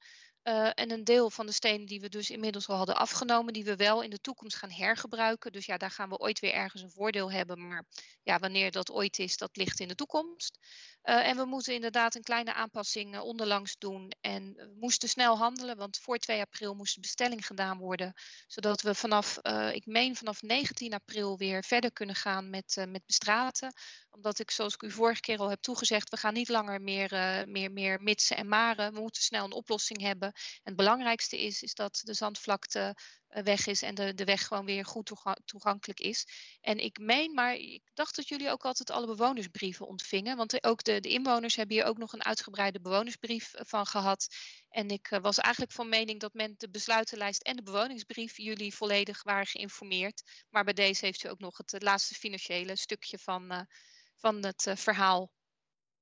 Uh, 0.48 0.70
en 0.74 0.90
een 0.90 1.04
deel 1.04 1.30
van 1.30 1.46
de 1.46 1.52
stenen 1.52 1.86
die 1.86 2.00
we 2.00 2.08
dus 2.08 2.30
inmiddels 2.30 2.68
al 2.68 2.76
hadden 2.76 2.96
afgenomen, 2.96 3.52
die 3.52 3.64
we 3.64 3.76
wel 3.76 4.02
in 4.02 4.10
de 4.10 4.20
toekomst 4.20 4.56
gaan 4.56 4.70
hergebruiken. 4.70 5.52
Dus 5.52 5.66
ja, 5.66 5.76
daar 5.76 5.90
gaan 5.90 6.08
we 6.08 6.18
ooit 6.18 6.40
weer 6.40 6.52
ergens 6.52 6.82
een 6.82 6.90
voordeel 6.90 7.32
hebben. 7.32 7.68
Maar 7.68 7.84
ja, 8.22 8.38
wanneer 8.38 8.70
dat 8.70 8.90
ooit 8.90 9.18
is, 9.18 9.36
dat 9.36 9.56
ligt 9.56 9.80
in 9.80 9.88
de 9.88 9.94
toekomst. 9.94 10.58
Uh, 11.04 11.26
en 11.28 11.36
we 11.36 11.44
moeten 11.44 11.74
inderdaad 11.74 12.14
een 12.14 12.22
kleine 12.22 12.54
aanpassing 12.54 13.14
uh, 13.14 13.24
onderlangs 13.24 13.78
doen. 13.78 14.12
En 14.20 14.54
we 14.54 14.76
moesten 14.80 15.08
snel 15.08 15.38
handelen, 15.38 15.76
want 15.76 15.98
voor 15.98 16.18
2 16.18 16.40
april 16.40 16.74
moest 16.74 16.94
de 16.94 17.00
bestelling 17.00 17.46
gedaan 17.46 17.78
worden. 17.78 18.12
Zodat 18.46 18.80
we 18.82 18.94
vanaf, 18.94 19.38
ik 19.72 19.86
meen 19.86 20.16
vanaf 20.16 20.42
19 20.42 20.94
april 20.94 21.38
weer 21.38 21.64
verder 21.64 21.92
kunnen 21.92 22.14
gaan 22.14 22.50
met, 22.50 22.84
met 22.88 23.06
bestraten. 23.06 23.72
Omdat 24.10 24.38
ik, 24.38 24.50
zoals 24.50 24.74
ik 24.74 24.82
u 24.82 24.90
vorige 24.90 25.20
keer 25.20 25.38
al 25.38 25.48
heb 25.48 25.60
toegezegd, 25.60 26.10
we 26.10 26.16
gaan 26.16 26.34
niet 26.34 26.48
langer 26.48 26.80
meer, 26.80 27.10
meer, 27.48 27.72
meer 27.72 28.02
mitsen 28.02 28.36
en 28.36 28.48
maren. 28.48 28.92
We 28.92 29.00
moeten 29.00 29.22
snel 29.22 29.44
een 29.44 29.52
oplossing 29.52 30.00
hebben. 30.00 30.32
Het 30.62 30.76
belangrijkste 30.76 31.42
is, 31.42 31.62
is 31.62 31.74
dat 31.74 32.00
de 32.04 32.14
zandvlakte 32.14 32.96
eh, 33.28 33.42
weg 33.42 33.66
is 33.66 33.82
en 33.82 33.94
de, 33.94 34.14
de 34.14 34.24
weg 34.24 34.46
gewoon 34.46 34.64
weer 34.64 34.84
goed 34.84 35.12
toegankelijk 35.44 36.00
is. 36.00 36.26
En 36.60 36.78
ik 36.78 36.98
meen, 36.98 37.34
maar 37.34 37.54
ik 37.54 37.82
dacht 37.94 38.16
dat 38.16 38.28
jullie 38.28 38.50
ook 38.50 38.64
altijd 38.64 38.90
alle 38.90 39.06
bewonersbrieven 39.06 39.86
ontvingen. 39.86 40.36
Want 40.36 40.64
ook 40.64 40.84
de, 40.84 41.00
de 41.00 41.08
inwoners 41.08 41.56
hebben 41.56 41.76
hier 41.76 41.84
ook 41.84 41.98
nog 41.98 42.12
een 42.12 42.24
uitgebreide 42.24 42.80
bewonersbrief 42.80 43.54
eh, 43.54 43.64
van 43.66 43.86
gehad. 43.86 44.26
En 44.68 44.88
ik 44.88 45.10
uh, 45.10 45.18
was 45.20 45.38
eigenlijk 45.38 45.74
van 45.74 45.88
mening 45.88 46.20
dat 46.20 46.34
men 46.34 46.54
de 46.56 46.70
besluitenlijst 46.70 47.42
en 47.42 47.56
de 47.56 47.62
bewoningsbrief 47.62 48.36
jullie 48.36 48.74
volledig 48.74 49.22
waren 49.22 49.46
geïnformeerd. 49.46 50.46
Maar 50.48 50.64
bij 50.64 50.74
deze 50.74 51.04
heeft 51.04 51.24
u 51.24 51.28
ook 51.28 51.40
nog 51.40 51.56
het 51.56 51.82
laatste 51.82 52.14
financiële 52.14 52.76
stukje 52.76 53.18
van, 53.18 53.66
van 54.16 54.44
het 54.44 54.72
verhaal 54.74 55.30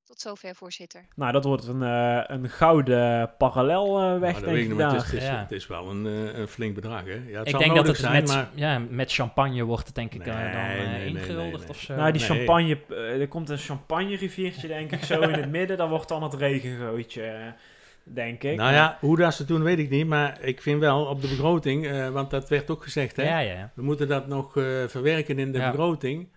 tot 0.07 0.21
zover, 0.21 0.55
voorzitter. 0.55 1.05
Nou, 1.15 1.33
dat 1.33 1.45
wordt 1.45 1.67
een, 1.67 1.83
uh, 1.83 2.23
een 2.27 2.51
gouden 2.51 3.31
parallelweg, 3.39 4.41
uh, 4.41 4.45
denk 4.45 4.73
ik. 4.73 4.79
Het 4.79 5.13
is, 5.13 5.29
het 5.29 5.53
is 5.53 5.67
wel 5.67 5.91
een, 5.91 6.07
uh, 6.07 6.39
een 6.39 6.49
flink 6.49 6.75
bedrag, 6.75 7.05
hè? 7.05 7.21
Ja, 7.27 7.39
het 7.39 7.49
ik 7.49 7.59
denk 7.59 7.75
dat 7.75 7.87
het 7.87 7.97
zijn, 7.97 8.13
met, 8.13 8.27
maar... 8.27 8.49
ja, 8.55 8.79
met 8.91 9.13
champagne 9.13 9.65
wordt 9.65 9.87
het 9.87 9.95
denk 9.95 10.15
ik 10.15 10.25
nee, 10.25 10.35
dan 10.35 10.91
nee, 10.91 11.07
ingehuldigd 11.07 11.61
nee, 11.61 11.69
of 11.69 11.81
zo. 11.81 11.95
Nou, 11.95 12.13
die 12.13 12.21
champagne... 12.21 12.79
er 12.89 13.29
komt 13.29 13.49
een 13.49 13.59
champagne-riviertje, 13.59 14.69
denk 14.69 14.93
ik, 14.93 15.05
zo 15.05 15.21
in 15.21 15.31
het 15.33 15.51
midden. 15.59 15.77
Dan 15.77 15.89
wordt 15.89 16.09
dan 16.09 16.23
het 16.23 16.35
regengootje, 16.35 17.55
denk 18.03 18.43
ik. 18.43 18.57
Nou 18.57 18.73
ja, 18.73 18.97
hoe 19.01 19.17
dat 19.17 19.35
ze 19.35 19.45
doen, 19.45 19.63
weet 19.63 19.79
ik 19.79 19.91
niet. 19.91 20.07
Maar 20.07 20.39
ik 20.41 20.63
vind 20.63 20.81
wel 20.81 21.05
op 21.05 21.21
de 21.21 21.29
begroting, 21.29 22.11
want 22.11 22.31
dat 22.31 22.49
werd 22.49 22.71
ook 22.71 22.83
gezegd, 22.83 23.17
hè? 23.17 23.23
Ja, 23.23 23.39
ja. 23.39 23.71
We 23.75 23.83
moeten 23.83 24.09
dat 24.09 24.27
nog 24.27 24.53
verwerken 24.87 25.39
in 25.39 25.53
de 25.53 25.59
ja. 25.59 25.71
begroting. 25.71 26.29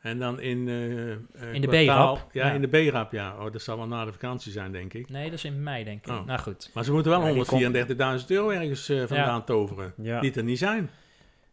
En 0.00 0.18
dan 0.18 0.40
in, 0.40 0.66
uh, 0.66 1.54
in 1.54 1.60
de 1.60 1.66
B-rap? 1.66 2.26
Ja, 2.32 2.46
ja, 2.46 2.52
in 2.52 2.60
de 2.60 2.68
B-rap, 2.68 3.12
ja. 3.12 3.36
Oh, 3.38 3.52
dat 3.52 3.62
zal 3.62 3.76
wel 3.76 3.86
na 3.86 4.04
de 4.04 4.12
vakantie 4.12 4.52
zijn, 4.52 4.72
denk 4.72 4.94
ik. 4.94 5.08
Nee, 5.08 5.24
dat 5.24 5.32
is 5.32 5.44
in 5.44 5.62
mei, 5.62 5.84
denk 5.84 6.06
ik. 6.06 6.12
Oh. 6.12 6.26
Nou 6.26 6.40
goed. 6.40 6.70
Maar 6.74 6.84
ze 6.84 6.92
moeten 6.92 7.10
wel 7.10 7.26
ja, 7.26 8.18
134.000 8.20 8.26
euro 8.26 8.50
ergens 8.50 8.90
uh, 8.90 8.98
vandaan 8.98 9.34
ja. 9.34 9.40
toveren. 9.40 9.92
Ja. 9.96 10.20
Die 10.20 10.34
er 10.34 10.44
niet 10.44 10.58
zijn. 10.58 10.90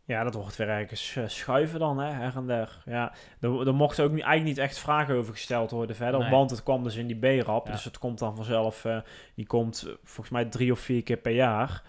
Ja, 0.05 0.23
dat 0.23 0.33
wordt 0.33 0.55
weer 0.55 0.69
ergens 0.69 1.17
schuiven 1.25 1.79
dan, 1.79 1.99
hè, 1.99 2.12
her 2.12 2.36
en 2.36 2.47
der. 2.47 2.81
Ja, 2.86 3.13
er, 3.39 3.67
er 3.67 3.75
mochten 3.75 4.03
ook 4.03 4.12
niet, 4.12 4.23
eigenlijk 4.23 4.57
niet 4.57 4.65
echt 4.65 4.79
vragen 4.79 5.15
over 5.15 5.33
gesteld 5.33 5.71
worden 5.71 5.95
verder, 5.95 6.19
nee. 6.19 6.29
want 6.29 6.49
het 6.49 6.63
kwam 6.63 6.83
dus 6.83 6.95
in 6.95 7.07
die 7.07 7.41
B-rap. 7.41 7.65
Dus 7.65 7.83
het 7.83 7.97
komt 7.97 8.19
dan 8.19 8.36
vanzelf, 8.36 8.86
uh, 8.86 8.97
die 9.36 9.45
komt 9.45 9.88
volgens 10.03 10.29
mij 10.29 10.45
drie 10.45 10.71
of 10.71 10.79
vier 10.79 11.03
keer 11.03 11.17
per 11.17 11.31
jaar. 11.31 11.83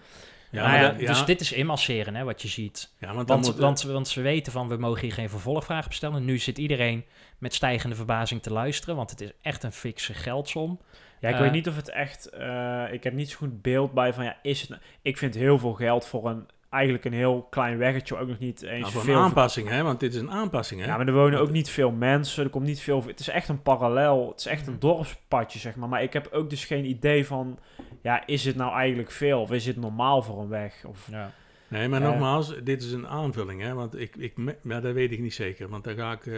Ja, 0.51 0.67
nou 0.67 1.01
ja, 1.01 1.07
dus 1.07 1.25
dit 1.25 1.41
is 1.41 1.51
inmasseren, 1.51 2.15
hè, 2.15 2.23
wat 2.23 2.41
je 2.41 2.47
ziet. 2.47 2.93
Ja, 2.99 3.13
want, 3.13 3.27
want, 3.29 3.45
moet, 3.45 3.55
want, 3.55 3.81
want, 3.81 4.07
ze 4.07 4.21
weten 4.21 4.51
van, 4.51 4.67
we 4.67 4.77
mogen 4.77 5.01
hier 5.01 5.13
geen 5.13 5.29
vervolgvragen 5.29 5.89
bestellen. 5.89 6.25
Nu 6.25 6.37
zit 6.37 6.57
iedereen 6.57 7.05
met 7.37 7.53
stijgende 7.53 7.95
verbazing 7.95 8.41
te 8.41 8.51
luisteren, 8.51 8.95
want 8.95 9.09
het 9.09 9.21
is 9.21 9.31
echt 9.41 9.63
een 9.63 9.71
fikse 9.71 10.13
geldsom. 10.13 10.79
Ja, 11.19 11.29
ik 11.29 11.35
uh, 11.35 11.41
weet 11.41 11.51
niet 11.51 11.67
of 11.67 11.75
het 11.75 11.89
echt... 11.89 12.29
Uh, 12.39 12.93
ik 12.93 13.03
heb 13.03 13.13
niet 13.13 13.29
zo 13.29 13.37
goed 13.37 13.61
beeld 13.61 13.93
bij 13.93 14.13
van, 14.13 14.23
ja, 14.23 14.37
is 14.41 14.61
het... 14.61 14.69
Nou- 14.69 14.81
ik 15.01 15.17
vind 15.17 15.35
heel 15.35 15.59
veel 15.59 15.73
geld 15.73 16.05
voor 16.05 16.29
een 16.29 16.47
eigenlijk 16.69 17.05
een 17.05 17.13
heel 17.13 17.47
klein 17.49 17.77
weggetje, 17.77 18.17
ook 18.17 18.27
nog 18.27 18.39
niet 18.39 18.61
eens 18.61 18.79
Nou, 18.81 18.91
voor 18.91 19.01
veel... 19.01 19.15
een 19.15 19.21
aanpassing, 19.21 19.67
hè? 19.69 19.83
Want 19.83 19.99
dit 19.99 20.13
is 20.13 20.19
een 20.19 20.31
aanpassing, 20.31 20.81
hè? 20.81 20.87
Ja, 20.87 20.97
maar 20.97 21.07
er 21.07 21.13
wonen 21.13 21.39
ook 21.39 21.51
niet 21.51 21.69
veel 21.69 21.91
mensen. 21.91 22.43
Er 22.43 22.49
komt 22.49 22.65
niet 22.65 22.79
veel. 22.81 23.03
Het 23.07 23.19
is 23.19 23.27
echt 23.29 23.47
een 23.49 23.61
parallel. 23.61 24.29
Het 24.29 24.39
is 24.39 24.45
echt 24.45 24.67
een 24.67 24.79
dorpspadje, 24.79 25.59
zeg 25.59 25.75
maar. 25.75 25.89
Maar 25.89 26.03
ik 26.03 26.13
heb 26.13 26.29
ook 26.31 26.49
dus 26.49 26.65
geen 26.65 26.85
idee 26.85 27.25
van. 27.25 27.59
Ja, 28.01 28.25
is 28.27 28.45
het 28.45 28.55
nou 28.55 28.73
eigenlijk 28.73 29.11
veel? 29.11 29.41
Of 29.41 29.51
is 29.51 29.65
het 29.65 29.77
normaal 29.77 30.21
voor 30.21 30.39
een 30.41 30.49
weg? 30.49 30.83
Of, 30.85 31.07
Ja. 31.11 31.31
Nee, 31.67 31.87
maar 31.87 32.01
Eh. 32.01 32.07
nogmaals, 32.07 32.55
dit 32.63 32.83
is 32.83 32.91
een 32.91 33.07
aanvulling, 33.07 33.61
hè? 33.61 33.73
Want 33.73 33.99
ik, 33.99 34.15
ik, 34.15 34.33
maar 34.61 34.81
dat 34.81 34.93
weet 34.93 35.11
ik 35.11 35.19
niet 35.19 35.33
zeker. 35.33 35.69
Want 35.69 35.83
dan 35.83 35.95
ga 35.95 36.11
ik... 36.11 36.25
eh, 36.25 36.33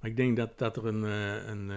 maar 0.00 0.10
ik 0.10 0.16
denk 0.16 0.36
dat, 0.36 0.58
dat 0.58 0.76
er 0.76 0.86
een... 0.86 1.04
eh, 1.04 1.48
een 1.50 1.70
eh, 1.70 1.76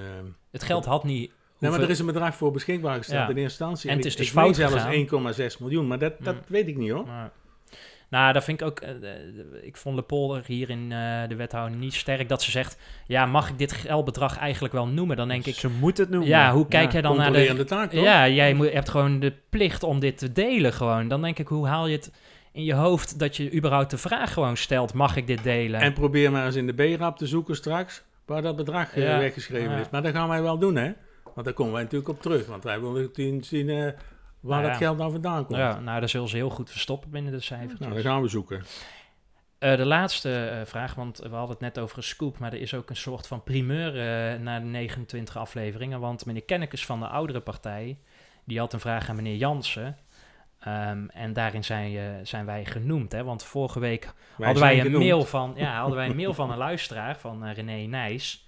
Het 0.51 0.63
geld 0.63 0.86
had 0.86 1.03
niet... 1.03 1.31
Nee, 1.60 1.71
maar 1.71 1.81
er 1.81 1.89
is 1.89 1.99
een 1.99 2.05
bedrag 2.05 2.36
voor 2.36 2.51
beschikbaar 2.51 2.97
gesteld 2.97 3.17
Ja. 3.19 3.29
in 3.29 3.38
eerste 3.38 3.41
instantie. 3.63 3.89
En 3.89 3.95
het 3.95 4.05
ik- 4.05 4.12
is 4.12 4.17
dus 4.17 4.25
ik 4.27 4.31
fout 4.34 4.55
zelfs 4.55 4.73
gegaan. 4.73 4.91
1,6 5.51 5.58
miljoen, 5.60 5.88
maar 5.88 5.99
dat, 5.99 6.13
dat 6.19 6.36
Mm. 6.36 6.41
weet 6.47 6.67
ik 6.67 6.77
niet, 6.77 6.91
hoor. 6.91 7.05
Maar- 7.05 7.31
nou, 8.15 8.34
dat 8.34 8.43
vind 8.43 8.62
ik 8.62 8.67
ook. 8.67 8.80
eh, 8.80 8.89
eh, 8.89 8.97
ik 9.62 9.78
vond 9.78 9.95
Le 9.95 10.01
Polder 10.01 10.43
hier 10.45 10.69
in 10.69 10.91
eh, 10.91 11.28
de 11.28 11.36
wethouder 11.36 11.78
niet 11.78 11.93
sterk 11.93 12.30
dat 12.30 12.41
ze 12.41 12.51
zegt: 12.51 12.78
Ja, 13.08 13.25
mag 13.25 13.49
ik 13.49 13.58
dit 13.58 13.71
geldbedrag 13.71 14.38
eigenlijk 14.38 14.73
wel 14.73 14.88
noemen? 14.88 15.17
Dan 15.17 15.28
denk 15.28 15.45
ik. 15.45 15.56
Ze 15.56 15.69
moet 15.69 15.97
het 15.97 16.10
noemen. 16.10 16.30
Ja, 16.30 16.54
hoe 16.54 16.67
kijk 16.67 16.91
jij 16.91 17.01
dan 17.01 17.17
naar 17.17 17.32
de. 17.34 17.63
Taak, 17.65 17.91
toch? 17.91 18.04
Ja, 18.04 18.28
jij 18.28 18.54
moet, 18.54 18.71
hebt 18.73 18.89
gewoon 18.89 19.19
de 19.19 19.34
plicht 19.49 19.84
om 19.84 19.99
dit 19.99 20.17
te 20.17 20.32
delen 20.32 20.73
gewoon. 20.73 21.08
Dan 21.08 21.21
denk 21.21 21.39
ik, 21.39 21.47
hoe 21.47 21.67
haal 21.67 21.88
je 21.88 21.95
het 21.95 22.12
in 22.51 22.63
je 22.63 22.73
hoofd 22.73 23.19
dat 23.19 23.38
je 23.38 23.54
überhaupt 23.54 23.89
de 23.91 23.97
vraag 23.97 24.34
gewoon 24.34 24.58
stelt: 24.58 24.93
Mag 24.93 25.15
ik 25.15 25.28
dit 25.28 25.43
delen? 25.43 25.80
En 25.80 25.93
probeer 25.93 26.32
maar 26.32 26.45
eens 26.45 26.56
in 26.56 26.67
de 26.67 26.95
B-rap 26.95 27.17
te 27.17 27.28
zoeken 27.28 27.56
straks 27.56 28.04
waar 28.25 28.41
dat 28.41 28.56
bedrag 28.56 28.95
Ja. 28.95 29.19
weggeschreven 29.19 29.71
Ja. 29.71 29.78
is. 29.78 29.89
Maar 29.91 30.01
dat 30.04 30.13
gaan 30.13 30.30
wij 30.30 30.41
wel 30.41 30.58
doen, 30.58 30.75
hè? 30.75 30.91
Want 31.34 31.45
daar 31.45 31.56
komen 31.56 31.73
wij 31.73 31.82
natuurlijk 31.84 32.10
op 32.10 32.21
terug. 32.21 32.45
Want 32.45 32.63
wij 32.63 32.82
willen 32.82 33.10
zien, 33.13 33.43
zien 33.43 33.93
waar 34.45 34.60
Nou 34.60 34.71
dat 34.71 34.81
geld 34.81 34.97
nou 34.97 35.12
vandaan 35.12 35.45
komt. 35.45 35.58
ja, 35.58 35.79
nou, 35.79 35.99
daar 35.99 36.10
zullen 36.10 36.29
ze 36.29 36.36
heel 36.36 36.49
goed 36.49 36.69
verstoppen 36.69 37.10
binnen 37.10 37.31
de 37.31 37.39
cijfers. 37.39 37.79
Nou, 37.79 37.93
dat 37.93 38.03
gaan 38.03 38.21
we 38.21 38.27
zoeken. 38.27 38.63
Eh, 39.58 39.77
de 39.77 39.86
laatste 39.86 40.45
eh, 40.45 40.65
vraag, 40.65 40.95
want 40.95 41.17
we 41.17 41.29
hadden 41.29 41.49
het 41.49 41.60
net 41.60 41.79
over 41.79 41.97
een 41.97 42.03
scoop, 42.03 42.39
maar 42.39 42.53
er 42.53 42.62
is 42.62 42.73
ook 42.73 42.89
een 42.89 42.95
soort 42.95 43.27
van 43.27 43.43
primeur 43.43 43.88
eh 43.88 44.39
na 44.39 44.60
de 44.60 44.65
29 44.65 45.38
afleveringen. 45.38 45.99
Want 45.99 46.25
meneer 46.25 46.43
Kennekes 46.43 46.86
van 46.86 46.99
de 46.99 47.08
oudere 47.08 47.39
partij, 47.39 47.97
die 48.43 48.60
had 48.60 48.73
een 48.73 48.79
vraag 48.79 49.10
aan 49.10 49.15
meneer 49.15 49.36
Jansen. 49.36 49.97
Ehm, 50.60 51.08
en 51.08 51.34
daarin 51.34 51.63
zijn, 51.63 52.25
zijn 52.27 52.45
wij 52.45 52.65
genoemd. 52.65 53.12
Hè? 53.12 53.23
Want 53.23 53.43
vorige 53.43 53.79
week 53.79 54.13
Wij 54.36 54.45
hadden 54.45 54.63
wij 54.63 54.75
een 54.75 54.81
genoemd. 54.81 55.03
mail 55.03 55.23
van, 55.25 55.53
ja, 55.55 55.75
hadden 55.79 55.97
wij 55.97 56.10
een 56.10 56.15
mail 56.15 56.34
van 56.34 56.51
een 56.51 56.58
luisteraar, 56.58 57.19
van 57.19 57.47
René 57.47 57.86
Nijs. 57.86 58.47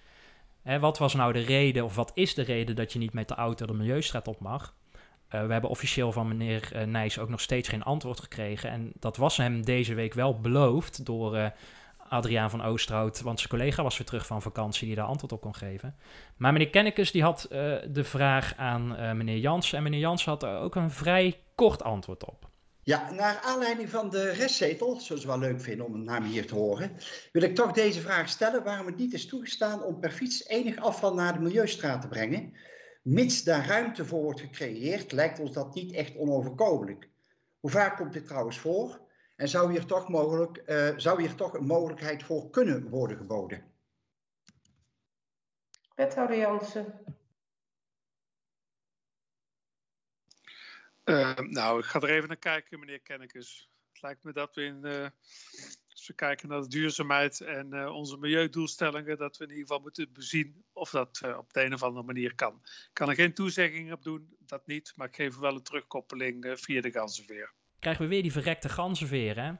Hè, 0.63 0.79
wat 0.79 0.97
was 0.97 1.13
nou 1.13 1.33
de 1.33 1.39
reden, 1.39 1.83
of 1.83 1.95
wat 1.95 2.11
is 2.13 2.33
de 2.33 2.41
reden 2.41 2.75
dat 2.75 2.93
je 2.93 2.99
niet 2.99 3.13
met 3.13 3.27
de 3.27 3.35
auto 3.35 3.65
de 3.65 3.73
Milieustraat 3.73 4.27
op 4.27 4.39
mag? 4.39 4.73
Eh, 5.27 5.45
we 5.45 5.51
hebben 5.51 5.69
officieel 5.69 6.11
van 6.11 6.27
meneer 6.27 6.69
eh, 6.73 6.85
Nijs 6.85 7.19
ook 7.19 7.29
nog 7.29 7.41
steeds 7.41 7.69
geen 7.69 7.83
antwoord 7.83 8.19
gekregen. 8.19 8.69
En 8.69 8.91
dat 8.99 9.17
was 9.17 9.37
hem 9.37 9.65
deze 9.65 9.93
week 9.93 10.13
wel 10.13 10.39
beloofd 10.39 11.05
door 11.05 11.35
eh, 11.35 11.49
Adriaan 12.09 12.49
van 12.49 12.63
Oosterhout. 12.63 13.21
Want 13.21 13.39
zijn 13.39 13.51
collega 13.51 13.83
was 13.83 13.97
weer 13.97 14.07
terug 14.07 14.25
van 14.25 14.41
vakantie 14.41 14.87
die 14.87 14.95
daar 14.95 15.05
antwoord 15.05 15.31
op 15.31 15.41
kon 15.41 15.55
geven. 15.55 15.95
Maar 16.37 16.53
meneer 16.53 16.69
Kennekes 16.69 17.11
die 17.11 17.23
had 17.23 17.45
de 17.89 18.03
vraag 18.03 18.53
aan 18.57 18.87
meneer 19.17 19.37
Jansen. 19.37 19.77
En 19.77 19.83
meneer 19.83 19.99
Jansen 19.99 20.31
had 20.31 20.43
er 20.43 20.59
ook 20.59 20.75
een 20.75 20.91
vrij 20.91 21.39
kort 21.55 21.83
antwoord 21.83 22.25
op. 22.25 22.49
Ja, 22.83 23.11
naar 23.11 23.39
aanleiding 23.43 23.89
van 23.89 24.09
de 24.09 24.31
restzetel, 24.31 24.99
zoals 24.99 25.21
we 25.21 25.27
wel 25.27 25.39
leuk 25.39 25.61
vinden 25.61 25.85
om 25.85 25.93
een 25.93 26.03
naam 26.03 26.23
hier 26.23 26.47
te 26.47 26.55
horen, 26.55 26.91
wil 27.31 27.41
ik 27.41 27.55
toch 27.55 27.71
deze 27.71 28.01
vraag 28.01 28.29
stellen 28.29 28.63
waarom 28.63 28.85
het 28.85 28.97
niet 28.97 29.13
is 29.13 29.25
toegestaan 29.25 29.83
om 29.83 29.99
per 29.99 30.11
fiets 30.11 30.47
enig 30.47 30.77
afval 30.77 31.13
naar 31.13 31.33
de 31.33 31.39
Milieustraat 31.39 32.01
te 32.01 32.07
brengen. 32.07 32.53
Mits 33.07 33.43
daar 33.43 33.65
ruimte 33.65 34.05
voor 34.05 34.21
wordt 34.21 34.39
gecreëerd, 34.39 35.11
lijkt 35.11 35.39
ons 35.39 35.51
dat 35.51 35.75
niet 35.75 35.93
echt 35.93 36.15
onoverkomelijk. 36.15 37.09
Hoe 37.59 37.71
vaak 37.71 37.97
komt 37.97 38.13
dit 38.13 38.25
trouwens 38.25 38.59
voor? 38.59 39.01
En 39.35 39.49
zou 39.49 39.71
hier 39.71 39.85
toch, 39.85 40.09
mogelijk, 40.09 40.57
eh, 40.57 40.93
zou 40.97 41.21
hier 41.21 41.35
toch 41.35 41.53
een 41.53 41.65
mogelijkheid 41.65 42.23
voor 42.23 42.49
kunnen 42.49 42.89
worden 42.89 43.17
geboden? 43.17 43.71
Wethouder 45.95 46.37
Jansen. 46.37 47.03
Eh, 51.03 51.37
nou, 51.37 51.79
ik 51.79 51.85
ga 51.85 51.99
er 51.99 52.09
even 52.09 52.27
naar 52.27 52.37
kijken, 52.37 52.79
meneer 52.79 53.01
Kennekes. 53.01 53.69
Het 53.91 54.01
lijkt 54.01 54.23
me 54.23 54.33
dat 54.33 54.55
we 54.55 54.63
in, 54.63 54.85
eh, 54.85 55.09
we 56.07 56.13
kijken 56.13 56.49
naar 56.49 56.61
de 56.61 56.67
duurzaamheid 56.67 57.41
en 57.41 57.73
eh, 57.73 57.95
onze 57.95 58.17
milieudoelstellingen, 58.17 59.17
dat 59.17 59.37
we 59.37 59.43
in 59.43 59.49
ieder 59.49 59.65
geval 59.65 59.81
moeten 59.81 60.13
bezien 60.13 60.63
of 60.73 60.89
dat 60.89 61.19
eh, 61.23 61.37
op 61.37 61.53
de 61.53 61.65
een 61.65 61.73
of 61.73 61.83
andere 61.83 62.05
manier 62.05 62.35
kan. 62.35 62.59
Ik 62.63 62.89
kan 62.93 63.09
er 63.09 63.15
geen 63.15 63.33
toezegging 63.33 63.93
op 63.93 64.03
doen, 64.03 64.35
dat 64.39 64.67
niet, 64.67 64.93
maar 64.95 65.07
ik 65.07 65.15
geef 65.15 65.37
wel 65.37 65.55
een 65.55 65.63
terugkoppeling 65.63 66.43
eh, 66.43 66.55
via 66.55 66.81
de 66.81 66.91
ganzenveer. 66.91 67.51
Krijgen 67.79 68.03
we 68.03 68.09
weer 68.09 68.21
die 68.21 68.31
verrekte 68.31 68.69
ganzenveer, 68.69 69.35
hè? 69.35 69.51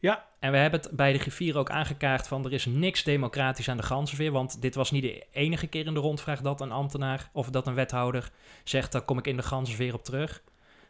Ja. 0.00 0.28
En 0.38 0.52
we 0.52 0.58
hebben 0.58 0.80
het 0.80 0.90
bij 0.90 1.12
de 1.12 1.18
griffier 1.18 1.58
ook 1.58 1.70
aangekaart 1.70 2.28
van 2.28 2.44
er 2.44 2.52
is 2.52 2.66
niks 2.66 3.04
democratisch 3.04 3.68
aan 3.68 3.76
de 3.76 3.82
ganzenveer. 3.82 4.32
Want 4.32 4.62
dit 4.62 4.74
was 4.74 4.90
niet 4.90 5.02
de 5.02 5.26
enige 5.32 5.66
keer 5.66 5.86
in 5.86 5.94
de 5.94 6.00
rondvraag 6.00 6.40
dat 6.40 6.60
een 6.60 6.72
ambtenaar 6.72 7.30
of 7.32 7.50
dat 7.50 7.66
een 7.66 7.74
wethouder 7.74 8.30
zegt, 8.64 8.92
daar 8.92 9.02
kom 9.02 9.18
ik 9.18 9.26
in 9.26 9.36
de 9.36 9.42
ganzenveer 9.42 9.94
op 9.94 10.04
terug. 10.04 10.42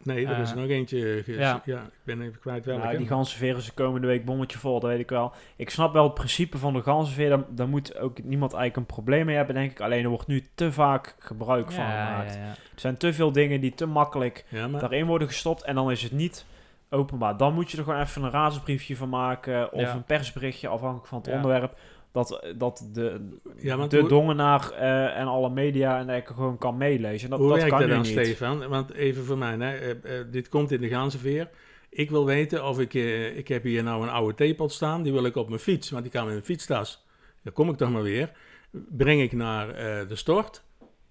Nee, 0.02 0.26
er 0.26 0.38
is 0.38 0.50
Eh, 0.50 0.56
nog 0.56 0.68
eentje. 0.68 1.22
ges- 1.24 1.36
ja. 1.36 1.62
ja. 1.64 1.78
ik 1.82 1.90
ben 2.04 2.20
even 2.22 2.38
kwijt 2.40 2.64
welke. 2.64 2.84
Nou, 2.84 2.96
die 2.96 3.06
ganzenveer 3.06 3.56
is 3.56 3.64
de 3.64 3.72
komende 3.72 4.06
week 4.06 4.24
bommetje 4.24 4.58
vol, 4.58 4.80
dat 4.80 4.90
weet 4.90 4.98
ik 5.00 5.10
wel. 5.10 5.32
Ik 5.56 5.70
snap 5.70 5.92
wel 5.92 6.04
het 6.04 6.14
principe 6.14 6.58
van 6.58 6.72
de 6.72 6.82
ganzenveer. 6.82 7.28
Daar, 7.28 7.44
daar 7.48 7.68
moet 7.68 7.98
ook 7.98 8.22
niemand 8.22 8.52
eigenlijk 8.52 8.76
een 8.88 8.94
probleem 8.94 9.26
mee 9.26 9.36
hebben, 9.36 9.54
denk 9.54 9.70
ik. 9.70 9.80
Alleen 9.80 10.02
er 10.04 10.08
wordt 10.10 10.26
nu 10.26 10.44
te 10.54 10.72
vaak 10.72 11.16
gebruik 11.18 11.72
van 11.72 11.84
gemaakt. 11.84 12.34
ja, 12.34 12.40
ja. 12.40 12.48
Er 12.48 12.80
zijn 12.80 12.96
te 12.96 13.12
veel 13.12 13.32
dingen 13.32 13.60
die 13.60 13.74
te 13.74 13.86
makkelijk 13.86 14.44
Ja, 14.48 14.68
maar 14.68 14.80
daarin 14.80 15.06
worden 15.06 15.28
gestopt. 15.28 15.62
En 15.62 15.74
dan 15.74 15.90
is 15.90 16.02
het 16.02 16.12
niet 16.12 16.44
openbaar. 16.90 17.36
Dan 17.36 17.54
moet 17.54 17.70
je 17.70 17.76
er 17.78 17.84
gewoon 17.84 18.00
even 18.00 18.22
een 18.22 18.30
raadsbriefje 18.30 18.96
van 18.96 19.08
maken. 19.08 19.72
Of 19.72 19.80
Ja. 19.80 19.94
een 19.94 20.04
persberichtje, 20.04 20.68
afhankelijk 20.68 21.06
van 21.06 21.18
het 21.18 21.26
Ja. 21.26 21.34
onderwerp. 21.34 21.78
Dat, 22.12 22.53
dat 22.57 22.88
de, 22.92 23.29
Ja, 23.57 23.87
de 23.87 23.99
hoe- 23.99 24.09
dongenaar 24.09 24.70
eh, 24.70 25.18
en 25.20 25.27
alle 25.27 25.51
media 25.51 25.90
en 25.99 26.07
dergelijke 26.07 26.35
gewoon 26.35 26.59
kan 26.59 26.77
meelezen. 26.77 27.25
En 27.25 27.31
dat, 27.31 27.38
Hoe 27.38 27.49
dat 27.49 27.57
werkt 27.59 27.70
kan 27.70 27.81
dat 27.81 27.90
dan. 27.90 28.05
Stefan? 28.05 28.68
Want 28.68 28.92
even 28.92 29.25
voor 29.25 29.38
mij, 29.38 29.57
hè, 29.59 29.75
eh, 29.77 29.90
eh, 30.20 30.27
dit 30.31 30.49
komt 30.49 30.70
in 30.70 30.81
de 30.81 30.88
ganzenveer. 30.88 31.49
Ik 31.90 32.11
wil 32.11 32.25
weten 32.27 32.66
of 32.66 32.79
ik... 32.81 32.94
eh, 32.94 33.37
ik 33.37 33.49
heb 33.49 33.62
hier 33.62 33.83
nou 33.83 34.03
een 34.03 34.09
oude 34.09 34.35
theepot 34.35 34.73
staan, 34.73 35.03
die 35.03 35.12
wil 35.12 35.25
ik 35.25 35.37
op 35.37 35.49
mijn 35.49 35.61
fiets, 35.61 35.90
want 35.90 36.03
die 36.03 36.12
kan 36.12 36.23
in 36.25 36.29
mijn 36.31 36.42
fietstas. 36.44 37.07
Daar 37.42 37.53
kom 37.53 37.68
ik 37.70 37.77
toch 37.77 37.90
maar 37.90 38.03
weer. 38.03 38.31
Breng 38.70 39.20
ik 39.20 39.33
naar 39.33 39.68
eh, 39.68 40.09
de 40.09 40.16
stort. 40.16 40.62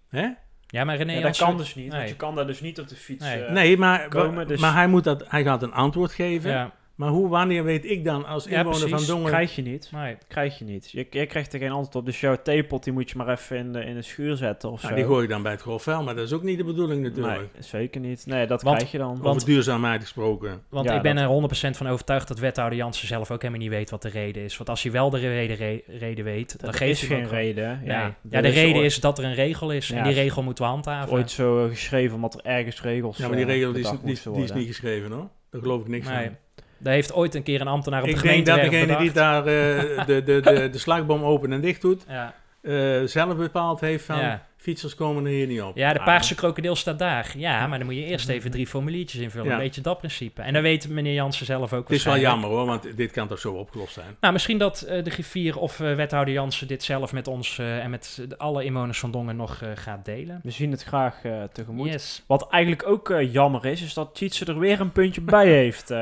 Hè? 0.09 0.27
Ja, 0.67 0.83
maar 0.83 0.97
René, 0.97 1.13
Ja, 1.13 1.21
dat 1.21 1.37
kan 1.37 1.57
dus 1.57 1.75
niet. 1.75 1.87
Nee. 1.89 1.97
Want 1.97 2.09
je 2.09 2.15
kan 2.15 2.35
daar 2.35 2.47
dus 2.47 2.61
niet 2.61 2.79
op 2.79 2.87
de 2.87 2.95
fiets. 2.95 3.25
Nee. 3.25 3.43
eh, 3.43 3.53
nee, 3.53 3.77
maar, 3.77 4.07
komen, 4.07 4.47
dus- 4.47 4.59
maar 4.59 4.73
hij, 4.73 4.87
moet 4.87 5.03
dat, 5.03 5.23
hij 5.27 5.43
gaat 5.43 5.63
een 5.63 5.73
antwoord 5.73 6.11
geven. 6.11 6.51
Ja, 6.51 6.71
Maar 6.99 7.09
hoe, 7.09 7.29
wanneer 7.29 7.63
weet 7.63 7.85
ik 7.85 8.03
dan 8.05 8.25
als 8.25 8.45
Ja, 8.45 8.57
inwoner 8.59 8.89
van 8.89 9.05
Dongen... 9.05 9.25
krijg 9.27 9.55
je 9.55 9.61
niet. 9.61 9.89
nee. 9.91 10.17
Krijg 10.27 10.59
je 10.59 10.65
niet. 10.65 10.91
Je, 10.91 11.07
je 11.09 11.25
krijgt 11.25 11.53
er 11.53 11.59
geen 11.59 11.69
antwoord 11.71 11.95
op. 11.95 12.05
Dus 12.05 12.19
jouw 12.19 12.35
theepot 12.43 12.83
die 12.83 12.93
moet 12.93 13.09
je 13.09 13.17
maar 13.17 13.29
even 13.29 13.57
in 13.57 13.73
de, 13.73 13.83
in 13.83 13.95
de 13.95 14.01
schuur 14.01 14.35
zetten 14.35 14.71
of 14.71 14.81
Nou, 14.81 14.93
zo. 14.93 14.99
die 14.99 15.09
gooi 15.09 15.23
ik 15.23 15.29
dan 15.29 15.41
bij 15.41 15.51
het 15.51 15.61
grofvuil, 15.61 16.03
maar 16.03 16.15
dat 16.15 16.25
is 16.25 16.33
ook 16.33 16.43
niet 16.43 16.57
de 16.57 16.63
bedoeling 16.63 17.01
natuurlijk. 17.03 17.37
Nee, 17.37 17.47
zeker 17.63 18.01
niet. 18.01 18.25
Nee, 18.25 18.47
dat 18.47 18.61
Want- 18.61 18.75
krijg 18.75 18.91
je 18.91 18.97
dan. 18.97 19.07
want- 19.21 19.35
Over 19.35 19.45
duurzaamheid 19.47 20.01
gesproken. 20.01 20.61
Want 20.69 20.85
Ja, 20.89 20.95
ik 20.95 21.01
ben 21.01 21.15
dat- 21.15 21.23
er 21.23 21.29
100% 21.29 21.77
van 21.77 21.87
overtuigd 21.87 22.27
dat 22.27 22.39
wethouder 22.39 22.77
Jansen 22.77 23.07
zelf 23.07 23.31
ook 23.31 23.41
helemaal 23.41 23.61
niet 23.63 23.71
weet 23.71 23.89
wat 23.89 24.01
de 24.01 24.09
reden 24.09 24.43
is. 24.43 24.57
Want 24.57 24.69
als 24.69 24.83
hij 24.83 24.91
wel 24.91 25.09
de 25.09 25.17
reden, 25.19 25.55
re- 25.55 25.81
reden 25.87 26.23
weet, 26.25 26.59
dan 26.59 26.73
geeft 26.73 26.99
hij 26.99 27.09
geen 27.09 27.25
ook 27.25 27.31
reden. 27.31 27.77
Nee. 27.79 27.87
Ja, 27.87 28.15
Ja, 28.29 28.41
de 28.41 28.47
reden 28.47 28.75
ooit- 28.75 28.85
is 28.85 28.99
dat 28.99 29.17
er 29.17 29.23
een 29.23 29.33
regel 29.35 29.71
is 29.71 29.87
Ja, 29.87 29.97
en 29.97 30.03
die 30.03 30.13
regel 30.13 30.43
moeten 30.43 30.63
we 30.63 30.69
handhaven. 30.69 31.13
ooit 31.13 31.31
zo 31.31 31.67
geschreven 31.69 32.15
omdat 32.15 32.33
er 32.33 32.41
ergens 32.43 32.81
regels 32.81 33.17
Ja, 33.17 33.27
maar 33.27 33.37
die 33.37 33.45
eh, 33.45 33.51
regel 33.51 33.71
die 33.71 33.83
is, 33.83 33.89
die, 34.03 34.11
is, 34.11 34.23
die 34.23 34.53
niet 34.55 34.67
geschreven 34.67 35.11
hoor. 35.11 35.27
Daar 35.49 35.61
geloof 35.61 35.81
ik 35.81 35.87
niks 35.87 36.07
Nee. 36.07 36.25
van. 36.25 36.35
Daar 36.79 36.93
heeft 36.93 37.13
ooit 37.13 37.35
een 37.35 37.43
keer 37.43 37.61
een 37.61 37.67
ambtenaar 37.67 38.01
op 38.01 38.07
Ik 38.07 38.15
de 38.15 38.21
denk 38.21 38.45
dat 38.45 38.61
degene 38.61 38.97
die 38.97 39.11
daar 39.11 39.39
eh, 39.39 40.05
de, 40.05 40.23
de, 40.23 40.39
de, 40.41 40.69
de 40.71 40.77
slagboom 40.85 41.23
open 41.23 41.53
en 41.53 41.61
dicht 41.61 41.81
doet, 41.81 42.05
Ja. 42.07 42.33
eh, 42.61 43.01
zelf 43.05 43.35
bepaald 43.35 43.79
heeft 43.79 44.05
van 44.05 44.19
Ja. 44.19 44.47
Fietsers 44.61 44.95
komen 44.95 45.25
er 45.25 45.31
hier 45.31 45.47
niet 45.47 45.61
op. 45.61 45.77
ja, 45.77 45.93
de 45.93 45.99
Ah. 45.99 46.05
paarse 46.05 46.35
krokodil 46.35 46.75
staat 46.75 46.99
daar. 46.99 47.33
Ja, 47.37 47.67
maar 47.67 47.77
dan 47.77 47.87
moet 47.87 47.95
je 47.95 48.05
eerst 48.05 48.29
even 48.29 48.51
drie 48.51 48.67
formuliertjes 48.67 49.21
invullen. 49.21 49.47
Ja. 49.47 49.53
Een 49.53 49.59
beetje 49.59 49.81
dat 49.81 49.97
principe. 49.97 50.41
En 50.41 50.53
dan 50.53 50.61
weet 50.61 50.89
meneer 50.89 51.13
Jansen 51.13 51.45
zelf 51.45 51.73
ook 51.73 51.87
Het 51.87 51.97
is 51.97 52.03
wel 52.03 52.17
jammer 52.17 52.49
hoor, 52.49 52.65
want 52.65 52.97
dit 52.97 53.11
kan 53.11 53.27
toch 53.27 53.39
zo 53.39 53.53
opgelost 53.53 53.93
zijn. 53.93 54.15
Nou, 54.19 54.33
misschien 54.33 54.57
dat 54.57 54.81
eh, 54.81 55.03
de 55.03 55.09
griffier 55.09 55.57
of 55.59 55.79
eh, 55.79 55.95
wethouder 55.95 56.33
Jansen 56.33 56.67
dit 56.67 56.83
zelf 56.83 57.13
met 57.13 57.27
ons 57.27 57.59
eh, 57.59 57.83
en 57.83 57.89
met 57.89 58.25
alle 58.37 58.63
inwoners 58.63 58.99
van 58.99 59.11
Dongen 59.11 59.35
nog 59.35 59.61
eh, 59.61 59.69
gaat 59.75 60.05
delen. 60.05 60.39
We 60.43 60.51
zien 60.51 60.71
het 60.71 60.83
graag 60.83 61.23
eh, 61.23 61.43
tegemoet. 61.53 61.87
Yes. 61.91 62.23
Wat 62.27 62.47
eigenlijk 62.49 62.87
ook 62.87 63.09
eh, 63.09 63.33
jammer 63.33 63.65
is, 63.65 63.81
is 63.81 63.93
dat 63.93 64.15
Tjitse 64.15 64.45
er 64.45 64.59
weer 64.59 64.79
een 64.79 64.91
puntje 64.91 65.21
bij 65.21 65.47
heeft, 65.61 65.91
eh. 65.91 65.97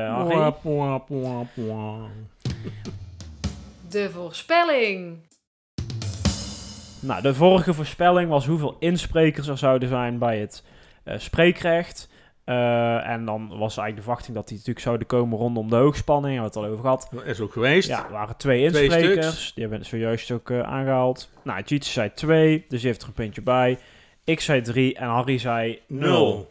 De 3.90 4.10
voorspelling. 4.14 5.18
Nou, 7.08 7.22
de 7.22 7.34
vorige 7.34 7.74
voorspelling 7.74 8.30
was 8.30 8.46
hoeveel 8.46 8.76
insprekers 8.80 9.48
er 9.48 9.58
zouden 9.58 9.90
zijn 9.90 10.18
bij 10.18 10.40
het 10.40 10.64
eh, 11.04 11.18
spreekrecht. 11.18 12.10
Eh, 12.44 13.08
en 13.08 13.26
dan 13.26 13.48
was 13.48 13.60
eigenlijk 13.60 13.96
de 13.96 14.02
verwachting 14.02 14.36
dat 14.36 14.48
die 14.48 14.58
natuurlijk 14.58 14.86
zouden 14.86 15.08
komen 15.08 15.38
rondom 15.38 15.70
de 15.70 15.76
hoogspanning. 15.76 16.36
Daar 16.36 16.44
hebben 16.44 16.62
we 16.62 16.68
het 16.68 16.68
al 16.68 16.74
over 16.74 16.84
gehad. 17.10 17.26
Dat 17.26 17.26
is 17.36 17.40
ook 17.40 17.52
geweest. 17.54 17.88
Ja, 17.88 18.06
er 18.06 18.12
waren 18.12 18.38
twee 18.38 18.70
Twee 18.70 18.84
insprekers. 18.84 19.26
stuks. 19.28 19.54
die 19.54 19.64
hebben 19.64 19.80
we 19.82 19.86
zojuist 19.86 20.32
ook 20.32 20.50
eh, 20.50 20.62
aangehaald. 20.62 21.30
Nou, 21.44 21.64
Tjitse 21.64 21.92
zei 21.92 22.12
twee, 22.14 22.66
dus 22.70 22.80
die 22.80 22.90
heeft 22.90 23.02
er 23.02 23.08
een 23.08 23.14
puntje 23.14 23.42
bij. 23.42 23.78
Ik 24.24 24.40
zei 24.40 24.62
drie 24.62 24.96
en 24.96 25.08
Harry 25.08 25.38
zei 25.38 25.80
nul. 25.88 26.10
Nul. 26.10 26.50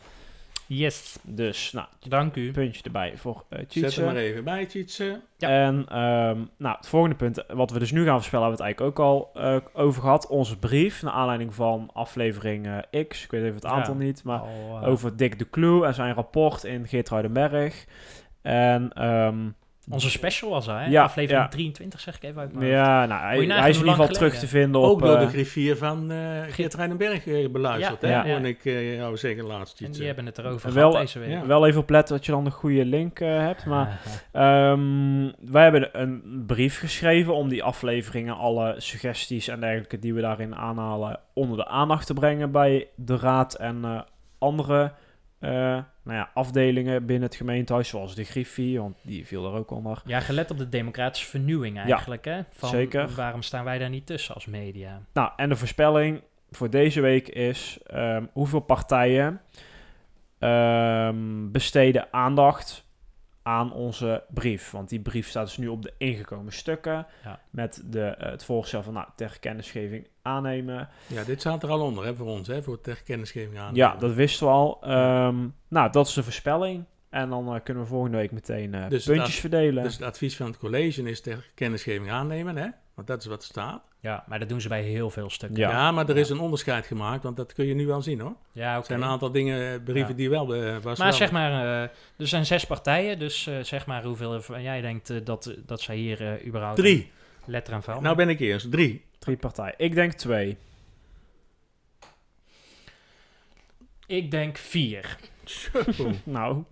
Yes, 0.68 1.18
Dus, 1.22 1.72
nou, 1.72 1.86
dank 2.08 2.36
u. 2.36 2.50
puntje 2.52 2.82
erbij 2.82 3.16
voor 3.16 3.44
uh, 3.50 3.58
Zet 3.68 3.96
er 3.96 4.04
maar 4.04 4.16
even 4.16 4.44
bij, 4.44 4.66
Tjitse. 4.66 5.20
Ja. 5.36 5.48
En 5.48 5.84
ehm, 5.88 6.40
nou, 6.56 6.76
het 6.76 6.88
volgende 6.88 7.16
punt, 7.16 7.44
wat 7.48 7.70
we 7.70 7.78
dus 7.78 7.90
nu 7.90 8.04
gaan 8.04 8.14
voorspellen, 8.14 8.46
hebben 8.46 8.64
we 8.66 8.72
het 8.72 8.76
eigenlijk 8.76 8.98
ook 9.00 9.06
al 9.06 9.30
eh, 9.34 9.84
over 9.84 10.02
gehad. 10.02 10.26
Onze 10.26 10.58
brief, 10.58 11.02
naar 11.02 11.12
aanleiding 11.12 11.54
van 11.54 11.90
aflevering 11.92 12.66
eh, 12.66 13.04
X, 13.08 13.24
ik 13.24 13.30
weet 13.30 13.42
even 13.42 13.54
het 13.54 13.64
aantal 13.66 13.94
Ja. 13.94 14.00
niet, 14.00 14.24
maar 14.24 14.42
over 14.84 15.16
Dick 15.16 15.38
de 15.38 15.50
Clue 15.50 15.86
en 15.86 15.94
zijn 15.94 16.14
rapport 16.14 16.64
in 16.64 16.88
Geertruidenberg. 16.88 17.84
En 18.42 18.92
ehm, 18.92 19.48
Onze 19.90 20.10
special 20.10 20.50
was 20.50 20.66
hij, 20.66 20.84
hè? 20.84 20.90
Ja, 20.90 21.02
aflevering 21.02 21.42
ja. 21.42 21.48
23 21.48 22.00
zeg 22.00 22.16
ik 22.16 22.22
even 22.22 22.40
uit 22.40 22.52
mijn 22.54 22.66
ja, 22.70 23.06
nou, 23.06 23.20
hij, 23.20 23.34
is 23.38 23.76
in 23.76 23.80
ieder 23.80 23.88
geval 23.90 24.08
terug 24.08 24.38
te 24.38 24.48
vinden 24.48 24.80
op... 24.80 24.86
Ook 24.90 25.00
door 25.00 25.18
de 25.18 25.24
eh, 25.24 25.28
griffier 25.30 25.76
van 25.76 26.10
eh 26.10 26.18
Geert 26.48 26.74
Rijdenberg 26.74 27.26
eh, 27.26 27.48
beluisterd, 27.50 28.00
Ja, 28.00 28.08
hè? 28.08 28.30
ja. 28.32 28.38
Ik 28.38 28.64
eh, 28.64 28.96
jou 28.96 29.16
zeggen 29.16 29.44
laatst, 29.46 29.72
En 29.72 29.76
Tjitse. 29.84 29.98
die 29.98 30.06
hebben 30.06 30.26
het 30.26 30.38
erover 30.38 30.72
Wel- 30.72 30.90
gehad 30.90 31.06
deze 31.06 31.18
week. 31.18 31.30
ja. 31.30 31.46
Wel 31.46 31.66
even 31.66 31.80
opletten 31.80 32.16
dat 32.16 32.26
je 32.26 32.32
dan 32.32 32.46
een 32.46 32.52
goede 32.52 32.84
link 32.84 33.20
eh, 33.20 33.28
hebt, 33.38 33.66
maar... 33.66 34.00
Ehm, 34.32 35.30
wij 35.40 35.62
hebben 35.62 35.88
een 36.00 36.44
brief 36.46 36.78
geschreven 36.78 37.34
om 37.34 37.48
die 37.48 37.62
afleveringen, 37.62 38.36
alle 38.36 38.74
suggesties 38.78 39.48
en 39.48 39.60
dergelijke 39.60 39.98
die 39.98 40.14
we 40.14 40.20
daarin 40.20 40.54
aanhalen, 40.56 41.20
onder 41.34 41.56
de 41.56 41.66
aandacht 41.66 42.06
te 42.06 42.14
brengen 42.14 42.50
bij 42.50 42.88
de 42.94 43.16
raad 43.16 43.54
en 43.54 43.84
eh, 43.84 44.00
andere 44.38 44.92
eh, 45.38 45.78
nou 46.06 46.18
ja, 46.18 46.30
afdelingen 46.34 47.06
binnen 47.06 47.28
het 47.28 47.36
gemeentehuis, 47.36 47.88
zoals 47.88 48.14
de 48.14 48.24
Griffie, 48.24 48.80
want 48.80 48.96
die 49.02 49.26
viel 49.26 49.46
er 49.46 49.58
ook 49.58 49.70
onder. 49.70 50.02
ja, 50.04 50.20
gelet 50.20 50.50
op 50.50 50.58
de 50.58 50.68
democratische 50.68 51.26
vernieuwing 51.26 51.78
eigenlijk, 51.78 52.24
hè? 52.24 52.40
Van, 52.50 52.68
zeker. 52.68 53.08
Waarom 53.16 53.42
staan 53.42 53.64
wij 53.64 53.78
daar 53.78 53.90
niet 53.90 54.06
tussen 54.06 54.34
als 54.34 54.46
media? 54.46 55.00
Nou, 55.12 55.30
en 55.36 55.48
de 55.48 55.56
voorspelling 55.56 56.22
voor 56.50 56.70
deze 56.70 57.00
week 57.00 57.28
is 57.28 57.78
ehm, 57.86 58.24
hoeveel 58.32 58.60
partijen 58.60 59.40
ehm, 60.38 61.50
besteden 61.50 62.12
aandacht 62.12 62.85
aan 63.46 63.72
onze 63.72 64.22
brief. 64.28 64.70
Want 64.70 64.88
die 64.88 65.00
brief 65.00 65.28
staat 65.28 65.46
dus 65.46 65.56
nu 65.56 65.68
op 65.68 65.82
de 65.82 65.92
ingekomen 65.98 66.52
stukken. 66.52 67.06
Ja. 67.24 67.40
Met 67.50 67.82
de, 67.84 68.04
eh, 68.04 68.30
het 68.30 68.44
voorstel 68.44 68.82
van 68.82 68.92
nou, 68.92 69.06
ter 69.16 69.36
kennisgeving 69.40 70.06
aannemen. 70.22 70.88
Ja, 71.06 71.24
dit 71.24 71.40
staat 71.40 71.62
er 71.62 71.68
al 71.68 71.80
onder, 71.80 72.04
hè, 72.04 72.14
voor 72.14 72.26
ons, 72.26 72.48
hè? 72.48 72.62
Voor 72.62 72.80
ter 72.80 73.02
kennisgeving 73.02 73.58
aan. 73.58 73.74
Ja, 73.74 73.96
dat 73.96 74.14
wisten 74.14 74.46
we 74.46 74.52
al. 74.52 74.78
Ehm, 74.82 75.48
nou, 75.68 75.92
dat 75.92 76.06
is 76.06 76.14
de 76.14 76.22
voorspelling. 76.22 76.84
En 77.10 77.30
dan 77.30 77.54
eh, 77.54 77.60
kunnen 77.62 77.82
we 77.82 77.88
volgende 77.88 78.16
week 78.16 78.32
meteen 78.32 78.88
Dus 78.88 79.04
puntjes 79.04 79.40
verdelen. 79.40 79.82
Dus 79.82 79.94
het 79.94 80.02
advies 80.02 80.36
van 80.36 80.46
het 80.46 80.58
college 80.58 81.02
is 81.02 81.20
ter 81.20 81.50
kennisgeving 81.54 82.10
aannemen, 82.10 82.56
hè? 82.56 82.68
Want 82.96 83.08
dat 83.08 83.20
is 83.20 83.26
wat 83.26 83.38
er 83.42 83.48
staat. 83.48 83.82
Ja, 84.00 84.24
maar 84.28 84.38
dat 84.38 84.48
doen 84.48 84.60
ze 84.60 84.68
bij 84.68 84.82
heel 84.82 85.10
veel 85.10 85.30
stukken. 85.30 85.58
Ja. 85.58 85.70
Ja, 85.70 85.90
maar 85.92 86.08
er 86.08 86.16
is 86.16 86.30
een 86.30 86.38
onderscheid 86.40 86.86
gemaakt, 86.86 87.22
want 87.22 87.36
dat 87.36 87.52
kun 87.52 87.66
je 87.66 87.74
nu 87.74 87.86
wel 87.86 88.02
zien, 88.02 88.20
hoor. 88.20 88.34
Ja, 88.52 88.70
Er 88.72 88.76
oké. 88.78 88.86
zijn 88.86 89.02
een 89.02 89.08
aantal 89.08 89.30
dingen, 89.32 89.72
eh, 89.72 89.82
brieven 89.84 90.10
Ja. 90.10 90.16
die 90.16 90.30
wel... 90.30 90.46
was 90.80 90.98
Maar 90.98 91.08
wel- 91.08 91.16
zeg 91.16 91.30
maar, 91.30 91.50
eh, 91.52 91.82
er 92.16 92.26
zijn 92.28 92.46
zes 92.46 92.64
partijen, 92.66 93.18
dus 93.18 93.46
eh, 93.46 93.58
zeg 93.60 93.86
maar 93.86 94.02
hoeveel 94.04 94.42
van 94.42 94.62
jij 94.62 94.80
denkt 94.80 95.26
dat, 95.26 95.54
dat 95.66 95.80
zij 95.80 95.96
hier 95.96 96.32
eh, 96.32 96.46
überhaupt 96.46 96.76
Drie. 96.76 97.10
letter 97.44 97.74
aan 97.74 97.82
vuil 97.82 98.00
Nou 98.00 98.16
ben 98.16 98.28
ik 98.28 98.40
eerst. 98.40 98.70
Drie. 98.70 99.04
Drie 99.18 99.36
partijen. 99.36 99.74
Ik 99.76 99.94
denk 99.94 100.12
twee. 100.12 100.56
Ik 104.06 104.30
denk 104.30 104.56
vier. 104.56 105.16
nou, 106.24 106.62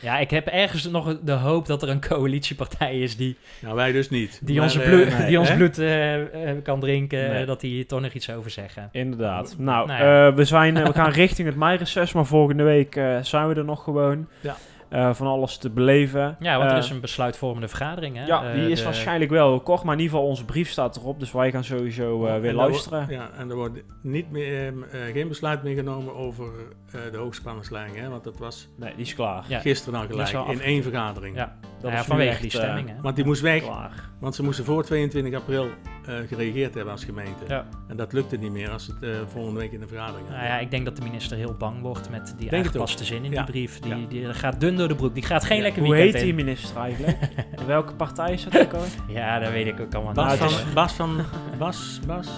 Ja, 0.00 0.18
ik 0.18 0.30
heb 0.30 0.46
ergens 0.46 0.84
nog 0.90 1.18
de 1.22 1.32
hoop 1.32 1.66
dat 1.66 1.82
er 1.82 1.88
een 1.88 2.00
coalitiepartij 2.08 2.98
is 3.00 3.16
die, 3.16 3.36
Nou, 3.60 3.74
wij 3.74 3.92
dus 3.92 4.10
niet. 4.10 4.40
die, 4.42 4.54
Maar, 4.54 4.64
onze 4.64 4.78
bloed, 4.80 5.18
nee, 5.18 5.26
die 5.26 5.38
ons 5.38 5.54
bloed 5.54 5.78
eh, 5.78 6.50
eh, 6.50 6.56
kan 6.62 6.80
drinken, 6.80 7.30
Nee. 7.30 7.44
dat 7.44 7.60
die 7.60 7.70
hier 7.74 7.86
toch 7.86 8.00
nog 8.00 8.12
iets 8.12 8.30
over 8.30 8.50
zeggen. 8.50 8.88
inderdaad. 8.92 9.54
Nou, 9.58 9.86
Nou 9.86 10.02
ja. 10.02 10.26
eh, 10.28 10.34
we, 10.34 10.44
zijn, 10.44 10.74
we 10.84 10.92
gaan 10.92 11.10
richting 11.24 11.48
het 11.48 11.56
meireces, 11.56 12.12
maar 12.12 12.26
volgende 12.26 12.62
week 12.62 12.96
eh, 12.96 13.16
zijn 13.22 13.48
we 13.48 13.54
er 13.54 13.64
nog 13.64 13.84
gewoon. 13.84 14.28
Ja. 14.40 14.56
Eh, 14.90 15.14
van 15.14 15.26
alles 15.26 15.56
te 15.56 15.70
beleven. 15.70 16.36
Ja, 16.40 16.56
want 16.58 16.70
er 16.70 16.76
Eh, 16.76 16.82
is 16.82 16.90
een 16.90 17.00
besluitvormende 17.00 17.68
vergadering. 17.68 18.16
Hè? 18.16 18.24
Ja, 18.26 18.44
Eh, 18.44 18.54
die 18.54 18.70
is 18.70 18.78
de- 18.78 18.84
waarschijnlijk 18.84 19.30
wel 19.30 19.60
kort, 19.60 19.82
maar 19.82 19.94
in 19.94 20.00
ieder 20.00 20.14
geval 20.14 20.30
onze 20.30 20.44
brief 20.44 20.70
staat 20.70 20.96
erop, 20.96 21.20
dus 21.20 21.32
wij 21.32 21.50
gaan 21.50 21.64
sowieso 21.64 22.26
eh, 22.26 22.40
weer 22.40 22.50
er 22.50 22.54
luisteren. 22.56 22.98
wordt- 22.98 23.12
Ja, 23.12 23.30
en 23.38 23.50
er 23.50 23.56
wordt 23.56 23.82
niet 24.02 24.30
meer, 24.30 24.74
geen 25.12 25.28
besluit 25.28 25.62
meer 25.62 25.74
genomen 25.76 26.14
over 26.14 26.46
eh, 26.92 27.00
de 27.12 27.16
hoogspanningslijn, 27.18 27.96
hè? 27.96 28.08
Want 28.08 28.24
dat 28.24 28.38
was 28.38 28.68
Nee, 28.76 28.92
die 28.96 29.04
is 29.04 29.14
klaar. 29.14 29.44
Ja. 29.48 29.58
gisteren 29.60 30.00
al 30.00 30.06
gelijk, 30.06 30.48
in 30.48 30.60
één 30.60 30.82
vergadering. 30.82 31.36
Ja, 31.36 31.56
Dat 31.80 31.90
ja, 31.92 32.04
vanwege 32.04 32.30
echt, 32.30 32.40
die 32.40 32.50
eh, 32.50 32.56
stemming. 32.58 32.88
hè? 32.88 32.94
Want 33.02 33.16
die 33.16 33.24
moest 33.24 33.40
weg, 33.40 33.62
Klaar. 33.62 33.90
want 34.18 34.34
ze 34.34 34.42
moesten 34.42 34.64
voor 34.64 34.84
22 34.84 35.34
april 35.34 35.68
eh, 36.06 36.14
gereageerd 36.28 36.74
hebben 36.74 36.92
als 36.92 37.04
gemeente. 37.04 37.44
Ja. 37.48 37.64
En 37.88 37.96
dat 37.96 38.12
lukte 38.12 38.36
niet 38.36 38.52
meer 38.52 38.70
als 38.70 38.86
het 38.86 38.96
eh, 39.02 39.08
volgende 39.26 39.60
week 39.60 39.72
in 39.72 39.80
de 39.80 39.86
vergadering 39.86 40.28
Nou 40.28 40.44
ja, 40.44 40.58
ik 40.58 40.70
denk 40.70 40.84
dat 40.84 40.96
de 40.96 41.02
minister 41.02 41.36
heel 41.36 41.54
bang 41.58 41.80
wordt 41.80 42.10
met 42.10 42.34
die 42.38 42.52
aangepaste 42.56 43.04
zin 43.04 43.24
in 43.24 43.30
Ja. 43.30 43.42
die 43.42 43.50
brief. 43.52 43.78
Die, 43.80 43.96
Ja. 43.96 44.06
die 44.08 44.34
gaat 44.34 44.60
dun 44.60 44.76
door 44.76 44.88
de 44.88 44.94
broek. 44.94 45.14
Die 45.14 45.22
gaat 45.22 45.44
geen 45.44 45.56
Ja. 45.56 45.62
lekker 45.62 45.82
Hoe 45.82 45.90
weekend 45.90 46.12
heet 46.14 46.22
die 46.22 46.30
in. 46.30 46.36
minister 46.44 46.76
eigenlijk? 46.76 47.18
In 47.60 47.66
welke 47.76 47.94
partij 47.94 48.32
is 48.32 48.44
het 48.44 48.58
ook 48.60 48.72
al? 48.72 48.84
Ja, 49.14 49.38
dat 49.38 49.50
weet 49.50 49.66
ik 49.66 49.80
ook 49.80 49.94
allemaal 49.94 50.12
Bas, 50.12 50.40
niet. 50.40 50.50
Van, 50.50 50.72
Bas 50.74 50.92
van... 50.92 51.16
Bas? 51.58 52.00
Bas? 52.06 52.28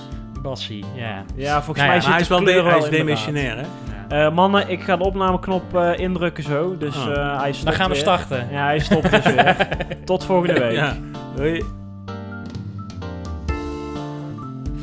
Bassie, 0.43 0.85
ja. 0.95 1.25
Ja, 1.37 1.63
volgens 1.63 1.77
Nou 1.77 1.87
ja, 1.87 1.87
mij 1.87 2.01
zit 2.01 2.11
hij 2.11 2.21
is 2.21 2.29
wel 2.29 2.45
de, 2.45 2.53
hij 2.63 2.79
is 2.79 2.89
demissionair, 2.89 3.57
hè? 3.57 3.63
Eh, 4.13 4.31
mannen, 4.35 4.69
ik 4.71 4.83
ga 4.83 4.97
de 4.97 5.05
opnameknop 5.05 5.77
eh, 5.77 5.99
indrukken 5.99 6.45
zo, 6.45 6.77
dus 6.77 6.97
Ah. 7.07 7.13
eh, 7.17 7.41
hij 7.41 7.53
stopt 7.53 7.65
Dan 7.67 7.75
gaan 7.75 7.89
we 7.89 7.93
weer. 7.95 8.03
starten. 8.03 8.49
Ja, 8.51 8.65
hij 8.65 8.79
stopt 8.79 9.11
dus 9.11 9.25
weer. 9.25 9.69
Tot 10.05 10.25
volgende 10.25 10.61
week. 10.61 10.73
Ja. 10.73 10.93
Doei. 11.37 11.65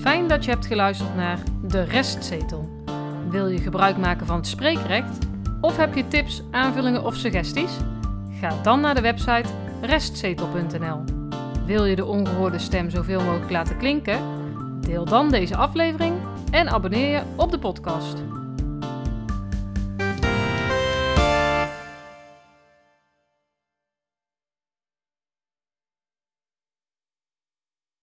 Fijn 0.01 0.27
dat 0.27 0.45
je 0.45 0.51
hebt 0.51 0.65
geluisterd 0.65 1.15
naar 1.15 1.37
De 1.61 1.83
Restzetel. 1.83 2.69
Wil 3.29 3.47
je 3.47 3.57
gebruik 3.59 3.97
maken 3.97 4.25
van 4.25 4.35
het 4.35 4.47
spreekrecht? 4.47 5.17
Of 5.61 5.77
heb 5.77 5.95
je 5.95 6.07
tips, 6.07 6.43
aanvullingen 6.51 7.03
of 7.05 7.15
suggesties? 7.15 7.71
Ga 8.41 8.49
dan 8.63 8.81
naar 8.81 8.95
de 8.95 9.01
website 9.01 9.49
restzetel.nl. 9.81 11.03
Wil 11.65 11.85
je 11.85 11.95
de 11.95 12.05
ongehoorde 12.05 12.59
stem 12.59 12.89
zoveel 12.89 13.21
mogelijk 13.23 13.51
laten 13.51 13.77
klinken? 13.77 14.19
Deel 14.81 15.05
dan 15.05 15.29
deze 15.29 15.55
aflevering 15.55 16.13
en 16.51 16.69
abonneer 16.69 17.09
je 17.11 17.21
op 17.35 17.51
de 17.51 17.59
podcast. 17.59 18.15